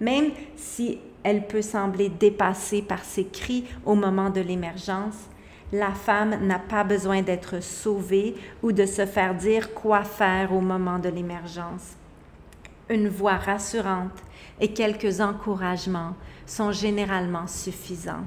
Même 0.00 0.30
si 0.56 0.98
elle 1.22 1.46
peut 1.46 1.62
sembler 1.62 2.08
dépassée 2.08 2.82
par 2.82 3.04
ses 3.04 3.24
cris 3.24 3.64
au 3.84 3.94
moment 3.94 4.30
de 4.30 4.40
l'émergence, 4.40 5.28
la 5.72 5.92
femme 5.92 6.46
n'a 6.46 6.58
pas 6.58 6.84
besoin 6.84 7.22
d'être 7.22 7.62
sauvée 7.62 8.34
ou 8.62 8.72
de 8.72 8.86
se 8.86 9.04
faire 9.04 9.34
dire 9.34 9.74
quoi 9.74 10.04
faire 10.04 10.52
au 10.52 10.60
moment 10.60 10.98
de 10.98 11.08
l'émergence. 11.08 11.96
Une 12.88 13.08
voix 13.08 13.34
rassurante 13.34 14.22
et 14.60 14.68
quelques 14.72 15.20
encouragements 15.20 16.14
sont 16.46 16.70
généralement 16.70 17.48
suffisants. 17.48 18.24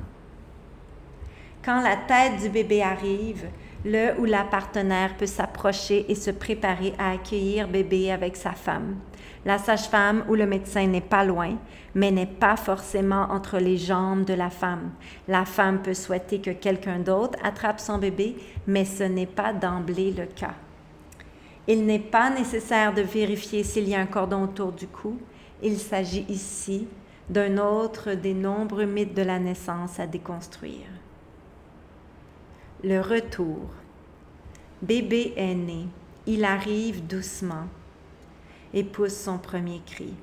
Quand 1.64 1.82
la 1.82 1.96
tête 1.96 2.42
du 2.42 2.50
bébé 2.50 2.82
arrive, 2.82 3.46
le 3.86 4.20
ou 4.20 4.26
la 4.26 4.44
partenaire 4.44 5.16
peut 5.16 5.26
s'approcher 5.26 6.06
et 6.12 6.16
se 6.16 6.32
préparer 6.32 6.94
à 7.00 7.12
accueillir 7.12 7.70
bébé 7.70 8.12
avec 8.12 8.36
sa 8.36 8.52
femme. 8.52 8.98
La 9.50 9.58
sage-femme 9.58 10.26
ou 10.30 10.36
le 10.36 10.46
médecin 10.46 10.86
n'est 10.86 11.02
pas 11.02 11.26
loin, 11.26 11.58
mais 11.96 12.12
n'est 12.12 12.28
pas 12.28 12.56
forcément 12.56 13.24
entre 13.32 13.58
les 13.58 13.78
jambes 13.78 14.24
de 14.24 14.36
la 14.36 14.52
femme. 14.52 14.92
La 15.28 15.44
femme 15.44 15.82
peut 15.82 15.96
souhaiter 15.96 16.40
que 16.40 16.52
quelqu'un 16.52 17.00
d'autre 17.00 17.40
attrape 17.44 17.80
son 17.80 17.98
bébé, 17.98 18.36
mais 18.68 18.86
ce 18.86 19.02
n'est 19.02 19.26
pas 19.26 19.52
d'emblée 19.52 20.12
le 20.12 20.28
cas. 20.28 20.54
Il 21.68 21.88
n'est 21.88 21.98
pas 21.98 22.30
nécessaire 22.30 22.94
de 22.94 23.02
vérifier 23.02 23.64
s'il 23.64 23.90
y 23.90 23.96
a 23.96 24.00
un 24.00 24.06
cordon 24.06 24.44
autour 24.44 24.72
du 24.72 24.86
cou. 24.86 25.18
Il 25.64 25.80
s'agit 25.80 26.28
ici 26.30 26.88
d'un 27.28 27.58
autre 27.58 28.14
des 28.14 28.36
nombreux 28.36 28.86
mythes 28.86 29.16
de 29.16 29.24
la 29.24 29.40
naissance 29.40 30.00
à 30.00 30.06
déconstruire. 30.06 30.86
Le 32.84 33.02
retour. 33.02 33.62
Bébé 34.84 35.34
est 35.36 35.56
né. 35.56 35.88
Il 36.28 36.46
arrive 36.46 37.08
doucement 37.08 37.66
et 38.74 38.84
pousse 38.84 39.16
son 39.16 39.38
premier 39.38 39.82
cri. 39.86 40.14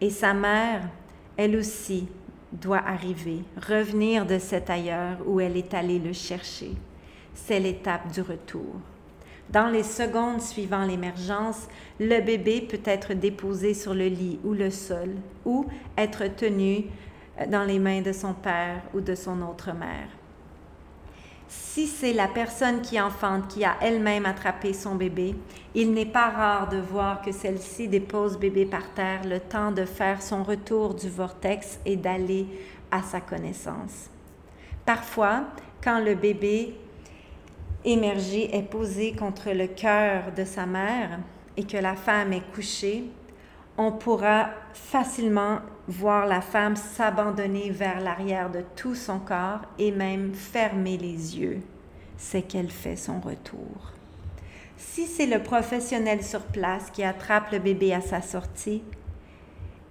Et 0.00 0.10
sa 0.10 0.34
mère, 0.34 0.88
elle 1.36 1.56
aussi, 1.56 2.08
doit 2.52 2.82
arriver, 2.84 3.44
revenir 3.68 4.26
de 4.26 4.38
cet 4.38 4.70
ailleurs 4.70 5.18
où 5.26 5.40
elle 5.40 5.56
est 5.56 5.74
allée 5.74 5.98
le 5.98 6.12
chercher. 6.12 6.72
C'est 7.34 7.60
l'étape 7.60 8.10
du 8.12 8.22
retour. 8.22 8.74
Dans 9.50 9.68
les 9.68 9.82
secondes 9.82 10.40
suivant 10.40 10.84
l'émergence, 10.84 11.68
le 11.98 12.20
bébé 12.20 12.60
peut 12.60 12.80
être 12.84 13.14
déposé 13.14 13.74
sur 13.74 13.94
le 13.94 14.06
lit 14.06 14.38
ou 14.44 14.52
le 14.52 14.70
sol 14.70 15.10
ou 15.44 15.66
être 15.96 16.26
tenu 16.36 16.84
dans 17.48 17.64
les 17.64 17.78
mains 17.78 18.02
de 18.02 18.12
son 18.12 18.34
père 18.34 18.82
ou 18.94 19.00
de 19.00 19.14
son 19.14 19.42
autre 19.42 19.72
mère. 19.72 20.08
Si 21.52 21.88
c'est 21.88 22.12
la 22.12 22.28
personne 22.28 22.80
qui 22.80 23.00
enfante 23.00 23.48
qui 23.48 23.64
a 23.64 23.76
elle-même 23.80 24.24
attrapé 24.24 24.72
son 24.72 24.94
bébé, 24.94 25.34
il 25.74 25.92
n'est 25.92 26.06
pas 26.06 26.30
rare 26.30 26.68
de 26.68 26.76
voir 26.76 27.22
que 27.22 27.32
celle-ci 27.32 27.88
dépose 27.88 28.38
bébé 28.38 28.66
par 28.66 28.94
terre 28.94 29.24
le 29.24 29.40
temps 29.40 29.72
de 29.72 29.84
faire 29.84 30.22
son 30.22 30.44
retour 30.44 30.94
du 30.94 31.08
vortex 31.10 31.80
et 31.84 31.96
d'aller 31.96 32.46
à 32.92 33.02
sa 33.02 33.20
connaissance. 33.20 34.10
Parfois, 34.86 35.42
quand 35.82 35.98
le 35.98 36.14
bébé 36.14 36.76
émergé 37.84 38.54
est 38.56 38.62
posé 38.62 39.12
contre 39.12 39.50
le 39.50 39.66
cœur 39.66 40.30
de 40.36 40.44
sa 40.44 40.66
mère 40.66 41.18
et 41.56 41.64
que 41.64 41.78
la 41.78 41.96
femme 41.96 42.32
est 42.32 42.48
couchée, 42.54 43.10
on 43.80 43.92
pourra 43.92 44.50
facilement 44.74 45.60
voir 45.88 46.26
la 46.26 46.42
femme 46.42 46.76
s'abandonner 46.76 47.70
vers 47.70 48.00
l'arrière 48.00 48.50
de 48.50 48.62
tout 48.76 48.94
son 48.94 49.18
corps 49.18 49.62
et 49.78 49.90
même 49.90 50.34
fermer 50.34 50.98
les 50.98 51.38
yeux. 51.38 51.60
C'est 52.18 52.42
qu'elle 52.42 52.70
fait 52.70 52.96
son 52.96 53.20
retour. 53.20 53.92
Si 54.76 55.06
c'est 55.06 55.26
le 55.26 55.42
professionnel 55.42 56.22
sur 56.22 56.42
place 56.42 56.90
qui 56.90 57.02
attrape 57.02 57.52
le 57.52 57.58
bébé 57.58 57.94
à 57.94 58.02
sa 58.02 58.20
sortie, 58.20 58.82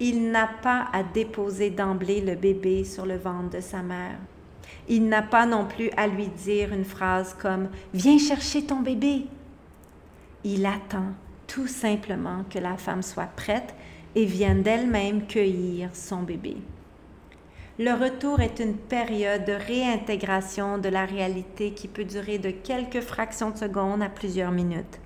Il 0.01 0.31
n'a 0.31 0.47
pas 0.61 0.87
à 0.93 1.03
déposer 1.03 1.71
d'emblée 1.71 2.21
le 2.21 2.35
bébé 2.35 2.85
sur 2.85 3.05
le 3.05 3.17
ventre 3.17 3.57
de 3.57 3.59
sa 3.59 3.81
mère. 3.81 4.17
Il 4.87 5.09
n'a 5.09 5.21
pas 5.21 5.45
non 5.45 5.65
plus 5.65 5.89
à 5.97 6.07
lui 6.07 6.27
dire 6.27 6.71
une 6.71 6.85
phrase 6.85 7.35
comme⁇ 7.37 7.63
Viens 7.93 8.17
chercher 8.17 8.63
ton 8.63 8.79
bébé⁇ 8.79 9.07
Il 10.45 10.65
attend 10.65 11.11
tout 11.49 11.67
simplement 11.67 12.45
que 12.49 12.59
la 12.59 12.77
femme 12.77 13.01
soit 13.01 13.29
prête 13.35 13.73
et 14.15 14.25
vienne 14.25 14.61
d'elle-même 14.61 15.25
cueillir 15.25 15.89
son 15.93 16.21
bébé. 16.21 16.55
Le 17.79 17.91
retour 17.93 18.39
est 18.39 18.59
une 18.59 18.75
période 18.75 19.45
de 19.45 19.53
réintégration 19.53 20.77
de 20.77 20.89
la 20.89 21.05
réalité 21.05 21.71
qui 21.71 21.87
peut 21.87 22.05
durer 22.05 22.37
de 22.37 22.51
quelques 22.51 23.01
fractions 23.01 23.49
de 23.49 23.57
secondes 23.57 24.03
à 24.03 24.09
plusieurs 24.09 24.51
minutes. 24.51 24.99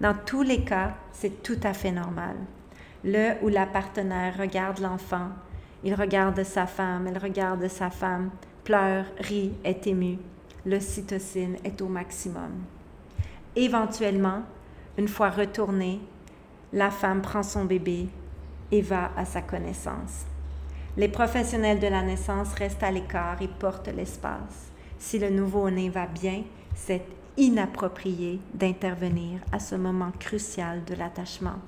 Dans 0.00 0.14
tous 0.14 0.42
les 0.42 0.62
cas, 0.62 0.94
c'est 1.12 1.42
tout 1.42 1.58
à 1.62 1.72
fait 1.72 1.92
normal. 1.92 2.36
Le 3.02 3.34
ou 3.42 3.48
la 3.48 3.66
partenaire 3.66 4.38
regarde 4.38 4.78
l'enfant, 4.78 5.30
il 5.82 5.94
regarde 5.94 6.42
sa 6.44 6.66
femme, 6.66 7.08
elle 7.08 7.18
regarde 7.18 7.66
sa 7.66 7.90
femme, 7.90 8.30
pleure, 8.62 9.06
rit, 9.18 9.52
est 9.64 9.86
ému. 9.86 10.18
L'ocytocine 10.64 11.56
est 11.64 11.80
au 11.82 11.88
maximum. 11.88 12.52
Éventuellement, 13.56 14.42
une 14.98 15.08
fois 15.08 15.30
retournée, 15.30 16.00
la 16.72 16.90
femme 16.90 17.22
prend 17.22 17.42
son 17.42 17.64
bébé 17.64 18.08
et 18.70 18.82
va 18.82 19.10
à 19.16 19.24
sa 19.24 19.42
connaissance. 19.42 20.26
Les 20.96 21.08
professionnels 21.08 21.80
de 21.80 21.86
la 21.86 22.02
naissance 22.02 22.52
restent 22.54 22.82
à 22.82 22.90
l'écart 22.90 23.40
et 23.40 23.48
portent 23.48 23.88
l'espace. 23.88 24.70
Si 24.98 25.18
le 25.18 25.30
nouveau-né 25.30 25.88
va 25.88 26.06
bien, 26.06 26.42
c'est 26.74 27.02
inapproprié 27.36 28.40
d'intervenir 28.52 29.40
à 29.52 29.58
ce 29.58 29.74
moment 29.74 30.12
crucial 30.18 30.84
de 30.84 30.94
l'attachement. 30.94 31.58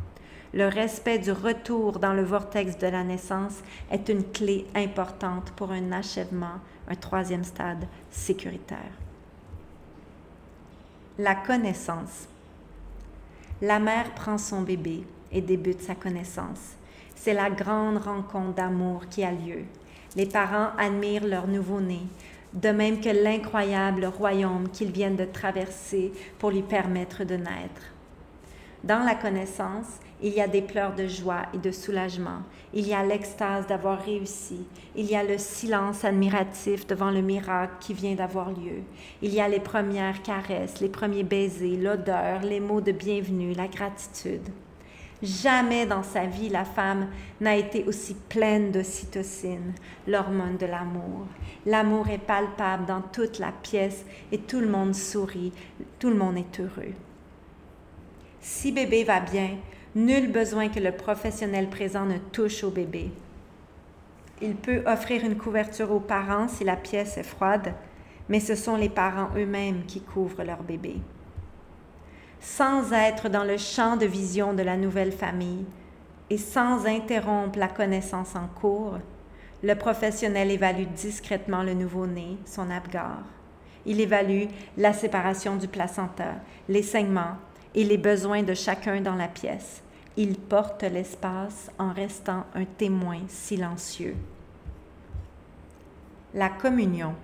Le 0.52 0.68
respect 0.68 1.18
du 1.18 1.32
retour 1.32 1.98
dans 1.98 2.12
le 2.12 2.22
vortex 2.22 2.78
de 2.78 2.86
la 2.86 3.02
naissance 3.02 3.60
est 3.90 4.08
une 4.08 4.22
clé 4.24 4.66
importante 4.74 5.50
pour 5.56 5.72
un 5.72 5.90
achèvement, 5.90 6.60
un 6.86 6.94
troisième 6.94 7.44
stade 7.44 7.86
sécuritaire. 8.10 8.78
La 11.18 11.34
connaissance. 11.34 12.28
La 13.62 13.78
mère 13.78 14.12
prend 14.14 14.36
son 14.36 14.62
bébé 14.62 15.04
et 15.30 15.40
débute 15.40 15.80
sa 15.80 15.94
connaissance. 15.94 16.74
C'est 17.14 17.34
la 17.34 17.50
grande 17.50 17.98
rencontre 17.98 18.54
d'amour 18.54 19.08
qui 19.08 19.22
a 19.22 19.30
lieu. 19.30 19.62
Les 20.16 20.26
parents 20.26 20.70
admirent 20.76 21.26
leur 21.26 21.46
nouveau-né, 21.46 22.00
de 22.52 22.70
même 22.70 23.00
que 23.00 23.08
l'incroyable 23.08 24.06
royaume 24.06 24.68
qu'ils 24.70 24.90
viennent 24.90 25.16
de 25.16 25.24
traverser 25.24 26.12
pour 26.38 26.50
lui 26.50 26.62
permettre 26.62 27.22
de 27.24 27.36
naître. 27.36 27.92
Dans 28.82 29.04
la 29.04 29.14
connaissance, 29.14 29.98
il 30.22 30.32
y 30.32 30.40
a 30.40 30.48
des 30.48 30.62
pleurs 30.62 30.94
de 30.94 31.06
joie 31.06 31.42
et 31.52 31.58
de 31.58 31.70
soulagement. 31.70 32.42
Il 32.72 32.86
y 32.86 32.94
a 32.94 33.04
l'extase 33.04 33.66
d'avoir 33.66 34.02
réussi. 34.02 34.66
Il 34.96 35.06
y 35.06 35.16
a 35.16 35.22
le 35.22 35.38
silence 35.38 36.04
admiratif 36.04 36.86
devant 36.86 37.10
le 37.10 37.20
miracle 37.22 37.74
qui 37.80 37.94
vient 37.94 38.14
d'avoir 38.14 38.50
lieu. 38.50 38.82
Il 39.22 39.34
y 39.34 39.40
a 39.40 39.48
les 39.48 39.60
premières 39.60 40.22
caresses, 40.22 40.80
les 40.80 40.88
premiers 40.88 41.24
baisers, 41.24 41.76
l'odeur, 41.76 42.42
les 42.42 42.60
mots 42.60 42.80
de 42.80 42.92
bienvenue, 42.92 43.52
la 43.54 43.68
gratitude. 43.68 44.48
Jamais 45.22 45.86
dans 45.86 46.02
sa 46.02 46.26
vie 46.26 46.50
la 46.50 46.64
femme 46.64 47.08
n'a 47.40 47.56
été 47.56 47.84
aussi 47.84 48.14
pleine 48.28 48.70
d'ocytocine, 48.70 49.72
l'hormone 50.06 50.58
de 50.58 50.66
l'amour. 50.66 51.26
L'amour 51.64 52.08
est 52.08 52.18
palpable 52.18 52.84
dans 52.84 53.00
toute 53.00 53.38
la 53.38 53.50
pièce 53.50 54.04
et 54.32 54.38
tout 54.38 54.60
le 54.60 54.68
monde 54.68 54.94
sourit, 54.94 55.52
tout 55.98 56.10
le 56.10 56.16
monde 56.16 56.36
est 56.36 56.60
heureux. 56.60 56.92
Si 58.40 58.72
bébé 58.72 59.04
va 59.04 59.20
bien, 59.20 59.56
nul 59.94 60.30
besoin 60.30 60.68
que 60.68 60.80
le 60.80 60.92
professionnel 60.92 61.68
présent 61.68 62.04
ne 62.04 62.18
touche 62.32 62.64
au 62.64 62.70
bébé. 62.70 63.10
Il 64.42 64.56
peut 64.56 64.82
offrir 64.86 65.24
une 65.24 65.36
couverture 65.36 65.92
aux 65.92 66.00
parents 66.00 66.48
si 66.48 66.64
la 66.64 66.76
pièce 66.76 67.16
est 67.16 67.22
froide, 67.22 67.74
mais 68.28 68.40
ce 68.40 68.54
sont 68.54 68.76
les 68.76 68.88
parents 68.88 69.30
eux-mêmes 69.36 69.84
qui 69.86 70.00
couvrent 70.00 70.42
leur 70.42 70.62
bébé 70.62 70.96
sans 72.44 72.92
être 72.92 73.30
dans 73.30 73.42
le 73.42 73.56
champ 73.56 73.96
de 73.96 74.04
vision 74.04 74.52
de 74.52 74.62
la 74.62 74.76
nouvelle 74.76 75.12
famille 75.12 75.64
et 76.28 76.36
sans 76.36 76.86
interrompre 76.86 77.58
la 77.58 77.68
connaissance 77.68 78.36
en 78.36 78.46
cours, 78.60 78.98
le 79.62 79.74
professionnel 79.74 80.50
évalue 80.50 80.86
discrètement 80.94 81.62
le 81.62 81.72
nouveau-né, 81.72 82.36
son 82.44 82.70
abgar. 82.70 83.22
Il 83.86 84.00
évalue 84.00 84.44
la 84.76 84.92
séparation 84.92 85.56
du 85.56 85.68
placenta, 85.68 86.34
les 86.68 86.82
saignements 86.82 87.36
et 87.74 87.82
les 87.82 87.98
besoins 87.98 88.42
de 88.42 88.54
chacun 88.54 89.00
dans 89.00 89.16
la 89.16 89.28
pièce. 89.28 89.82
Il 90.16 90.38
porte 90.38 90.84
l'espace 90.84 91.72
en 91.76 91.92
restant 91.92 92.44
un 92.54 92.64
témoin 92.64 93.18
silencieux. 93.26 94.14
La 96.34 96.48
communion. 96.48 97.14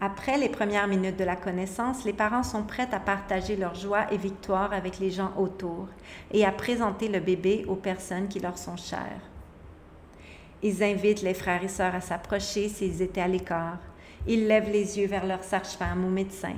Après 0.00 0.38
les 0.38 0.48
premières 0.48 0.88
minutes 0.88 1.16
de 1.16 1.22
la 1.22 1.36
connaissance, 1.36 2.04
les 2.04 2.12
parents 2.12 2.42
sont 2.42 2.64
prêts 2.64 2.88
à 2.90 2.98
partager 2.98 3.54
leur 3.54 3.76
joie 3.76 4.12
et 4.12 4.16
victoire 4.16 4.72
avec 4.72 4.98
les 4.98 5.12
gens 5.12 5.32
autour 5.38 5.86
et 6.32 6.44
à 6.44 6.50
présenter 6.50 7.06
le 7.06 7.20
bébé 7.20 7.64
aux 7.68 7.76
personnes 7.76 8.26
qui 8.26 8.40
leur 8.40 8.58
sont 8.58 8.76
chères. 8.76 9.22
Ils 10.64 10.82
invitent 10.82 11.22
les 11.22 11.34
frères 11.34 11.62
et 11.62 11.68
sœurs 11.68 11.94
à 11.94 12.00
s'approcher 12.00 12.68
s'ils 12.68 13.02
étaient 13.02 13.20
à 13.20 13.28
l'écart. 13.28 13.78
Ils 14.26 14.48
lèvent 14.48 14.70
les 14.70 14.98
yeux 14.98 15.06
vers 15.06 15.26
leur 15.26 15.44
sage-femme 15.44 16.04
ou 16.04 16.10
médecin, 16.10 16.56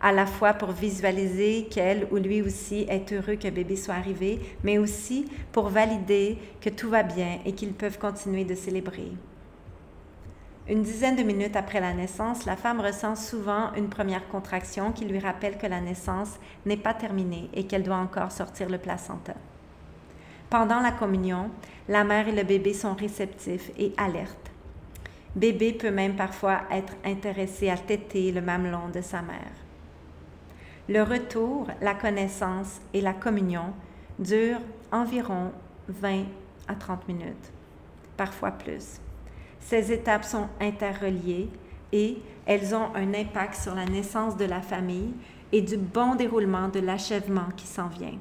à 0.00 0.12
la 0.12 0.26
fois 0.26 0.52
pour 0.52 0.72
visualiser 0.72 1.68
qu'elle 1.70 2.06
ou 2.10 2.16
lui 2.16 2.42
aussi 2.42 2.86
est 2.88 3.12
heureux 3.12 3.36
que 3.36 3.48
bébé 3.48 3.76
soit 3.76 3.94
arrivé, 3.94 4.40
mais 4.62 4.78
aussi 4.78 5.26
pour 5.52 5.68
valider 5.68 6.38
que 6.60 6.68
tout 6.68 6.90
va 6.90 7.02
bien 7.02 7.38
et 7.44 7.52
qu'ils 7.52 7.72
peuvent 7.72 7.98
continuer 7.98 8.44
de 8.44 8.54
célébrer. 8.54 9.12
Une 10.68 10.82
dizaine 10.82 11.14
de 11.14 11.22
minutes 11.22 11.54
après 11.54 11.80
la 11.80 11.94
naissance, 11.94 12.44
la 12.44 12.56
femme 12.56 12.80
ressent 12.80 13.14
souvent 13.14 13.72
une 13.74 13.88
première 13.88 14.26
contraction 14.28 14.90
qui 14.90 15.04
lui 15.04 15.20
rappelle 15.20 15.58
que 15.58 15.66
la 15.66 15.80
naissance 15.80 16.40
n'est 16.66 16.76
pas 16.76 16.92
terminée 16.92 17.48
et 17.54 17.66
qu'elle 17.66 17.84
doit 17.84 17.96
encore 17.96 18.32
sortir 18.32 18.68
le 18.68 18.78
placenta. 18.78 19.34
Pendant 20.50 20.80
la 20.80 20.90
communion, 20.90 21.50
la 21.88 22.02
mère 22.02 22.28
et 22.28 22.32
le 22.32 22.42
bébé 22.42 22.74
sont 22.74 22.94
réceptifs 22.94 23.70
et 23.78 23.92
alertes. 23.96 24.50
Bébé 25.36 25.72
peut 25.72 25.90
même 25.90 26.16
parfois 26.16 26.62
être 26.70 26.94
intéressé 27.04 27.68
à 27.70 27.76
téter 27.76 28.32
le 28.32 28.40
mamelon 28.40 28.88
de 28.92 29.00
sa 29.00 29.22
mère. 29.22 29.65
Le 30.88 31.02
retour, 31.02 31.66
la 31.80 31.94
connaissance 31.94 32.80
et 32.94 33.00
la 33.00 33.12
communion 33.12 33.72
durent 34.20 34.60
environ 34.92 35.50
20 35.88 36.24
à 36.68 36.74
30 36.76 37.08
minutes, 37.08 37.52
parfois 38.16 38.52
plus. 38.52 39.00
Ces 39.58 39.90
étapes 39.90 40.24
sont 40.24 40.46
interreliées 40.60 41.48
et 41.92 42.18
elles 42.46 42.72
ont 42.72 42.94
un 42.94 43.14
impact 43.14 43.56
sur 43.56 43.74
la 43.74 43.84
naissance 43.84 44.36
de 44.36 44.44
la 44.44 44.60
famille 44.60 45.12
et 45.50 45.60
du 45.60 45.76
bon 45.76 46.14
déroulement 46.14 46.68
de 46.68 46.78
l'achèvement 46.78 47.48
qui 47.56 47.66
s'en 47.66 47.88
vient. 47.88 48.18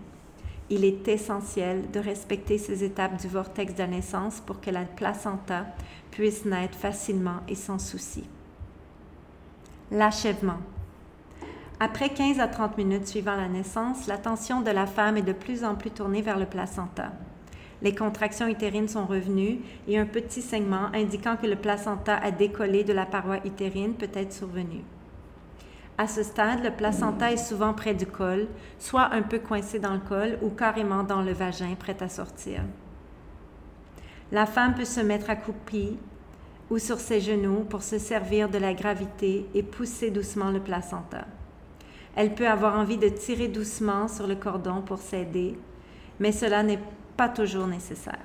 Il 0.71 0.83
est 0.83 1.07
essentiel 1.07 1.91
de 1.91 1.99
respecter 1.99 2.57
ces 2.57 2.83
étapes 2.83 3.21
du 3.21 3.27
vortex 3.27 3.75
de 3.75 3.83
naissance 3.83 4.41
pour 4.41 4.59
que 4.59 4.71
la 4.71 4.85
placenta 4.85 5.67
puisse 6.09 6.45
naître 6.45 6.77
facilement 6.77 7.41
et 7.47 7.53
sans 7.53 7.77
souci. 7.77 8.23
L'achèvement. 9.91 10.57
Après 11.79 12.07
15 12.07 12.39
à 12.39 12.47
30 12.47 12.77
minutes 12.77 13.07
suivant 13.07 13.35
la 13.35 13.49
naissance, 13.49 14.07
l'attention 14.07 14.61
de 14.61 14.71
la 14.71 14.85
femme 14.85 15.17
est 15.17 15.21
de 15.21 15.33
plus 15.33 15.65
en 15.65 15.75
plus 15.75 15.91
tournée 15.91 16.21
vers 16.21 16.39
le 16.39 16.45
placenta. 16.45 17.11
Les 17.81 17.93
contractions 17.93 18.47
utérines 18.47 18.87
sont 18.87 19.05
revenues 19.05 19.59
et 19.85 19.99
un 19.99 20.05
petit 20.05 20.41
saignement 20.41 20.87
indiquant 20.93 21.35
que 21.35 21.47
le 21.47 21.57
placenta 21.57 22.15
a 22.15 22.31
décollé 22.31 22.85
de 22.85 22.93
la 22.93 23.05
paroi 23.05 23.39
utérine 23.43 23.93
peut 23.93 24.09
être 24.13 24.31
survenu. 24.31 24.83
À 25.97 26.07
ce 26.07 26.23
stade, 26.23 26.63
le 26.63 26.71
placenta 26.71 27.33
est 27.33 27.45
souvent 27.45 27.73
près 27.73 27.93
du 27.93 28.05
col, 28.05 28.47
soit 28.79 29.13
un 29.13 29.21
peu 29.21 29.39
coincé 29.39 29.77
dans 29.77 29.93
le 29.93 29.99
col 29.99 30.39
ou 30.41 30.51
carrément 30.51 31.03
dans 31.03 31.21
le 31.21 31.33
vagin, 31.33 31.75
prêt 31.77 31.97
à 31.99 32.07
sortir. 32.07 32.61
La 34.31 34.45
femme 34.45 34.75
peut 34.75 34.85
se 34.85 35.01
mettre 35.01 35.29
accroupie 35.29 35.97
ou 36.69 36.79
sur 36.79 36.99
ses 36.99 37.19
genoux 37.19 37.65
pour 37.69 37.83
se 37.83 37.99
servir 37.99 38.47
de 38.47 38.57
la 38.59 38.73
gravité 38.73 39.45
et 39.53 39.61
pousser 39.61 40.09
doucement 40.09 40.51
le 40.51 40.61
placenta. 40.61 41.25
Elle 42.15 42.33
peut 42.33 42.47
avoir 42.47 42.77
envie 42.79 42.97
de 42.97 43.09
tirer 43.09 43.47
doucement 43.47 44.07
sur 44.07 44.25
le 44.25 44.35
cordon 44.35 44.81
pour 44.81 44.99
s'aider, 44.99 45.57
mais 46.19 46.31
cela 46.31 46.63
n'est 46.63 46.79
pas 47.17 47.29
toujours 47.29 47.67
nécessaire. 47.67 48.19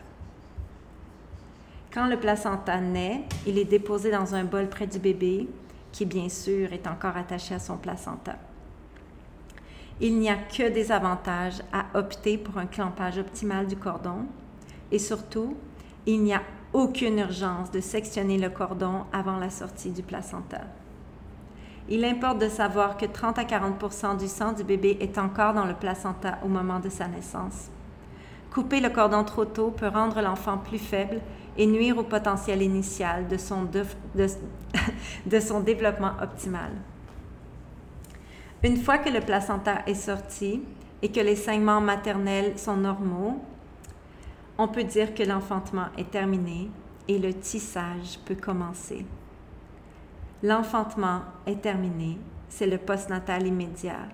Quand 1.93 2.07
le 2.07 2.17
placenta 2.17 2.81
naît, 2.81 3.25
il 3.47 3.59
est 3.59 3.65
déposé 3.65 4.13
dans 4.13 4.35
un 4.35 4.45
bol 4.45 4.69
près 4.69 4.87
du 4.87 5.01
bébé, 5.01 5.49
qui 5.91 6.07
bien 6.07 6.29
sûr 6.29 6.73
est 6.73 6.87
encore 6.87 7.17
attaché 7.17 7.55
à 7.55 7.59
son 7.59 7.77
placenta. 7.77 8.37
Il 10.01 10.19
n'y 10.19 10.31
a 10.31 10.37
que 10.37 10.69
des 10.71 10.93
avantages 10.93 11.61
à 11.73 11.87
opter 11.99 12.39
pour 12.39 12.59
un 12.59 12.67
clampage 12.67 13.19
optimal 13.19 13.67
du 13.67 13.77
cordon 13.77 14.27
et 14.93 14.99
surtout, 14.99 15.57
il 16.07 16.23
n'y 16.23 16.33
a 16.33 16.43
aucune 16.73 17.19
urgence 17.19 17.71
de 17.71 17.81
sectionner 17.81 18.39
le 18.39 18.51
cordon 18.51 19.05
avant 19.13 19.39
la 19.39 19.51
sortie 19.51 19.91
du 19.91 20.03
placenta. 20.03 20.63
Il 21.89 22.05
importe 22.05 22.39
de 22.39 22.49
savoir 22.49 22.97
que 22.97 23.07
30 23.07 23.39
à 23.39 23.45
40% 23.45 24.19
du 24.19 24.29
sang 24.29 24.53
du 24.53 24.65
bébé 24.65 24.99
est 25.01 25.19
encore 25.19 25.55
dans 25.55 25.65
le 25.65 25.75
placenta 25.75 26.39
au 26.45 26.49
moment 26.49 26.79
de 26.79 26.89
sa 26.89 27.09
naissance 27.09 27.71
Couper 28.53 28.81
le 28.81 28.91
cordon 28.91 29.23
trop 29.23 29.45
tôt 29.45 29.71
peut 29.71 29.87
rendre 29.89 30.21
l'enfant 30.21 30.59
plus 30.59 30.79
faible 30.79 31.21
et 31.57 31.67
nuire 31.67 31.99
au 31.99 32.03
potentiel 32.03 32.63
initial 32.63 33.29
de 33.29 33.37
son, 33.37 33.65
de 33.65 35.41
son 35.41 35.61
développement 35.61 36.13
optimal. 36.21 36.73
Une 38.65 38.77
fois 38.77 38.99
que 38.99 39.09
le 39.09 39.21
placenta 39.21 39.83
est 39.87 39.95
sorti 39.95 40.63
et 41.01 41.11
que 41.11 41.21
les 41.21 41.37
saignements 41.37 41.81
maternels 41.81 42.59
sont 42.59 42.77
normaux, 42.77 43.41
on 44.59 44.69
peut 44.69 44.85
dire 44.85 45.15
que 45.15 45.23
l'enfantement 45.23 45.87
est 45.97 46.11
terminé 46.11 46.71
et 47.09 47.19
le 47.19 47.33
tissage 47.33 48.19
peut 48.25 48.35
commencer. 48.35 49.07
L'enfantement 50.43 51.21
est 51.47 51.61
terminé, 51.61 52.19
c'est 52.49 52.67
le 52.67 52.79
postnatal 52.79 53.47
immédiat. 53.47 54.09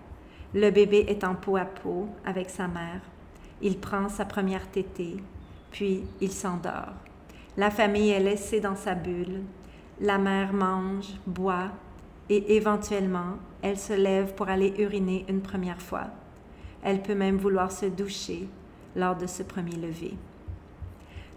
Le 0.54 0.70
bébé 0.70 1.04
est 1.08 1.22
en 1.22 1.36
peau 1.36 1.56
à 1.56 1.64
peau 1.64 2.08
avec 2.24 2.50
sa 2.50 2.66
mère. 2.66 3.00
Il 3.62 3.78
prend 3.78 4.08
sa 4.08 4.24
première 4.24 4.68
tétée, 4.68 5.18
puis 5.70 6.02
il 6.20 6.32
s'endort. 6.32 6.94
La 7.56 7.70
famille 7.70 8.10
est 8.10 8.20
laissée 8.20 8.58
dans 8.58 8.74
sa 8.74 8.96
bulle. 8.96 9.42
La 10.00 10.18
mère 10.18 10.52
mange, 10.52 11.14
boit 11.28 11.70
et 12.28 12.56
éventuellement, 12.56 13.36
elle 13.62 13.78
se 13.78 13.92
lève 13.92 14.34
pour 14.34 14.48
aller 14.48 14.74
uriner 14.78 15.24
une 15.28 15.42
première 15.42 15.80
fois. 15.80 16.08
Elle 16.82 17.02
peut 17.02 17.14
même 17.14 17.36
vouloir 17.36 17.70
se 17.70 17.86
doucher 17.86 18.48
lors 18.96 19.14
de 19.14 19.28
ce 19.28 19.44
premier 19.44 19.76
lever. 19.76 20.14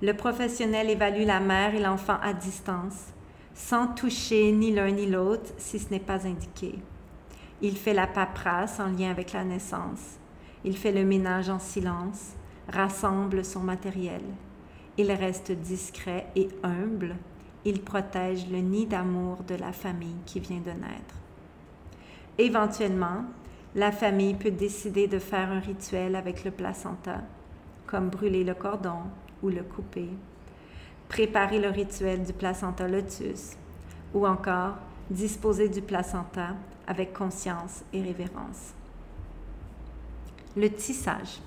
Le 0.02 0.14
professionnel 0.14 0.90
évalue 0.90 1.26
la 1.26 1.40
mère 1.40 1.76
et 1.76 1.80
l'enfant 1.80 2.18
à 2.24 2.34
distance 2.34 3.14
sans 3.60 3.88
toucher 3.88 4.54
ni 4.54 4.72
l'un 4.72 4.90
ni 4.90 5.06
l'autre 5.06 5.52
si 5.58 5.80
ce 5.80 5.92
n'est 5.92 6.00
pas 6.00 6.26
indiqué. 6.26 6.80
Il 7.62 7.76
fait 7.76 7.94
la 7.94 8.08
paperasse 8.08 8.80
en 8.80 8.88
lien 8.88 9.12
avec 9.12 9.34
la 9.34 9.44
naissance. 9.44 10.18
Il 10.64 10.78
fait 10.78 10.94
le 10.94 11.04
ménage 11.04 11.50
en 11.50 11.60
silence, 11.60 12.36
rassemble 12.70 13.44
son 13.44 13.60
matériel. 13.60 14.22
Il 14.98 15.12
reste 15.12 15.52
discret 15.52 16.28
et 16.38 16.48
humble. 16.64 17.18
Il 17.66 17.82
protège 17.82 18.50
le 18.50 18.60
nid 18.60 18.88
d'amour 18.88 19.44
de 19.44 19.56
la 19.56 19.74
famille 19.74 20.22
qui 20.26 20.40
vient 20.40 20.62
de 20.62 20.72
naître. 20.72 21.16
Éventuellement, 22.38 23.26
la 23.76 23.92
famille 23.92 24.36
peut 24.36 24.52
décider 24.52 25.08
de 25.08 25.20
faire 25.20 25.52
un 25.52 25.60
rituel 25.60 26.16
avec 26.16 26.46
le 26.46 26.52
placenta, 26.52 27.22
comme 27.86 28.10
brûler 28.10 28.46
le 28.46 28.56
cordon 28.56 29.02
ou 29.44 29.50
le 29.50 29.64
couper 29.64 30.10
préparer 31.10 31.60
le 31.60 31.70
rituel 31.70 32.24
du 32.24 32.32
placenta 32.32 32.88
lotus 32.88 33.58
ou 34.14 34.26
encore 34.26 34.76
disposer 35.10 35.68
du 35.68 35.82
placenta 35.82 36.56
avec 36.88 37.14
conscience 37.14 37.84
et 37.92 38.02
révérence. 38.02 38.74
Le 40.56 40.70
tissage. 40.70 41.42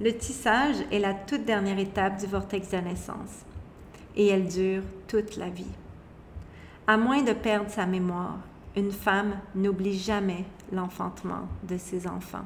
Le 0.00 0.16
tissage 0.16 0.76
est 0.90 0.98
la 0.98 1.14
toute 1.14 1.44
dernière 1.44 1.78
étape 1.78 2.18
du 2.18 2.26
vortex 2.26 2.70
de 2.70 2.78
naissance 2.78 3.44
et 4.16 4.28
elle 4.28 4.48
dure 4.48 4.82
toute 5.08 5.36
la 5.36 5.48
vie. 5.48 5.70
À 6.86 6.96
moins 6.96 7.22
de 7.22 7.32
perdre 7.32 7.70
sa 7.70 7.86
mémoire, 7.86 8.38
une 8.76 8.92
femme 8.92 9.36
n'oublie 9.54 9.98
jamais 9.98 10.44
l'enfantement 10.72 11.48
de 11.62 11.76
ses 11.76 12.06
enfants. 12.06 12.44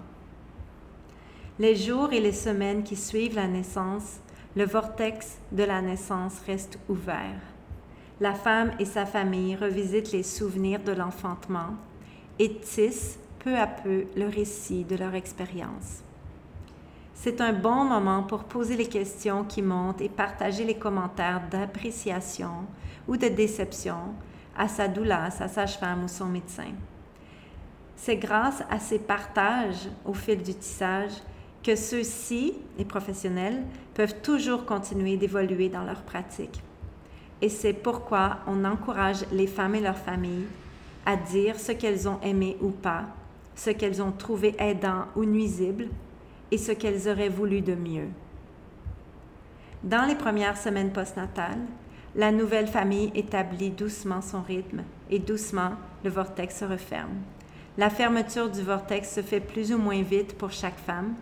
Les 1.59 1.75
jours 1.75 2.13
et 2.13 2.21
les 2.21 2.33
semaines 2.33 2.83
qui 2.83 2.97
suivent 2.97 3.35
la 3.35 3.49
naissance 3.49 4.21
le 4.59 4.67
vortex 4.67 5.39
de 5.53 5.63
la 5.63 5.81
naissance 5.81 6.41
reste 6.45 6.81
ouvert. 6.89 7.41
La 8.21 8.35
femme 8.35 8.73
et 8.81 8.85
sa 8.85 9.07
famille 9.07 9.55
revisitent 9.55 10.11
les 10.11 10.25
souvenirs 10.25 10.83
de 10.83 10.91
l'enfantement 10.91 11.77
et 12.41 12.57
tissent 12.57 13.21
peu 13.39 13.57
à 13.57 13.69
peu 13.69 14.07
le 14.17 14.27
récit 14.27 14.83
de 14.83 14.97
leur 14.97 15.15
expérience. 15.15 16.03
C'est 17.15 17.41
un 17.41 17.53
bon 17.53 17.85
moment 17.85 18.25
pour 18.25 18.43
poser 18.43 18.75
les 18.77 18.89
questions 18.89 19.45
qui 19.45 19.63
montent 19.63 20.01
et 20.01 20.09
partager 20.09 20.65
les 20.65 20.77
commentaires 20.77 21.43
d'appréciation 21.49 22.67
ou 23.07 23.17
de 23.17 23.29
déception 23.29 24.13
à 24.57 24.67
sa 24.67 24.89
doula, 24.89 25.31
sa 25.31 25.47
sage-femme 25.47 26.03
ou 26.03 26.09
son 26.09 26.27
médecin. 26.27 26.73
C'est 27.95 28.17
grâce 28.17 28.65
à 28.69 28.81
ces 28.81 28.99
partages 28.99 29.89
au 30.05 30.15
fil 30.15 30.43
du 30.43 30.55
tissage 30.57 31.13
que 31.63 31.75
ceux-ci, 31.75 32.55
les 32.79 32.85
professionnels, 32.85 33.63
peuvent 33.95 34.21
toujours 34.23 34.65
continuer 34.65 35.17
d'évoluer 35.17 35.69
dans 35.69 35.85
leur 35.85 36.03
pratique. 36.03 36.63
Et 37.41 37.49
c'est 37.49 37.73
pourquoi 37.73 38.39
on 38.47 38.65
encourage 38.65 39.25
les 39.33 39.47
femmes 39.47 39.75
et 39.75 39.81
leurs 39.81 39.99
familles 39.99 40.47
à 41.07 41.17
dire 41.17 41.59
ce 41.59 41.73
qu'elles 41.73 42.09
ont 42.09 42.21
aimé 42.23 42.57
ou 42.61 42.71
pas, 42.71 43.05
ce 43.55 43.71
qu'elles 43.71 44.03
ont 44.03 44.13
trouvé 44.13 44.55
aidant 44.59 45.07
ou 45.17 45.25
nuisible 45.25 45.89
et 46.51 46.59
ce 46.59 46.73
qu'elles 46.73 47.09
auraient 47.09 47.29
voulu 47.29 47.61
de 47.61 47.75
mieux. 47.75 48.09
Dans 49.83 50.07
les 50.07 50.17
premières 50.17 50.57
semaines 50.57 50.93
postnatales, 50.93 51.67
la 52.17 52.33
nouvelle 52.33 52.67
famille 52.67 53.13
établit 53.15 53.71
doucement 53.71 54.23
son 54.23 54.43
rythme 54.43 54.83
et 55.11 55.19
doucement 55.19 55.73
le 56.03 56.11
vortex 56.11 56.59
se 56.59 56.65
referme. 56.65 57.15
La 57.77 57.91
fermeture 57.91 58.51
du 58.51 58.63
vortex 58.63 59.15
se 59.15 59.23
fait 59.23 59.41
plus 59.41 59.73
ou 59.73 59.79
moins 59.79 60.03
vite 60.03 60.37
pour 60.37 60.51
chaque 60.51 60.79
femme, 60.79 61.15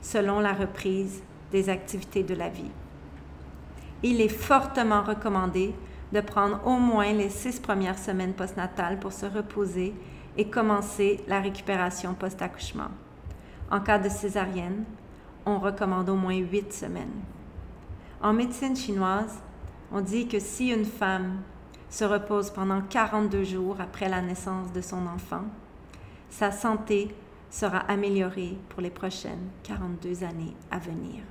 selon 0.00 0.40
la 0.40 0.52
reprise 0.52 1.22
des 1.50 1.68
activités 1.68 2.22
de 2.22 2.34
la 2.34 2.48
vie. 2.48 2.70
Il 4.02 4.20
est 4.20 4.28
fortement 4.28 5.02
recommandé 5.02 5.74
de 6.12 6.20
prendre 6.20 6.60
au 6.66 6.78
moins 6.78 7.12
les 7.12 7.30
six 7.30 7.60
premières 7.60 7.98
semaines 7.98 8.32
postnatales 8.32 8.98
pour 8.98 9.12
se 9.12 9.26
reposer 9.26 9.94
et 10.36 10.48
commencer 10.48 11.20
la 11.26 11.40
récupération 11.40 12.14
post-accouchement. 12.14 12.90
En 13.70 13.80
cas 13.80 13.98
de 13.98 14.08
césarienne, 14.08 14.84
on 15.44 15.58
recommande 15.58 16.08
au 16.08 16.14
moins 16.14 16.36
huit 16.36 16.72
semaines. 16.72 17.20
En 18.22 18.32
médecine 18.32 18.76
chinoise, 18.76 19.40
on 19.92 20.00
dit 20.00 20.28
que 20.28 20.38
si 20.38 20.68
une 20.68 20.84
femme 20.84 21.38
se 21.90 22.04
repose 22.04 22.50
pendant 22.50 22.82
42 22.82 23.44
jours 23.44 23.76
après 23.80 24.08
la 24.08 24.20
naissance 24.20 24.72
de 24.72 24.80
son 24.80 25.06
enfant, 25.06 25.44
sa 26.30 26.52
santé 26.52 27.14
sera 27.50 27.78
améliorée 27.78 28.56
pour 28.68 28.82
les 28.82 28.90
prochaines 28.90 29.48
42 29.64 30.24
années 30.24 30.54
à 30.70 30.78
venir. 30.78 31.22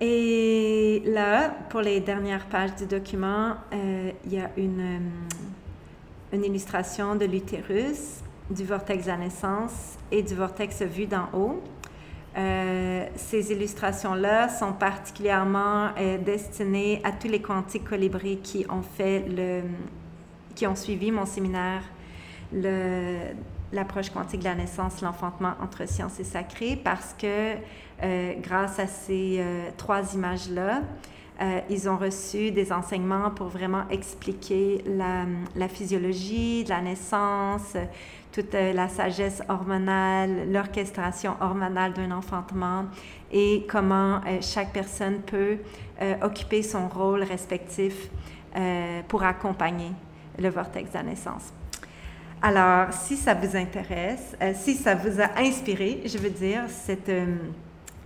Et 0.00 1.02
là, 1.04 1.50
pour 1.68 1.82
les 1.82 2.00
dernières 2.00 2.46
pages 2.46 2.74
du 2.74 2.86
document, 2.86 3.54
euh, 3.72 4.10
il 4.24 4.32
y 4.32 4.40
a 4.40 4.50
une, 4.56 4.80
euh, 4.80 6.36
une 6.36 6.44
illustration 6.44 7.16
de 7.16 7.26
l'utérus, 7.26 8.20
du 8.48 8.64
vortex 8.64 9.08
à 9.08 9.18
naissance 9.18 9.98
et 10.10 10.22
du 10.22 10.34
vortex 10.34 10.80
vu 10.82 11.06
d'en 11.06 11.28
haut. 11.34 11.62
Euh, 12.36 13.06
ces 13.14 13.52
illustrations-là 13.52 14.48
sont 14.48 14.72
particulièrement 14.72 15.90
destinées 16.24 17.00
à 17.04 17.12
tous 17.12 17.28
les 17.28 17.42
quantiques 17.42 17.84
colibris 17.84 18.38
qui 18.38 18.64
ont 18.70 18.82
fait 18.82 19.24
le, 19.28 19.62
qui 20.54 20.66
ont 20.66 20.76
suivi 20.76 21.10
mon 21.10 21.26
séminaire 21.26 21.82
l'approche 22.52 24.10
quantique 24.10 24.40
de 24.40 24.44
la 24.44 24.54
naissance, 24.54 25.00
l'enfantement 25.00 25.52
entre 25.62 25.88
science 25.88 26.18
et 26.20 26.24
sacré, 26.24 26.76
parce 26.82 27.14
que 27.18 27.54
euh, 28.02 28.34
grâce 28.40 28.78
à 28.78 28.86
ces 28.86 29.36
euh, 29.38 29.68
trois 29.76 30.14
images-là, 30.14 30.82
euh, 31.40 31.60
ils 31.70 31.88
ont 31.88 31.96
reçu 31.96 32.50
des 32.50 32.72
enseignements 32.72 33.30
pour 33.30 33.48
vraiment 33.48 33.88
expliquer 33.88 34.82
la, 34.86 35.24
la 35.56 35.68
physiologie 35.68 36.64
de 36.64 36.68
la 36.68 36.82
naissance, 36.82 37.76
toute 38.32 38.52
la 38.52 38.88
sagesse 38.88 39.42
hormonale, 39.48 40.52
l'orchestration 40.52 41.36
hormonale 41.40 41.94
d'un 41.94 42.10
enfantement 42.12 42.84
et 43.32 43.66
comment 43.68 44.20
chaque 44.40 44.72
personne 44.72 45.20
peut 45.22 45.56
occuper 46.22 46.62
son 46.62 46.86
rôle 46.88 47.24
respectif 47.24 48.08
pour 49.08 49.24
accompagner 49.24 49.90
le 50.38 50.48
vortex 50.48 50.90
de 50.90 50.98
la 50.98 51.02
naissance. 51.02 51.52
Alors, 52.42 52.90
si 52.94 53.18
ça 53.18 53.34
vous 53.34 53.54
intéresse, 53.54 54.34
euh, 54.40 54.52
si 54.54 54.74
ça 54.74 54.94
vous 54.94 55.20
a 55.20 55.38
inspiré, 55.38 56.00
je 56.06 56.16
veux 56.16 56.30
dire, 56.30 56.62
cette, 56.68 57.10
euh, 57.10 57.36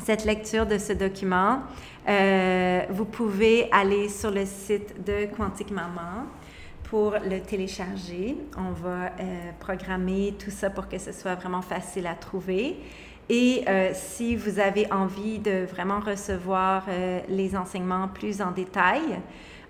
cette 0.00 0.24
lecture 0.24 0.66
de 0.66 0.76
ce 0.76 0.92
document, 0.92 1.60
euh, 2.08 2.80
vous 2.90 3.04
pouvez 3.04 3.68
aller 3.70 4.08
sur 4.08 4.32
le 4.32 4.44
site 4.44 5.04
de 5.04 5.26
Quantique 5.36 5.70
Maman 5.70 6.26
pour 6.82 7.12
le 7.12 7.40
télécharger. 7.42 8.36
On 8.58 8.72
va 8.72 9.12
programmer 9.60 10.34
tout 10.36 10.50
ça 10.50 10.68
pour 10.68 10.88
que 10.88 10.98
ce 10.98 11.12
soit 11.12 11.36
vraiment 11.36 11.62
facile 11.62 12.06
à 12.08 12.14
trouver. 12.14 12.76
Et 13.30 13.64
si 13.94 14.36
vous 14.36 14.58
avez 14.60 14.92
envie 14.92 15.38
de 15.38 15.64
vraiment 15.64 15.98
recevoir 15.98 16.84
les 17.28 17.56
enseignements 17.56 18.06
plus 18.08 18.42
en 18.42 18.50
détail, 18.50 19.00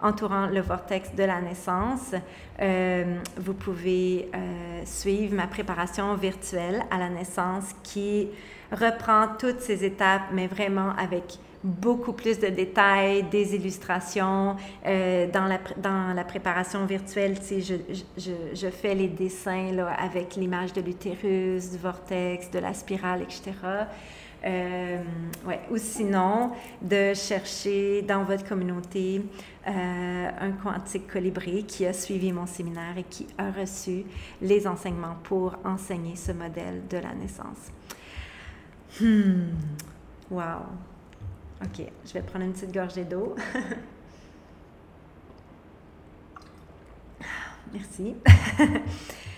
entourant 0.04 0.46
le 0.46 0.60
vortex 0.60 1.14
de 1.14 1.24
la 1.24 1.40
naissance. 1.40 2.14
Euh, 2.60 3.16
vous 3.36 3.54
pouvez 3.54 4.28
euh, 4.34 4.82
suivre 4.84 5.34
ma 5.34 5.46
préparation 5.46 6.14
virtuelle 6.14 6.84
à 6.90 6.98
la 6.98 7.08
naissance 7.08 7.74
qui 7.82 8.28
reprend 8.70 9.28
toutes 9.38 9.60
ces 9.60 9.84
étapes, 9.84 10.24
mais 10.32 10.46
vraiment 10.46 10.90
avec 10.96 11.38
beaucoup 11.64 12.12
plus 12.12 12.38
de 12.38 12.48
détails, 12.48 13.22
des 13.24 13.54
illustrations. 13.54 14.56
Euh, 14.86 15.26
dans, 15.32 15.46
la, 15.46 16.24
préparation 16.24 16.84
virtuelle, 16.84 17.38
je, 17.40 17.74
je, 18.18 18.30
je, 18.52 18.68
fais 18.68 18.94
les 18.94 19.08
dessins 19.08 19.72
là, 19.72 19.88
avec 19.98 20.36
l'image 20.36 20.74
de 20.74 20.82
l'utérus, 20.82 21.70
du 21.70 21.78
vortex, 21.78 22.50
de 22.50 22.58
la 22.58 22.74
spirale, 22.74 23.22
etc. 23.22 23.52
Euh. 24.44 25.02
Ou 25.70 25.76
sinon, 25.76 26.52
de 26.82 27.14
chercher 27.14 28.02
dans 28.02 28.24
votre 28.24 28.46
communauté 28.46 29.22
euh, 29.66 30.30
un 30.40 30.52
quantique 30.52 31.06
colibri 31.06 31.64
qui 31.64 31.86
a 31.86 31.92
suivi 31.92 32.32
mon 32.32 32.46
séminaire 32.46 32.96
et 32.98 33.04
qui 33.04 33.26
a 33.38 33.50
reçu 33.50 34.04
les 34.42 34.66
enseignements 34.66 35.16
pour 35.22 35.56
enseigner 35.64 36.16
ce 36.16 36.32
modèle 36.32 36.86
de 36.88 36.98
la 36.98 37.14
naissance. 37.14 37.70
Hmm. 39.00 39.52
Wow. 40.30 40.66
OK, 41.62 41.86
je 42.06 42.12
vais 42.12 42.22
prendre 42.22 42.44
une 42.44 42.52
petite 42.52 42.72
gorgée 42.72 43.04
d'eau. 43.04 43.34
Merci. 47.72 48.14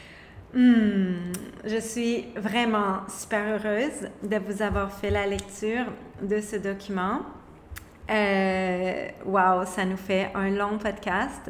Hmm, 0.57 1.35
je 1.67 1.79
suis 1.79 2.29
vraiment 2.35 3.07
super 3.11 3.45
heureuse 3.47 4.09
de 4.23 4.39
vous 4.39 4.63
avoir 4.63 4.91
fait 4.91 5.11
la 5.11 5.27
lecture 5.27 5.85
de 6.23 6.41
ce 6.41 6.57
document. 6.57 7.21
Euh, 8.09 9.09
wow, 9.27 9.67
ça 9.67 9.85
nous 9.85 9.99
fait 9.99 10.31
un 10.35 10.49
long 10.49 10.79
podcast. 10.79 11.43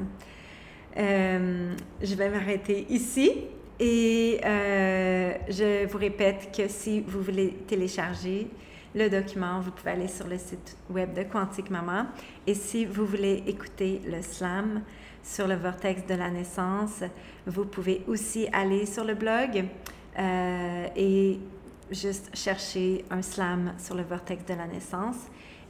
Euh, 0.97 1.73
je 2.03 2.15
vais 2.17 2.29
m'arrêter 2.31 2.85
ici 2.91 3.45
et 3.79 4.41
euh, 4.45 5.35
je 5.51 5.87
vous 5.87 5.99
répète 5.99 6.51
que 6.53 6.67
si 6.67 7.01
vous 7.03 7.23
voulez 7.23 7.59
télécharger 7.69 8.51
le 8.93 9.09
document, 9.09 9.61
vous 9.61 9.71
pouvez 9.71 9.93
aller 9.93 10.09
sur 10.09 10.27
le 10.27 10.37
site 10.37 10.77
web 10.91 11.15
de 11.15 11.23
Quantique 11.23 11.71
Maman. 11.71 12.07
Et 12.45 12.55
si 12.55 12.85
vous 12.85 13.07
voulez 13.07 13.45
écouter 13.47 14.01
le 14.05 14.21
slam 14.21 14.83
sur 15.27 15.49
le 15.49 15.57
vortex 15.57 16.07
de 16.07 16.14
la 16.14 16.31
naissance, 16.31 17.03
vous 17.47 17.64
pouvez 17.64 18.03
aussi 18.07 18.49
aller 18.53 18.87
sur 18.87 19.05
le 19.05 19.14
blog 19.14 19.64
euh, 20.18 20.87
et 20.95 21.41
juste 21.91 22.31
chercher 22.35 23.05
un 23.11 23.22
slam 23.22 23.72
sur 23.79 23.97
le 23.97 24.03
vortex 24.03 24.45
de 24.47 24.55
la 24.55 24.66
naissance. 24.66 25.16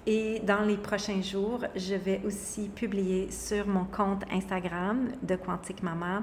Et 0.06 0.40
dans 0.40 0.60
les 0.60 0.76
prochains 0.76 1.22
jours, 1.22 1.64
je 1.74 1.94
vais 1.94 2.20
aussi 2.24 2.68
publier 2.68 3.30
sur 3.30 3.66
mon 3.66 3.84
compte 3.84 4.22
Instagram 4.30 5.08
de 5.22 5.36
Quantique 5.36 5.82
Maman 5.82 6.22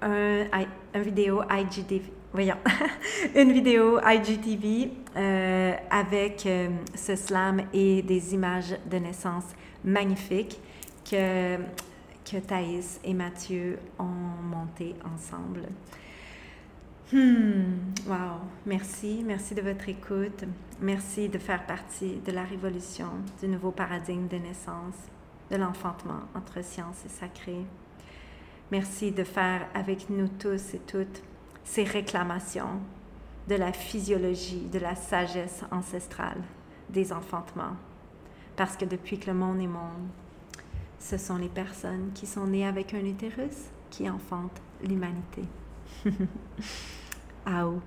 un, 0.00 0.46
un 0.94 1.00
vidéo 1.00 1.42
IGTV, 1.50 2.02
voyons, 2.32 2.56
une 3.36 3.52
vidéo 3.52 4.00
IGTV 4.04 4.90
euh, 5.16 5.74
avec 5.90 6.46
euh, 6.46 6.68
ce 6.94 7.16
slam 7.16 7.62
et 7.72 8.02
des 8.02 8.34
images 8.34 8.76
de 8.90 8.96
naissance 8.96 9.44
magnifiques 9.84 10.58
que, 11.08 11.58
que 12.32 12.38
Thaïs 12.38 12.98
et 13.04 13.12
Mathieu 13.12 13.78
ont 13.98 14.04
monté 14.04 14.94
ensemble. 15.04 15.68
Hmm, 17.12 17.92
wow, 18.06 18.40
merci, 18.64 19.22
merci 19.26 19.54
de 19.54 19.60
votre 19.60 19.86
écoute. 19.90 20.44
Merci 20.80 21.28
de 21.28 21.36
faire 21.36 21.66
partie 21.66 22.20
de 22.24 22.32
la 22.32 22.44
révolution 22.44 23.08
du 23.38 23.48
nouveau 23.48 23.70
paradigme 23.70 24.28
de 24.28 24.38
naissance, 24.38 24.94
de 25.50 25.56
l'enfantement 25.56 26.22
entre 26.34 26.64
science 26.64 27.04
et 27.04 27.10
sacré. 27.10 27.56
Merci 28.70 29.12
de 29.12 29.24
faire 29.24 29.66
avec 29.74 30.08
nous 30.08 30.28
tous 30.28 30.72
et 30.72 30.80
toutes 30.86 31.22
ces 31.64 31.84
réclamations 31.84 32.80
de 33.46 33.56
la 33.56 33.74
physiologie, 33.74 34.68
de 34.72 34.78
la 34.78 34.94
sagesse 34.94 35.64
ancestrale 35.70 36.42
des 36.88 37.12
enfantements. 37.12 37.76
Parce 38.56 38.78
que 38.78 38.86
depuis 38.86 39.18
que 39.18 39.26
le 39.26 39.36
monde 39.36 39.60
est 39.60 39.66
monde, 39.66 40.08
ce 41.02 41.18
sont 41.18 41.36
les 41.36 41.48
personnes 41.48 42.10
qui 42.14 42.26
sont 42.26 42.46
nées 42.46 42.66
avec 42.66 42.94
un 42.94 43.04
utérus 43.04 43.70
qui 43.90 44.08
enfantent 44.08 44.62
l'humanité. 44.82 45.42
Ao. 47.46 47.80